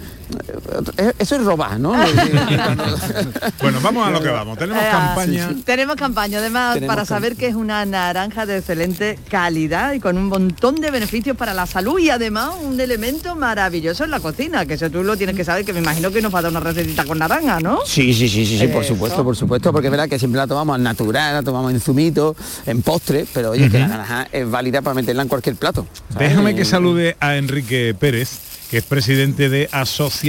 Eso 1.19 1.37
es 1.37 1.45
robar, 1.45 1.79
¿no? 1.81 1.93
Bueno, 3.61 3.79
vamos 3.83 4.07
a 4.07 4.11
lo 4.11 4.21
que 4.23 4.29
vamos. 4.29 4.59
Tenemos 4.59 4.83
Eh, 4.83 4.89
campaña. 4.91 5.49
sí, 5.49 5.55
sí. 5.57 5.63
Tenemos 5.63 5.97
campaña, 5.97 6.39
además, 6.39 6.75
Tenemos 6.75 6.95
para 6.95 7.07
saber 7.07 7.37
que 7.37 7.47
es 7.49 7.55
una 7.55 7.85
naranja 7.87 8.47
de 8.47 8.59
excelente 8.59 9.19
calidad 9.31 9.93
y 9.95 10.01
con 10.01 10.19
un 10.19 10.27
montón 10.27 10.77
de 10.77 10.91
beneficios 10.91 11.37
para 11.37 11.55
la 11.55 11.67
salud 11.67 11.99
y 11.99 12.11
además 12.11 12.51
un 12.63 12.79
elemento 12.81 13.35
maravilloso 13.37 14.05
en 14.05 14.11
la 14.11 14.21
cocina, 14.21 14.67
que 14.67 14.75
eso 14.75 14.91
tú 14.91 15.03
lo 15.03 15.17
tienes 15.17 15.37
que 15.37 15.45
saber, 15.45 15.65
que 15.65 15.73
me 15.73 15.81
imagino 15.81 16.11
que 16.11 16.21
nos 16.23 16.35
va 16.35 16.41
a 16.41 16.43
dar 16.43 16.51
una 16.51 16.61
recetita 16.61 17.05
con 17.05 17.19
naranja, 17.19 17.61
¿no? 17.61 17.81
Sí, 17.87 18.13
sí, 18.15 18.29
sí, 18.29 18.45
sí, 18.47 18.59
sí, 18.59 18.67
por 18.69 18.85
supuesto, 18.85 19.25
por 19.25 19.37
supuesto, 19.37 19.73
porque 19.73 19.89
es 19.89 19.91
verdad 19.93 20.09
que 20.09 20.19
siempre 20.19 20.39
la 20.39 20.47
tomamos 20.47 20.75
al 20.75 20.83
natural, 20.83 21.35
la 21.35 21.43
tomamos 21.43 21.73
en 21.73 21.81
zumito, 21.81 22.37
en 22.67 22.83
postre, 22.83 23.27
pero 23.33 23.51
oye, 23.51 23.71
que 23.71 23.79
la 23.79 23.89
naranja 23.89 24.29
es 24.33 24.49
válida 24.51 24.83
para 24.83 24.95
meterla 24.95 25.23
en 25.23 25.29
cualquier 25.29 25.57
plato. 25.57 25.87
¿sabes? 26.13 26.29
Déjame 26.31 26.55
que 26.55 26.65
salude 26.65 27.17
a 27.21 27.37
Enrique 27.37 27.95
Pérez, 27.99 28.39
que 28.71 28.79
es 28.79 28.85
presidente 28.85 29.49
de 29.49 29.69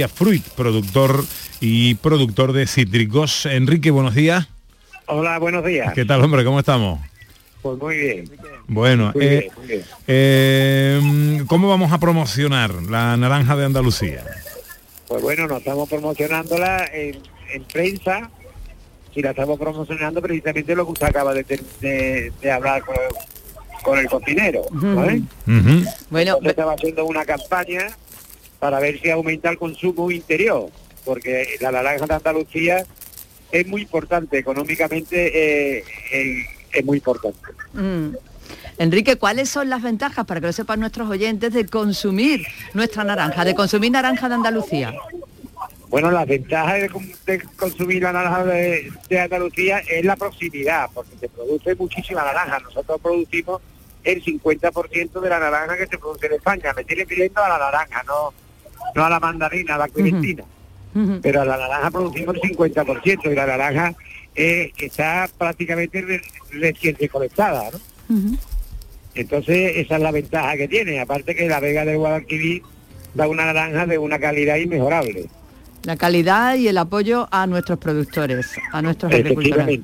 Fruit, 0.06 0.46
productor 0.50 1.24
y 1.60 1.94
productor 1.94 2.52
de 2.52 2.66
cítricos. 2.66 3.46
Enrique, 3.46 3.90
buenos 3.90 4.14
días. 4.14 4.46
Hola, 5.06 5.38
buenos 5.38 5.64
días. 5.64 5.92
¿Qué 5.94 6.04
tal, 6.04 6.22
hombre? 6.22 6.44
¿Cómo 6.44 6.58
estamos? 6.58 7.00
Pues 7.62 7.78
muy 7.78 7.96
bien. 7.96 8.30
Bueno, 8.68 9.12
Muy 9.14 9.24
eh, 9.24 9.28
bien, 9.40 9.52
muy 9.56 9.66
bien. 9.66 9.82
eh, 10.06 11.42
¿cómo 11.46 11.68
vamos 11.68 11.90
a 11.92 11.98
promocionar 11.98 12.72
la 12.74 13.16
naranja 13.16 13.56
de 13.56 13.64
Andalucía? 13.64 14.22
Pues 15.08 15.22
bueno, 15.22 15.46
nos 15.46 15.58
estamos 15.58 15.88
promocionándola 15.88 16.84
en, 16.92 17.18
en 17.54 17.64
prensa 17.64 18.30
y 19.14 19.22
la 19.22 19.30
estamos 19.30 19.58
promocionando 19.58 20.20
precisamente 20.20 20.76
lo 20.76 20.84
que 20.84 20.92
usted 20.92 21.06
acaba 21.06 21.32
de, 21.32 21.42
de- 21.80 22.32
de 22.40 22.50
hablar 22.52 22.82
con, 22.84 22.96
con 23.82 23.98
el 23.98 24.06
cocinero. 24.08 24.62
¿vale? 24.70 25.22
Bueno, 26.10 26.32
Entonces 26.32 26.50
estaba 26.50 26.74
haciendo 26.74 27.04
una 27.06 27.24
campaña 27.24 27.86
para 28.58 28.80
ver 28.80 29.00
si 29.00 29.10
aumenta 29.10 29.50
el 29.50 29.58
consumo 29.58 30.10
interior, 30.10 30.70
porque 31.04 31.56
la 31.60 31.72
naranja 31.72 32.06
de 32.06 32.14
Andalucía 32.14 32.84
es 33.52 33.66
muy 33.66 33.82
importante, 33.82 34.38
económicamente 34.38 35.78
eh, 35.78 35.84
eh, 36.12 36.44
es 36.72 36.84
muy 36.84 36.98
importante. 36.98 37.38
Mm. 37.74 38.10
Enrique, 38.78 39.16
¿cuáles 39.16 39.48
son 39.48 39.70
las 39.70 39.82
ventajas 39.82 40.26
para 40.26 40.40
que 40.40 40.46
lo 40.48 40.52
sepan 40.52 40.80
nuestros 40.80 41.08
oyentes 41.08 41.52
de 41.54 41.66
consumir 41.66 42.46
nuestra 42.74 43.04
naranja, 43.04 43.44
de 43.44 43.54
consumir 43.54 43.90
naranja 43.92 44.28
de 44.28 44.34
Andalucía? 44.34 44.94
Bueno, 45.88 46.10
la 46.10 46.24
ventaja 46.24 46.74
de, 46.74 46.88
con- 46.90 47.10
de 47.26 47.40
consumir 47.56 48.02
la 48.02 48.12
naranja 48.12 48.44
de, 48.44 48.90
de 49.08 49.20
Andalucía 49.20 49.78
es 49.78 50.04
la 50.04 50.16
proximidad, 50.16 50.90
porque 50.92 51.16
se 51.18 51.28
produce 51.28 51.74
muchísima 51.76 52.22
naranja. 52.24 52.58
Nosotros 52.58 53.00
producimos 53.00 53.62
el 54.04 54.22
50% 54.22 55.20
de 55.20 55.28
la 55.28 55.38
naranja 55.38 55.76
que 55.78 55.86
se 55.86 55.98
produce 55.98 56.26
en 56.26 56.34
España. 56.34 56.72
Me 56.74 56.82
estoy 56.82 56.96
refiriendo 56.96 57.42
a 57.42 57.48
la 57.48 57.58
naranja, 57.58 58.02
no, 58.06 58.32
no 58.96 59.04
a 59.04 59.10
la 59.10 59.20
mandarina, 59.20 59.74
a 59.74 59.78
la 59.78 59.88
clementina. 59.88 60.42
Pero 61.22 61.42
a 61.42 61.44
la 61.44 61.58
naranja 61.58 61.90
producimos 61.90 62.36
el 62.36 62.56
50% 62.56 63.30
y 63.30 63.34
la 63.34 63.46
naranja 63.46 63.94
eh, 64.34 64.72
está 64.78 65.28
prácticamente 65.36 66.00
re- 66.00 66.22
recién 66.52 66.96
recolectada, 66.98 67.70
¿no? 67.70 67.78
Entonces 69.14 69.72
esa 69.76 69.96
es 69.96 70.02
la 70.02 70.10
ventaja 70.10 70.56
que 70.56 70.68
tiene, 70.68 71.00
aparte 71.00 71.34
que 71.34 71.48
la 71.48 71.60
Vega 71.60 71.84
del 71.84 71.98
Guadalquivir 71.98 72.62
da 73.14 73.28
una 73.28 73.46
naranja 73.46 73.86
de 73.86 73.98
una 73.98 74.18
calidad 74.18 74.56
inmejorable. 74.56 75.26
La 75.84 75.96
calidad 75.96 76.56
y 76.56 76.68
el 76.68 76.78
apoyo 76.78 77.28
a 77.30 77.46
nuestros 77.46 77.78
productores, 77.78 78.46
a 78.72 78.82
nuestros 78.82 79.12
agricultores. 79.20 79.80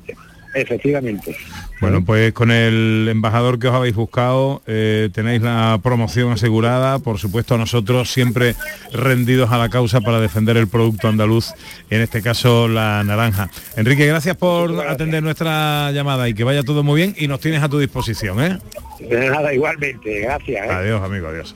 Efectivamente. 0.53 1.35
Bueno, 1.81 2.05
pues 2.05 2.31
con 2.31 2.51
el 2.51 3.07
embajador 3.09 3.59
que 3.59 3.67
os 3.67 3.73
habéis 3.73 3.95
buscado 3.95 4.61
eh, 4.67 5.09
tenéis 5.13 5.41
la 5.41 5.79
promoción 5.83 6.31
asegurada. 6.31 6.99
Por 6.99 7.19
supuesto, 7.19 7.57
nosotros 7.57 8.11
siempre 8.11 8.55
rendidos 8.93 9.51
a 9.51 9.57
la 9.57 9.69
causa 9.69 9.99
para 9.99 10.19
defender 10.19 10.55
el 10.57 10.67
producto 10.67 11.09
andaluz, 11.09 11.51
en 11.89 12.01
este 12.01 12.21
caso 12.21 12.67
la 12.67 13.03
naranja. 13.03 13.49
Enrique, 13.75 14.05
gracias 14.05 14.37
por 14.37 14.87
atender 14.87 15.23
nuestra 15.23 15.91
llamada 15.91 16.29
y 16.29 16.33
que 16.33 16.43
vaya 16.43 16.63
todo 16.63 16.83
muy 16.83 17.01
bien 17.01 17.15
y 17.17 17.27
nos 17.27 17.39
tienes 17.39 17.61
a 17.61 17.69
tu 17.69 17.79
disposición. 17.79 18.41
¿eh? 18.41 18.59
De 18.99 19.29
nada, 19.29 19.53
igualmente, 19.53 20.21
gracias. 20.21 20.65
¿eh? 20.65 20.71
Adiós, 20.71 21.01
amigo, 21.03 21.27
adiós. 21.27 21.55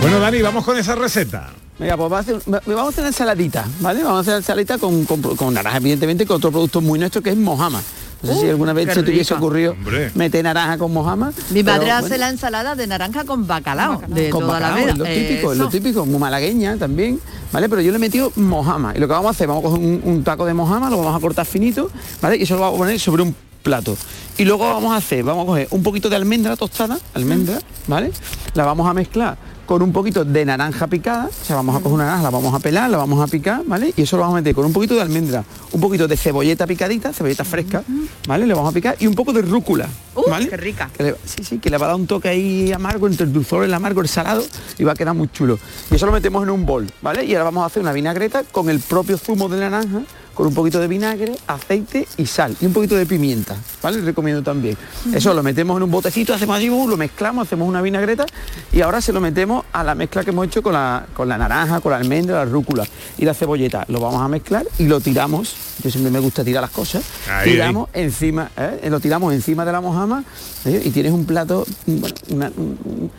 Bueno, 0.00 0.20
Dani, 0.20 0.40
vamos 0.40 0.64
con 0.64 0.78
esa 0.78 0.94
receta. 0.94 1.50
Venga, 1.78 1.96
pues 1.96 2.10
vamos 2.10 2.28
a, 2.28 2.36
hacer, 2.36 2.50
vamos 2.50 2.86
a 2.86 2.88
hacer 2.88 3.00
una 3.00 3.08
ensaladita, 3.08 3.66
¿vale? 3.80 4.02
Vamos 4.02 4.18
a 4.18 4.20
hacer 4.20 4.32
una 4.32 4.38
ensaladita 4.38 4.78
con, 4.78 5.04
con, 5.04 5.20
con 5.20 5.52
naranja, 5.52 5.76
evidentemente, 5.76 6.24
con 6.24 6.36
otro 6.36 6.50
producto 6.50 6.80
muy 6.80 6.98
nuestro 6.98 7.22
que 7.22 7.30
es 7.30 7.36
mojama. 7.36 7.82
No 8.22 8.32
sé 8.32 8.40
si 8.40 8.48
alguna 8.48 8.72
vez 8.72 8.92
se 8.94 9.02
te 9.02 9.10
hubiese 9.10 9.34
ocurrido 9.34 9.72
Hombre. 9.72 10.10
meter 10.14 10.42
naranja 10.42 10.78
con 10.78 10.90
mojama. 10.92 11.32
Mi 11.50 11.62
pero, 11.62 11.76
madre 11.76 11.90
hace 11.90 12.08
bueno, 12.08 12.16
la 12.16 12.28
ensalada 12.30 12.74
de 12.74 12.86
naranja 12.86 13.24
con 13.24 13.46
bacalao, 13.46 14.00
de 14.08 14.30
con 14.30 14.40
toda 14.40 14.54
bacalao, 14.54 14.76
la 14.78 14.84
vida. 14.84 14.92
es 14.92 14.98
lo 14.98 15.04
típico, 15.04 15.52
es 15.52 15.58
lo 15.58 15.68
típico, 15.68 16.06
muy 16.06 16.18
malagueña 16.18 16.78
también, 16.78 17.20
¿vale? 17.52 17.68
Pero 17.68 17.82
yo 17.82 17.90
le 17.90 17.96
he 17.96 18.00
metido 18.00 18.32
mojama. 18.36 18.94
Y 18.96 18.98
lo 18.98 19.06
que 19.06 19.12
vamos 19.12 19.28
a 19.28 19.30
hacer, 19.32 19.46
vamos 19.46 19.64
a 19.64 19.68
coger 19.68 19.84
un, 19.84 20.00
un 20.02 20.24
taco 20.24 20.46
de 20.46 20.54
mojama, 20.54 20.88
lo 20.88 20.96
vamos 20.96 21.14
a 21.14 21.20
cortar 21.20 21.44
finito, 21.44 21.90
¿vale? 22.22 22.38
Y 22.38 22.44
eso 22.44 22.54
lo 22.54 22.62
vamos 22.62 22.76
a 22.76 22.78
poner 22.78 22.98
sobre 22.98 23.22
un 23.22 23.34
plato. 23.62 23.96
Y 24.38 24.44
luego 24.44 24.66
vamos 24.66 24.92
a 24.92 24.96
hacer, 24.96 25.22
vamos 25.22 25.44
a 25.44 25.46
coger 25.46 25.68
un 25.70 25.82
poquito 25.82 26.08
de 26.08 26.16
almendra 26.16 26.56
tostada, 26.56 26.98
almendra, 27.12 27.58
¿vale? 27.86 28.12
La 28.54 28.64
vamos 28.64 28.88
a 28.88 28.94
mezclar 28.94 29.36
con 29.66 29.82
un 29.82 29.92
poquito 29.92 30.24
de 30.24 30.44
naranja 30.44 30.86
picada, 30.86 31.26
o 31.26 31.44
sea, 31.44 31.56
vamos 31.56 31.74
a 31.76 31.80
coger 31.80 31.94
una 31.94 32.04
naranja, 32.04 32.22
la 32.22 32.30
vamos 32.30 32.54
a 32.54 32.58
pelar, 32.60 32.88
la 32.88 32.96
vamos 32.98 33.20
a 33.22 33.26
picar, 33.30 33.62
¿vale? 33.66 33.92
Y 33.96 34.02
eso 34.02 34.16
lo 34.16 34.22
vamos 34.22 34.36
a 34.36 34.40
meter 34.40 34.54
con 34.54 34.64
un 34.64 34.72
poquito 34.72 34.94
de 34.94 35.02
almendra, 35.02 35.44
un 35.72 35.80
poquito 35.80 36.06
de 36.08 36.16
cebolleta 36.16 36.66
picadita, 36.66 37.12
cebolleta 37.12 37.44
fresca, 37.44 37.82
¿vale? 38.28 38.46
Le 38.46 38.54
vamos 38.54 38.70
a 38.70 38.74
picar 38.74 38.96
y 39.00 39.06
un 39.06 39.14
poco 39.14 39.32
de 39.32 39.42
rúcula, 39.42 39.88
¿vale? 40.28 40.48
qué 40.48 40.56
rica. 40.56 40.88
Que 40.96 41.02
le- 41.02 41.16
sí, 41.24 41.42
sí, 41.44 41.58
que 41.58 41.68
le 41.68 41.78
va 41.78 41.86
a 41.86 41.88
dar 41.90 41.96
un 41.96 42.06
toque 42.06 42.28
ahí 42.28 42.72
amargo 42.72 43.06
entre 43.08 43.26
el 43.26 43.32
dulzor, 43.32 43.64
el 43.64 43.74
amargo, 43.74 44.00
el 44.00 44.08
salado 44.08 44.44
y 44.78 44.84
va 44.84 44.92
a 44.92 44.94
quedar 44.94 45.14
muy 45.14 45.28
chulo. 45.32 45.58
Y 45.90 45.96
eso 45.96 46.06
lo 46.06 46.12
metemos 46.12 46.42
en 46.44 46.50
un 46.50 46.64
bol, 46.64 46.86
¿vale? 47.02 47.24
Y 47.24 47.32
ahora 47.34 47.44
vamos 47.44 47.62
a 47.64 47.66
hacer 47.66 47.82
una 47.82 47.92
vinagreta 47.92 48.44
con 48.44 48.70
el 48.70 48.80
propio 48.80 49.18
zumo 49.18 49.48
de 49.48 49.58
naranja, 49.60 50.02
con 50.36 50.46
un 50.46 50.54
poquito 50.54 50.78
de 50.78 50.86
vinagre, 50.86 51.34
aceite 51.46 52.06
y 52.18 52.26
sal 52.26 52.54
y 52.60 52.66
un 52.66 52.72
poquito 52.74 52.94
de 52.94 53.06
pimienta, 53.06 53.56
¿vale? 53.82 54.02
Recomiendo 54.02 54.42
también. 54.42 54.76
Eso 55.14 55.32
lo 55.32 55.42
metemos 55.42 55.78
en 55.78 55.84
un 55.84 55.90
botecito, 55.90 56.34
hacemos 56.34 56.58
así, 56.58 56.68
uh, 56.68 56.86
lo 56.86 56.98
mezclamos, 56.98 57.46
hacemos 57.46 57.66
una 57.66 57.80
vinagreta 57.80 58.26
y 58.70 58.82
ahora 58.82 59.00
se 59.00 59.14
lo 59.14 59.20
metemos 59.22 59.64
a 59.72 59.82
la 59.82 59.94
mezcla 59.94 60.22
que 60.24 60.30
hemos 60.30 60.46
hecho 60.46 60.62
con 60.62 60.74
la, 60.74 61.06
con 61.14 61.26
la 61.26 61.38
naranja, 61.38 61.80
con 61.80 61.90
la 61.92 61.96
almendra, 61.96 62.36
la 62.36 62.44
rúcula 62.44 62.84
y 63.16 63.24
la 63.24 63.32
cebolleta. 63.32 63.86
Lo 63.88 63.98
vamos 63.98 64.20
a 64.20 64.28
mezclar 64.28 64.66
y 64.78 64.84
lo 64.84 65.00
tiramos, 65.00 65.56
yo 65.82 65.90
siempre 65.90 66.10
me 66.12 66.18
gusta 66.20 66.44
tirar 66.44 66.60
las 66.60 66.70
cosas, 66.70 67.02
Ahí, 67.30 67.52
tiramos 67.52 67.88
encima, 67.94 68.50
¿eh? 68.58 68.88
lo 68.90 69.00
tiramos 69.00 69.32
encima 69.32 69.64
de 69.64 69.72
la 69.72 69.80
mojama 69.80 70.22
¿eh? 70.66 70.82
y 70.84 70.90
tienes 70.90 71.12
un 71.12 71.24
plato, 71.24 71.64
bueno, 71.86 72.14
una, 72.28 72.52
un- 72.54 73.10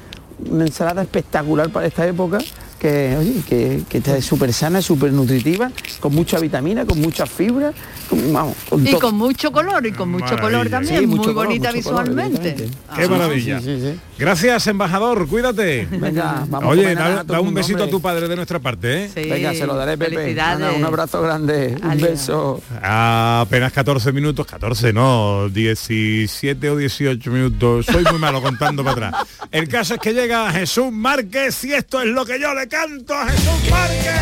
una 0.52 0.66
ensalada 0.66 1.02
espectacular 1.02 1.72
para 1.72 1.88
esta 1.88 2.06
época 2.06 2.38
que, 2.80 3.16
oye, 3.18 3.42
que, 3.48 3.82
que 3.90 3.98
está 3.98 4.22
súper 4.22 4.54
sana, 4.54 4.82
súper 4.82 5.12
nutritiva, 5.12 5.72
con 6.00 6.14
mucha 6.14 6.40
vitamina, 6.40 6.86
con 6.86 7.00
mucha 7.02 7.26
fibra, 7.26 7.74
con, 8.10 8.34
vamos, 8.34 8.56
con 8.70 8.86
Y 8.86 8.94
con 8.94 9.16
mucho 9.16 9.52
color, 9.52 9.86
y 9.86 9.92
con 9.92 10.10
mucho 10.10 10.38
color 10.38 10.70
también, 10.70 11.02
Sí, 11.02 11.08
muy 11.08 11.20
color, 11.20 11.36
bonita 11.48 11.70
color, 11.70 11.76
visualmente. 11.84 12.70
Ah, 12.90 12.96
Qué 12.98 13.08
maravilla. 13.08 13.60
sí, 13.60 13.66
sí, 13.66 13.82
sí. 13.82 14.00
Gracias, 14.20 14.68
embajador, 14.68 15.28
cuídate. 15.28 15.88
Venga, 15.92 16.46
vamos 16.48 16.64
a 16.64 16.68
Oye, 16.68 16.96
da, 16.96 17.42
un 17.42 17.54
besito 17.54 17.84
a 17.84 17.88
tu 17.90 18.02
padre 18.02 18.28
de 18.28 18.36
nuestra 18.36 18.60
parte, 18.60 19.06
¿eh? 19.06 19.10
Sí, 19.14 19.30
Venga, 19.30 19.54
se 19.54 19.66
lo 19.68 19.76
daré, 19.76 19.98
Pepe. 19.98 20.40
Ana, 20.40 20.72
un 20.72 20.84
abrazo 20.84 21.22
grande, 21.22 21.76
un 21.84 21.92
Adiós. 21.92 22.10
beso. 22.10 22.62
A 22.82 23.42
apenas 23.42 23.72
14 23.74 24.12
minutos, 24.12 24.46
14 24.46 24.94
no, 24.94 25.50
17 25.50 26.70
o 26.70 26.78
18 26.78 27.32
minutos. 27.32 27.86
Soy 27.86 28.04
muy 28.04 28.20
malo 28.20 28.42
contando 28.42 28.84
para 28.84 29.10
atrás. 29.10 29.28
El 29.52 29.68
caso 29.68 29.96
es 29.96 30.00
que 30.00 30.14
llega 30.14 30.52
Jesús 30.52 30.92
Márquez 30.92 31.64
y 31.66 31.74
esto 31.74 32.02
es 32.02 32.08
lo 32.08 32.26
que 32.26 32.40
yo 32.40 32.54
le 32.54 32.67
canto 32.70 33.14
a 33.14 33.28
Jesús 33.30 33.70
Márquez. 33.70 34.22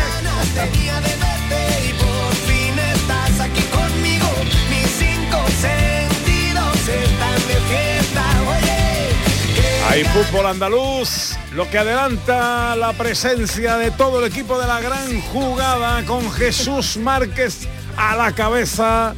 Tenía 0.54 0.94
de 1.00 1.08
verte 1.08 1.88
y 1.88 1.92
por 1.94 2.34
fin 2.46 2.78
estás 2.78 3.40
aquí 3.40 3.62
conmigo. 3.64 4.26
Mis 4.70 4.90
cinco 4.90 5.44
sentidos 5.60 6.88
están 6.88 7.34
de 7.48 7.60
fiesta. 7.68 8.24
Oye, 8.48 9.14
que 9.54 9.84
Hay 9.88 10.04
fútbol 10.04 10.46
andaluz, 10.46 11.34
lo 11.52 11.68
que 11.70 11.78
adelanta 11.78 12.74
la 12.76 12.92
presencia 12.94 13.76
de 13.76 13.90
todo 13.90 14.20
el 14.24 14.30
equipo 14.32 14.58
de 14.58 14.66
la 14.66 14.80
gran 14.80 15.20
jugada 15.22 16.02
con 16.04 16.30
Jesús 16.32 16.96
Márquez 16.96 17.68
a 17.96 18.16
la 18.16 18.32
cabeza. 18.32 19.14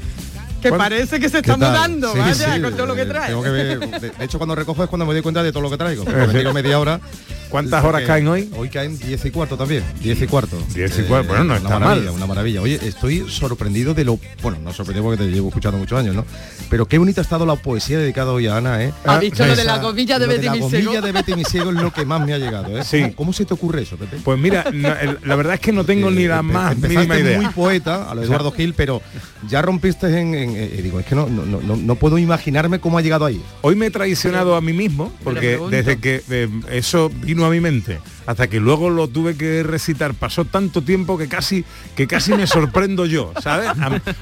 Que 0.60 0.70
Bueno, 0.70 0.82
parece 0.82 1.20
que 1.20 1.28
se 1.28 1.40
¿Qué 1.40 1.52
está 1.52 1.56
tal? 1.56 1.70
mudando, 1.70 2.12
Sí, 2.14 2.18
vaya, 2.18 2.54
sí, 2.56 2.60
con 2.60 2.74
todo 2.76 2.86
lo 2.86 2.96
que 2.96 3.04
trae. 3.06 3.28
tengo 3.28 3.44
que 3.44 3.50
ver- 3.50 3.78
de, 3.78 4.10
de 4.10 4.24
hecho, 4.24 4.38
cuando 4.38 4.56
recojo 4.56 4.82
es 4.82 4.88
cuando 4.90 5.06
me 5.06 5.12
doy 5.12 5.22
cuenta 5.22 5.40
de 5.44 5.52
todo 5.52 5.62
lo 5.62 5.70
que 5.70 5.76
traigo. 5.76 6.02
Porque 6.04 6.42
me 6.42 6.52
media 6.52 6.80
hora. 6.80 7.00
¿Cuántas 7.48 7.84
horas 7.84 8.02
caen 8.02 8.28
hoy? 8.28 8.48
Hoy 8.56 8.68
caen 8.68 8.98
10 8.98 9.24
y 9.24 9.30
cuarto 9.30 9.56
también. 9.56 9.82
10 10.02 10.22
y 10.22 10.26
cuarto. 10.26 10.56
10 10.74 10.98
y 10.98 11.02
cuarto, 11.02 11.28
bueno, 11.28 11.44
no 11.44 11.50
una 11.50 11.56
está 11.56 11.78
maravilla, 11.78 12.06
mal. 12.06 12.14
Una 12.16 12.26
maravilla. 12.26 12.60
Oye, 12.62 12.78
estoy 12.82 13.24
sorprendido 13.28 13.94
de 13.94 14.04
lo... 14.04 14.18
Bueno, 14.42 14.58
no 14.62 14.72
sorprendido 14.72 15.04
porque 15.04 15.24
te 15.24 15.30
llevo 15.30 15.48
escuchando 15.48 15.78
muchos 15.78 15.98
años, 15.98 16.14
¿no? 16.14 16.24
Pero 16.68 16.86
qué 16.86 16.98
bonita 16.98 17.20
ha 17.20 17.24
estado 17.24 17.46
la 17.46 17.56
poesía 17.56 17.98
dedicada 17.98 18.32
hoy 18.32 18.46
a 18.46 18.56
Ana, 18.58 18.82
¿eh? 18.84 18.92
Ha 19.04 19.18
dicho 19.18 19.46
lo 19.46 19.56
de 19.56 19.64
la 19.64 19.78
gomilla 19.78 20.18
de 20.18 20.26
Betty 20.26 20.46
la 20.46 20.52
Misiego. 20.52 20.84
gomilla 20.90 21.00
de 21.00 21.12
Betty 21.12 21.34
Misiego 21.34 21.70
es 21.70 21.76
lo 21.76 21.92
que 21.92 22.04
más 22.04 22.24
me 22.24 22.34
ha 22.34 22.38
llegado, 22.38 22.76
¿eh? 22.78 22.84
Sí. 22.84 23.12
¿Cómo, 23.16 23.32
se 23.32 23.44
te 23.44 23.54
ocurre 23.54 23.82
eso, 23.82 23.96
Pepe? 23.96 24.18
Pues 24.22 24.38
mira, 24.38 24.66
no, 24.72 24.88
el- 24.94 25.18
la 25.24 25.36
verdad 25.36 25.54
es 25.54 25.60
que 25.60 25.72
no 25.72 25.84
tengo 25.84 26.10
ni 26.10 26.26
la 26.26 26.42
más 26.42 26.76
mínima 26.76 27.18
idea. 27.18 27.40
muy 27.40 27.50
poeta 27.52 28.10
a 28.10 28.14
lo 28.14 28.22
Eduardo 28.22 28.52
Gil, 28.52 28.74
pero 28.74 29.00
ya 29.48 29.62
rompiste 29.62 30.06
en, 30.08 30.34
en- 30.34 30.54
eh, 30.56 30.80
digo, 30.82 31.00
es 31.00 31.06
que 31.06 31.14
no, 31.14 31.26
no, 31.28 31.44
no, 31.46 31.76
no 31.76 31.94
puedo 31.94 32.18
imaginarme 32.18 32.78
cómo 32.80 32.98
ha 32.98 33.00
llegado 33.00 33.24
ahí. 33.24 33.42
Hoy 33.62 33.74
me 33.74 33.86
he 33.86 33.90
traicionado 33.90 34.54
a 34.54 34.60
mí 34.60 34.72
mismo 34.72 35.12
porque 35.24 35.58
desde 35.70 35.98
que 35.98 36.22
eh, 36.30 36.48
eso 36.70 37.10
vino 37.22 37.37
a 37.46 37.50
mi 37.50 37.60
mente 37.60 38.00
hasta 38.28 38.46
que 38.46 38.60
luego 38.60 38.90
lo 38.90 39.08
tuve 39.08 39.36
que 39.38 39.62
recitar 39.62 40.12
pasó 40.12 40.44
tanto 40.44 40.82
tiempo 40.82 41.16
que 41.16 41.28
casi 41.28 41.64
que 41.96 42.06
casi 42.06 42.34
me 42.34 42.46
sorprendo 42.46 43.06
yo, 43.06 43.32
¿sabes? 43.42 43.68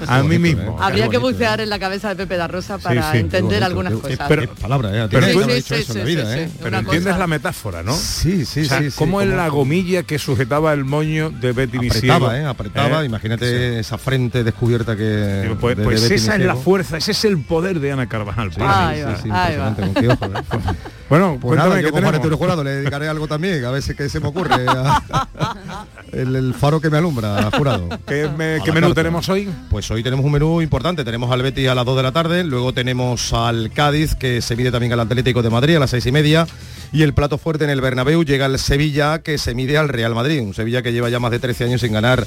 A, 0.07 0.19
a 0.19 0.23
mí 0.23 0.39
mismo. 0.39 0.63
¿eh? 0.79 0.81
Habría 0.81 1.09
que 1.09 1.19
bonito, 1.19 1.39
bucear 1.39 1.61
en 1.61 1.69
la 1.69 1.81
cabeza 1.81 2.11
de 2.11 2.15
Pepe 2.15 2.37
da 2.37 2.47
Rosa 2.47 2.79
para 2.79 3.11
sí, 3.11 3.19
entender 3.19 3.65
algunas 3.65 3.93
qué- 3.95 3.99
cosas. 4.01 4.29
pero- 4.29 4.55
palabra, 4.55 4.91
¿eh? 4.91 4.99
En 5.03 5.09
¿eh? 6.39 6.51
entiendes 6.63 7.05
cosa. 7.05 7.19
la 7.19 7.27
metáfora, 7.27 7.83
¿no? 7.83 7.95
Sí, 7.97 8.45
sí, 8.47 8.61
O 8.61 8.65
sea, 8.67 8.79
sí, 8.79 8.85
es 8.87 8.95
cómo- 8.95 9.21
la 9.25 9.49
gomilla 9.49 10.05
que 10.05 10.21
sujetaba 10.21 10.73
el 10.73 10.85
moño 10.85 11.31
de 11.31 11.51
Betty 11.51 11.79
Misiego. 11.81 12.15
apretaba, 12.15 12.39
¿eh? 12.39 12.47
Apretaba, 12.47 13.03
¿Eh? 13.03 13.07
imagínate 13.07 13.81
esa 13.81 13.99
frente 13.99 14.45
descubierta 14.45 14.97
que... 14.97 15.53
Pues, 15.61 15.77
de- 15.77 15.83
pues 15.85 16.01
de 16.03 16.09
Betty 16.09 16.15
esa 16.23 16.37
es 16.37 16.43
la 16.43 16.55
fuerza, 16.55 16.97
ese 16.99 17.11
es 17.11 17.25
el 17.25 17.39
poder 17.39 17.81
de 17.81 17.91
Ana 17.91 18.09
Carvajal. 18.09 18.53
Sí, 18.53 18.61
con 18.61 18.69
¿eh? 18.69 20.45
Bueno, 21.09 21.39
Pues 21.41 21.57
nada, 21.57 21.71
cuéntame 21.71 21.83
yo 21.83 21.91
como 21.91 22.03
Juan 22.03 22.15
Antonio 22.17 22.21
tenemos. 22.21 22.39
Jurado 22.39 22.65
le 22.65 22.71
dedicaré 22.71 23.09
algo 23.09 23.29
también, 23.29 23.65
a 23.65 23.71
ver 23.71 23.83
si 23.83 23.95
que 23.97 24.09
se 24.09 24.21
me 24.21 24.29
ocurre. 24.29 24.67
a- 24.69 25.03
el, 26.13 26.37
el 26.37 26.55
faro 26.55 26.81
que 26.81 26.91
me 26.91 26.99
alumbra, 26.99 27.51
jurado. 27.57 27.89
¿Qué, 28.07 28.29
me- 28.29 28.59
qué 28.65 28.73
menú 28.73 28.89
carta. 28.89 28.95
tenemos 29.03 29.29
hoy? 29.29 29.49
Pues 29.71 29.91
hoy 29.91 30.03
tenemos 30.03 30.25
un 30.25 30.33
menú 30.33 30.61
importante. 30.63 31.05
Tenemos 31.05 31.31
al 31.31 31.43
Betis 31.43 31.69
a 31.69 31.75
las 31.75 31.85
2 31.85 31.97
de 31.97 32.03
la 32.03 32.13
tarde, 32.13 32.45
luego 32.45 32.73
tenemos 32.73 33.33
al 33.33 33.71
Cádiz, 33.73 34.15
que 34.15 34.41
se 34.43 34.57
mide 34.57 34.71
también 34.71 34.93
al 34.93 35.01
Atlético 35.01 35.43
de 35.43 35.51
Madrid 35.51 35.77
a 35.77 35.81
las 35.81 35.91
6 35.91 36.07
y 36.07 36.13
media. 36.13 36.47
Y 36.93 37.03
el 37.03 37.15
plato 37.15 37.37
fuerte 37.39 37.65
en 37.65 37.71
el 37.71 37.81
Bernabéu 37.81 38.23
llega 38.25 38.47
el 38.47 38.59
Sevilla, 38.59 39.19
que 39.21 39.39
se 39.39 39.55
mide 39.55 39.77
al 39.77 39.89
Real 39.89 40.15
Madrid. 40.15 40.41
Un 40.41 40.55
Sevilla 40.55 40.83
que 40.83 40.93
lleva 40.93 41.09
ya 41.11 41.19
más 41.19 41.31
de 41.33 41.39
13 41.41 41.65
años 41.65 41.81
sin 41.81 41.93
ganar 41.93 42.27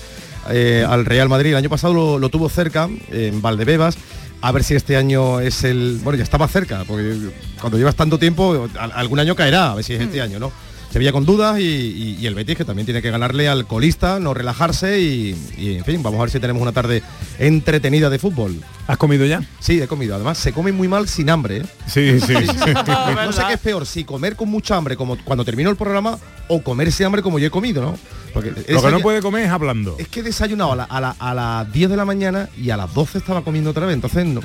eh, 0.50 0.86
al 0.88 1.06
Real 1.06 1.30
Madrid. 1.30 1.52
El 1.52 1.58
año 1.58 1.70
pasado 1.70 1.94
lo, 1.94 2.20
lo 2.20 2.30
tuvo 2.30 2.50
cerca, 2.50 2.90
en 3.12 3.42
Valdebebas. 3.42 3.98
A 4.42 4.52
ver 4.54 4.64
si 4.64 4.74
este 4.74 4.96
año 4.96 5.42
es 5.42 5.66
el... 5.66 6.00
Bueno, 6.02 6.22
ya 6.24 6.38
más 6.38 6.52
cerca, 6.52 6.84
porque 6.88 7.14
cuando 7.60 7.78
llevas 7.78 7.96
tanto 7.96 8.18
tiempo, 8.18 8.70
al- 8.80 8.92
algún 8.94 9.20
año 9.20 9.36
caerá, 9.36 9.72
a 9.72 9.76
ver 9.76 9.84
si 9.84 9.94
es 9.96 10.02
este 10.02 10.22
año, 10.22 10.40
¿no? 10.40 10.50
Sevilla 10.92 11.12
con 11.12 11.24
dudas 11.26 11.60
y, 11.60 11.64
y- 11.64 12.18
y 12.20 12.26
el 12.26 12.34
Betis 12.34 12.58
que 12.58 12.66
también 12.66 12.86
tiene 12.86 13.02
que 13.02 13.12
ganarle 13.12 13.48
al 13.48 13.68
colista, 13.68 14.20
no 14.20 14.34
relajarse 14.34 15.00
y, 15.00 15.36
y, 15.58 15.76
en 15.76 15.86
fin, 15.86 16.02
vamos 16.02 16.20
a 16.20 16.24
ver 16.24 16.32
si 16.32 16.40
tenemos 16.40 16.62
una 16.62 16.72
tarde 16.72 17.04
entretenida 17.38 18.10
de 18.10 18.18
fútbol. 18.20 18.56
¿Has 18.88 18.98
comido 18.98 19.26
ya? 19.26 19.44
Sí, 19.60 19.82
he 19.82 19.88
comido. 19.88 20.16
Además, 20.16 20.38
se 20.40 20.52
come 20.52 20.72
muy 20.72 20.88
mal 20.88 21.08
sin 21.08 21.30
hambre. 21.30 21.58
¿eh? 21.58 21.66
Sí, 21.88 22.20
sí. 22.20 22.34
no 23.26 23.32
sé 23.32 23.42
qué 23.48 23.54
es 23.54 23.60
peor, 23.60 23.86
si 23.86 24.04
comer 24.04 24.36
con 24.36 24.50
mucha 24.50 24.76
hambre 24.78 24.96
como 24.96 25.18
cuando 25.24 25.46
termino 25.46 25.70
el 25.70 25.76
programa 25.76 26.18
o 26.48 26.64
comerse 26.64 27.06
hambre 27.06 27.22
como 27.22 27.38
yo 27.40 27.48
he 27.48 27.52
comido, 27.52 27.82
¿no? 27.82 27.98
Porque 28.34 28.52
Lo 28.68 28.82
que 28.82 28.92
no 28.92 29.00
puede 29.00 29.22
comer 29.22 29.46
es 29.46 29.52
hablando. 29.52 29.96
es 30.00 30.08
que 30.08 30.20
he 30.20 30.24
desayunado 30.24 30.74
a, 30.74 30.76
la- 30.76 30.84
a 30.86 31.00
la- 31.02 31.16
a 31.20 31.34
las 31.34 31.72
10 31.72 31.90
de 31.90 31.98
la 31.98 32.06
mañana 32.06 32.50
y 32.58 32.70
a 32.72 32.78
las 32.78 32.94
12 32.94 33.20
estaba 33.20 33.44
comiendo 33.44 33.70
otra 33.72 33.86
vez, 33.86 33.94
entonces 33.96 34.26
no, 34.26 34.42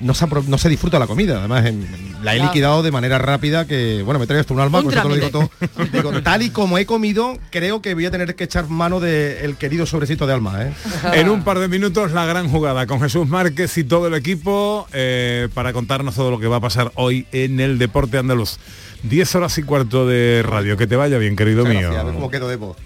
no, 0.00 0.14
se, 0.14 0.24
apro- 0.26 0.44
no 0.46 0.58
se 0.58 0.68
disfruta 0.68 0.98
la 0.98 1.06
comida. 1.06 1.38
Además, 1.38 1.66
en- 1.66 1.86
la 2.22 2.32
he 2.34 2.36
Claro. 2.38 2.50
liquidado 2.52 2.82
de 2.82 2.90
manera 2.90 3.18
rápida 3.18 3.66
que, 3.66 4.02
bueno, 4.02 4.18
me 4.18 4.26
trae 4.26 4.40
hasta 4.40 4.52
un 4.54 4.60
alma, 4.60 4.78
Un 4.78 4.84
con 4.86 4.92
eso 4.94 5.02
te 5.02 5.08
lo 5.08 5.14
digo 5.14 5.30
todo. 5.30 5.50
Digo, 5.92 6.22
tal 6.22 6.42
y 6.42 6.50
como 6.50 6.78
he 6.78 6.86
comido, 6.86 7.38
creo 7.50 7.82
que 7.82 7.94
voy 7.94 8.06
a 8.06 8.10
tener 8.10 8.34
que 8.34 8.44
echar 8.44 8.68
mano 8.68 9.00
del 9.00 9.56
querido 9.56 9.86
sobrecito 9.86 10.26
de 10.26 10.32
alma, 10.32 10.62
¿eh? 10.64 10.72
En 11.14 11.28
un 11.28 11.44
par 11.44 11.58
de 11.58 11.68
minutos 11.68 12.12
la 12.12 12.24
gran 12.24 12.48
jugada 12.48 12.86
con 12.86 13.00
Jesús 13.00 13.28
Márquez 13.28 13.76
y 13.78 13.84
todo 13.84 14.06
el 14.08 14.14
equipo 14.14 14.86
eh, 14.92 15.48
para 15.54 15.72
contarnos 15.72 16.14
todo 16.14 16.30
lo 16.30 16.40
que 16.40 16.46
va 16.46 16.56
a 16.56 16.60
pasar 16.60 16.90
hoy 16.94 17.26
en 17.32 17.60
el 17.60 17.78
deporte 17.78 18.18
andaluz. 18.18 18.58
10 19.02 19.34
horas 19.36 19.56
y 19.58 19.62
cuarto 19.62 20.06
de 20.06 20.42
radio. 20.44 20.76
Que 20.76 20.86
te 20.86 20.96
vaya 20.96 21.18
bien, 21.18 21.36
querido 21.36 21.64
Muchas 21.64 21.74
mío. 21.74 21.82
gracias, 21.88 22.02
a 22.02 22.04
ver 22.06 22.14
cómo 22.14 22.30
quedo 22.30 22.48
de 22.48 22.56
voz. 22.56 22.76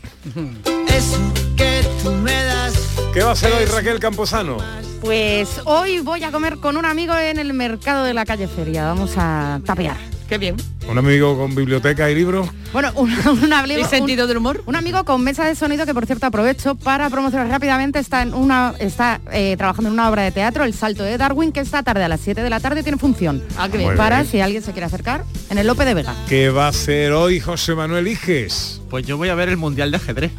eso 0.88 1.18
que 1.56 1.82
tú 2.02 2.10
me 2.12 2.32
das 2.44 2.74
¿Qué 3.12 3.22
va 3.22 3.30
a 3.30 3.32
hacer 3.32 3.52
hoy 3.52 3.64
Raquel 3.64 3.98
Camposano? 3.98 4.58
Pues 5.00 5.60
hoy 5.64 5.98
voy 5.98 6.22
a 6.22 6.30
comer 6.30 6.58
con 6.58 6.76
un 6.76 6.84
amigo 6.84 7.16
en 7.16 7.40
el 7.40 7.52
mercado 7.54 8.04
de 8.04 8.14
la 8.14 8.24
calle 8.24 8.46
Feria. 8.46 8.84
Vamos 8.84 9.14
a 9.16 9.60
tapear. 9.66 9.96
Qué 10.28 10.38
bien. 10.38 10.56
¿Un 10.88 10.96
amigo 10.96 11.36
con 11.36 11.52
biblioteca 11.54 12.08
y 12.08 12.14
libros? 12.14 12.48
Bueno, 12.72 12.92
un, 12.96 13.10
un 13.42 13.52
amigo- 13.52 13.80
¿Y 13.80 13.84
sentido 13.84 14.26
del 14.28 14.36
humor? 14.36 14.62
Un 14.66 14.76
amigo 14.76 15.04
con 15.04 15.22
mesa 15.24 15.44
de 15.44 15.54
sonido 15.56 15.86
que 15.86 15.94
por 15.94 16.06
cierto 16.06 16.26
aprovecho 16.26 16.76
para 16.76 17.10
promocionar 17.10 17.48
rápidamente. 17.48 17.98
Está 17.98 18.22
en 18.22 18.32
una 18.34 18.74
está 18.78 19.20
eh, 19.32 19.56
trabajando 19.58 19.88
en 19.88 19.94
una 19.94 20.08
obra 20.08 20.22
de 20.22 20.30
teatro, 20.30 20.64
El 20.64 20.72
Salto 20.74 21.02
de 21.02 21.18
Darwin, 21.18 21.50
que 21.52 21.60
esta 21.60 21.82
tarde 21.82 22.04
a 22.04 22.08
las 22.08 22.20
7 22.20 22.42
de 22.42 22.50
la 22.50 22.60
tarde 22.60 22.82
tiene 22.82 22.96
función. 22.98 23.42
Ah, 23.58 23.68
qué 23.68 23.78
bien. 23.78 23.96
Para 23.96 24.18
bien. 24.20 24.30
si 24.30 24.40
alguien 24.40 24.62
se 24.62 24.72
quiere 24.72 24.86
acercar, 24.86 25.24
en 25.50 25.58
el 25.58 25.66
Lope 25.66 25.84
de 25.84 25.94
Vega. 25.94 26.14
¿Qué 26.28 26.50
va 26.50 26.66
a 26.66 26.68
hacer 26.68 27.12
hoy 27.12 27.40
José 27.40 27.74
Manuel 27.74 28.06
Iges? 28.06 28.80
Pues 28.88 29.04
yo 29.06 29.16
voy 29.16 29.28
a 29.30 29.34
ver 29.34 29.48
el 29.48 29.56
Mundial 29.56 29.90
de 29.90 29.96
Ajedrez. 29.96 30.30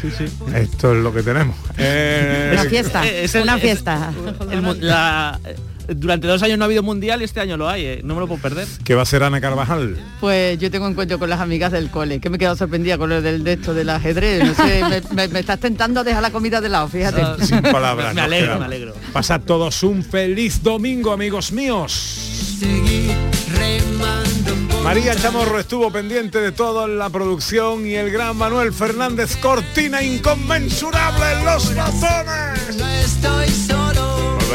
sí, 0.00 0.10
sí. 0.16 0.24
Esto 0.54 0.92
es 0.94 1.02
lo 1.02 1.12
que 1.14 1.22
tenemos. 1.22 1.56
Eh, 1.78 2.50
Una 2.52 2.64
fiesta, 2.64 3.06
es 3.06 3.34
el- 3.34 3.42
una 3.42 3.56
es- 3.56 3.62
fiesta. 3.62 4.10
el 4.50 4.86
la- 4.86 5.38
durante 5.88 6.26
dos 6.26 6.42
años 6.42 6.58
no 6.58 6.64
ha 6.64 6.66
habido 6.66 6.82
mundial 6.82 7.20
y 7.20 7.24
este 7.24 7.40
año 7.40 7.56
lo 7.56 7.68
hay, 7.68 7.84
eh, 7.84 8.00
no 8.04 8.14
me 8.14 8.20
lo 8.20 8.26
puedo 8.28 8.40
perder. 8.42 8.66
¿Qué 8.84 8.94
va 8.94 9.00
a 9.00 9.02
hacer 9.04 9.22
Ana 9.22 9.40
Carvajal? 9.40 9.96
Pues 10.20 10.58
yo 10.58 10.70
tengo 10.70 10.86
encuentro 10.88 11.18
con 11.18 11.28
las 11.30 11.40
amigas 11.40 11.72
del 11.72 11.90
cole, 11.90 12.20
que 12.20 12.28
me 12.30 12.36
he 12.36 12.38
quedado 12.38 12.56
sorprendida 12.56 12.98
con 12.98 13.08
lo 13.10 13.22
del 13.22 13.44
de 13.44 13.52
esto 13.54 13.74
del 13.74 13.90
ajedrez. 13.90 14.44
No 14.44 14.54
sé, 14.54 14.82
me, 14.88 15.02
me- 15.14 15.28
me 15.28 15.40
estás 15.40 15.60
tentando 15.60 16.00
a 16.00 16.04
dejar 16.04 16.22
la 16.22 16.30
comida 16.30 16.60
de 16.60 16.68
lado, 16.68 16.88
fíjate. 16.88 17.22
Ah, 17.22 17.36
Sin 17.40 17.60
palabras. 17.62 18.14
Me 18.14 18.20
alegro, 18.22 18.46
quedamos. 18.46 18.60
me 18.68 18.74
alegro. 18.74 18.94
Pasad 19.12 19.40
todos 19.42 19.82
un 19.82 20.02
feliz 20.02 20.62
domingo, 20.62 21.12
amigos 21.12 21.52
míos. 21.52 22.56
María 24.82 25.16
Chamorro 25.16 25.58
estuvo 25.58 25.90
pendiente 25.90 26.38
de 26.40 26.52
todo 26.52 26.84
en 26.86 26.98
la 26.98 27.10
producción 27.10 27.86
y 27.86 27.94
el 27.94 28.10
gran 28.12 28.36
Manuel 28.36 28.72
Fernández 28.72 29.36
Cortina 29.36 30.02
inconmensurable 30.02 31.24
en 31.32 31.44
los 31.44 31.74
bazones. 31.74 32.76
estoy. 33.04 33.75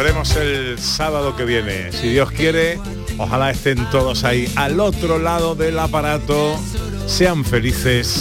Volveremos 0.02 0.36
el 0.36 0.80
sábado 0.80 1.36
que 1.36 1.45
viene. 1.45 1.91
Si 1.91 2.10
Dios 2.10 2.32
quiere, 2.32 2.80
ojalá 3.20 3.52
estén 3.52 3.88
todos 3.91 4.24
ahí 4.24 4.52
al 4.56 4.80
otro 4.80 5.20
lado 5.20 5.54
del 5.54 5.78
aparato. 5.78 6.58
Sean 7.06 7.45
felices 7.45 8.20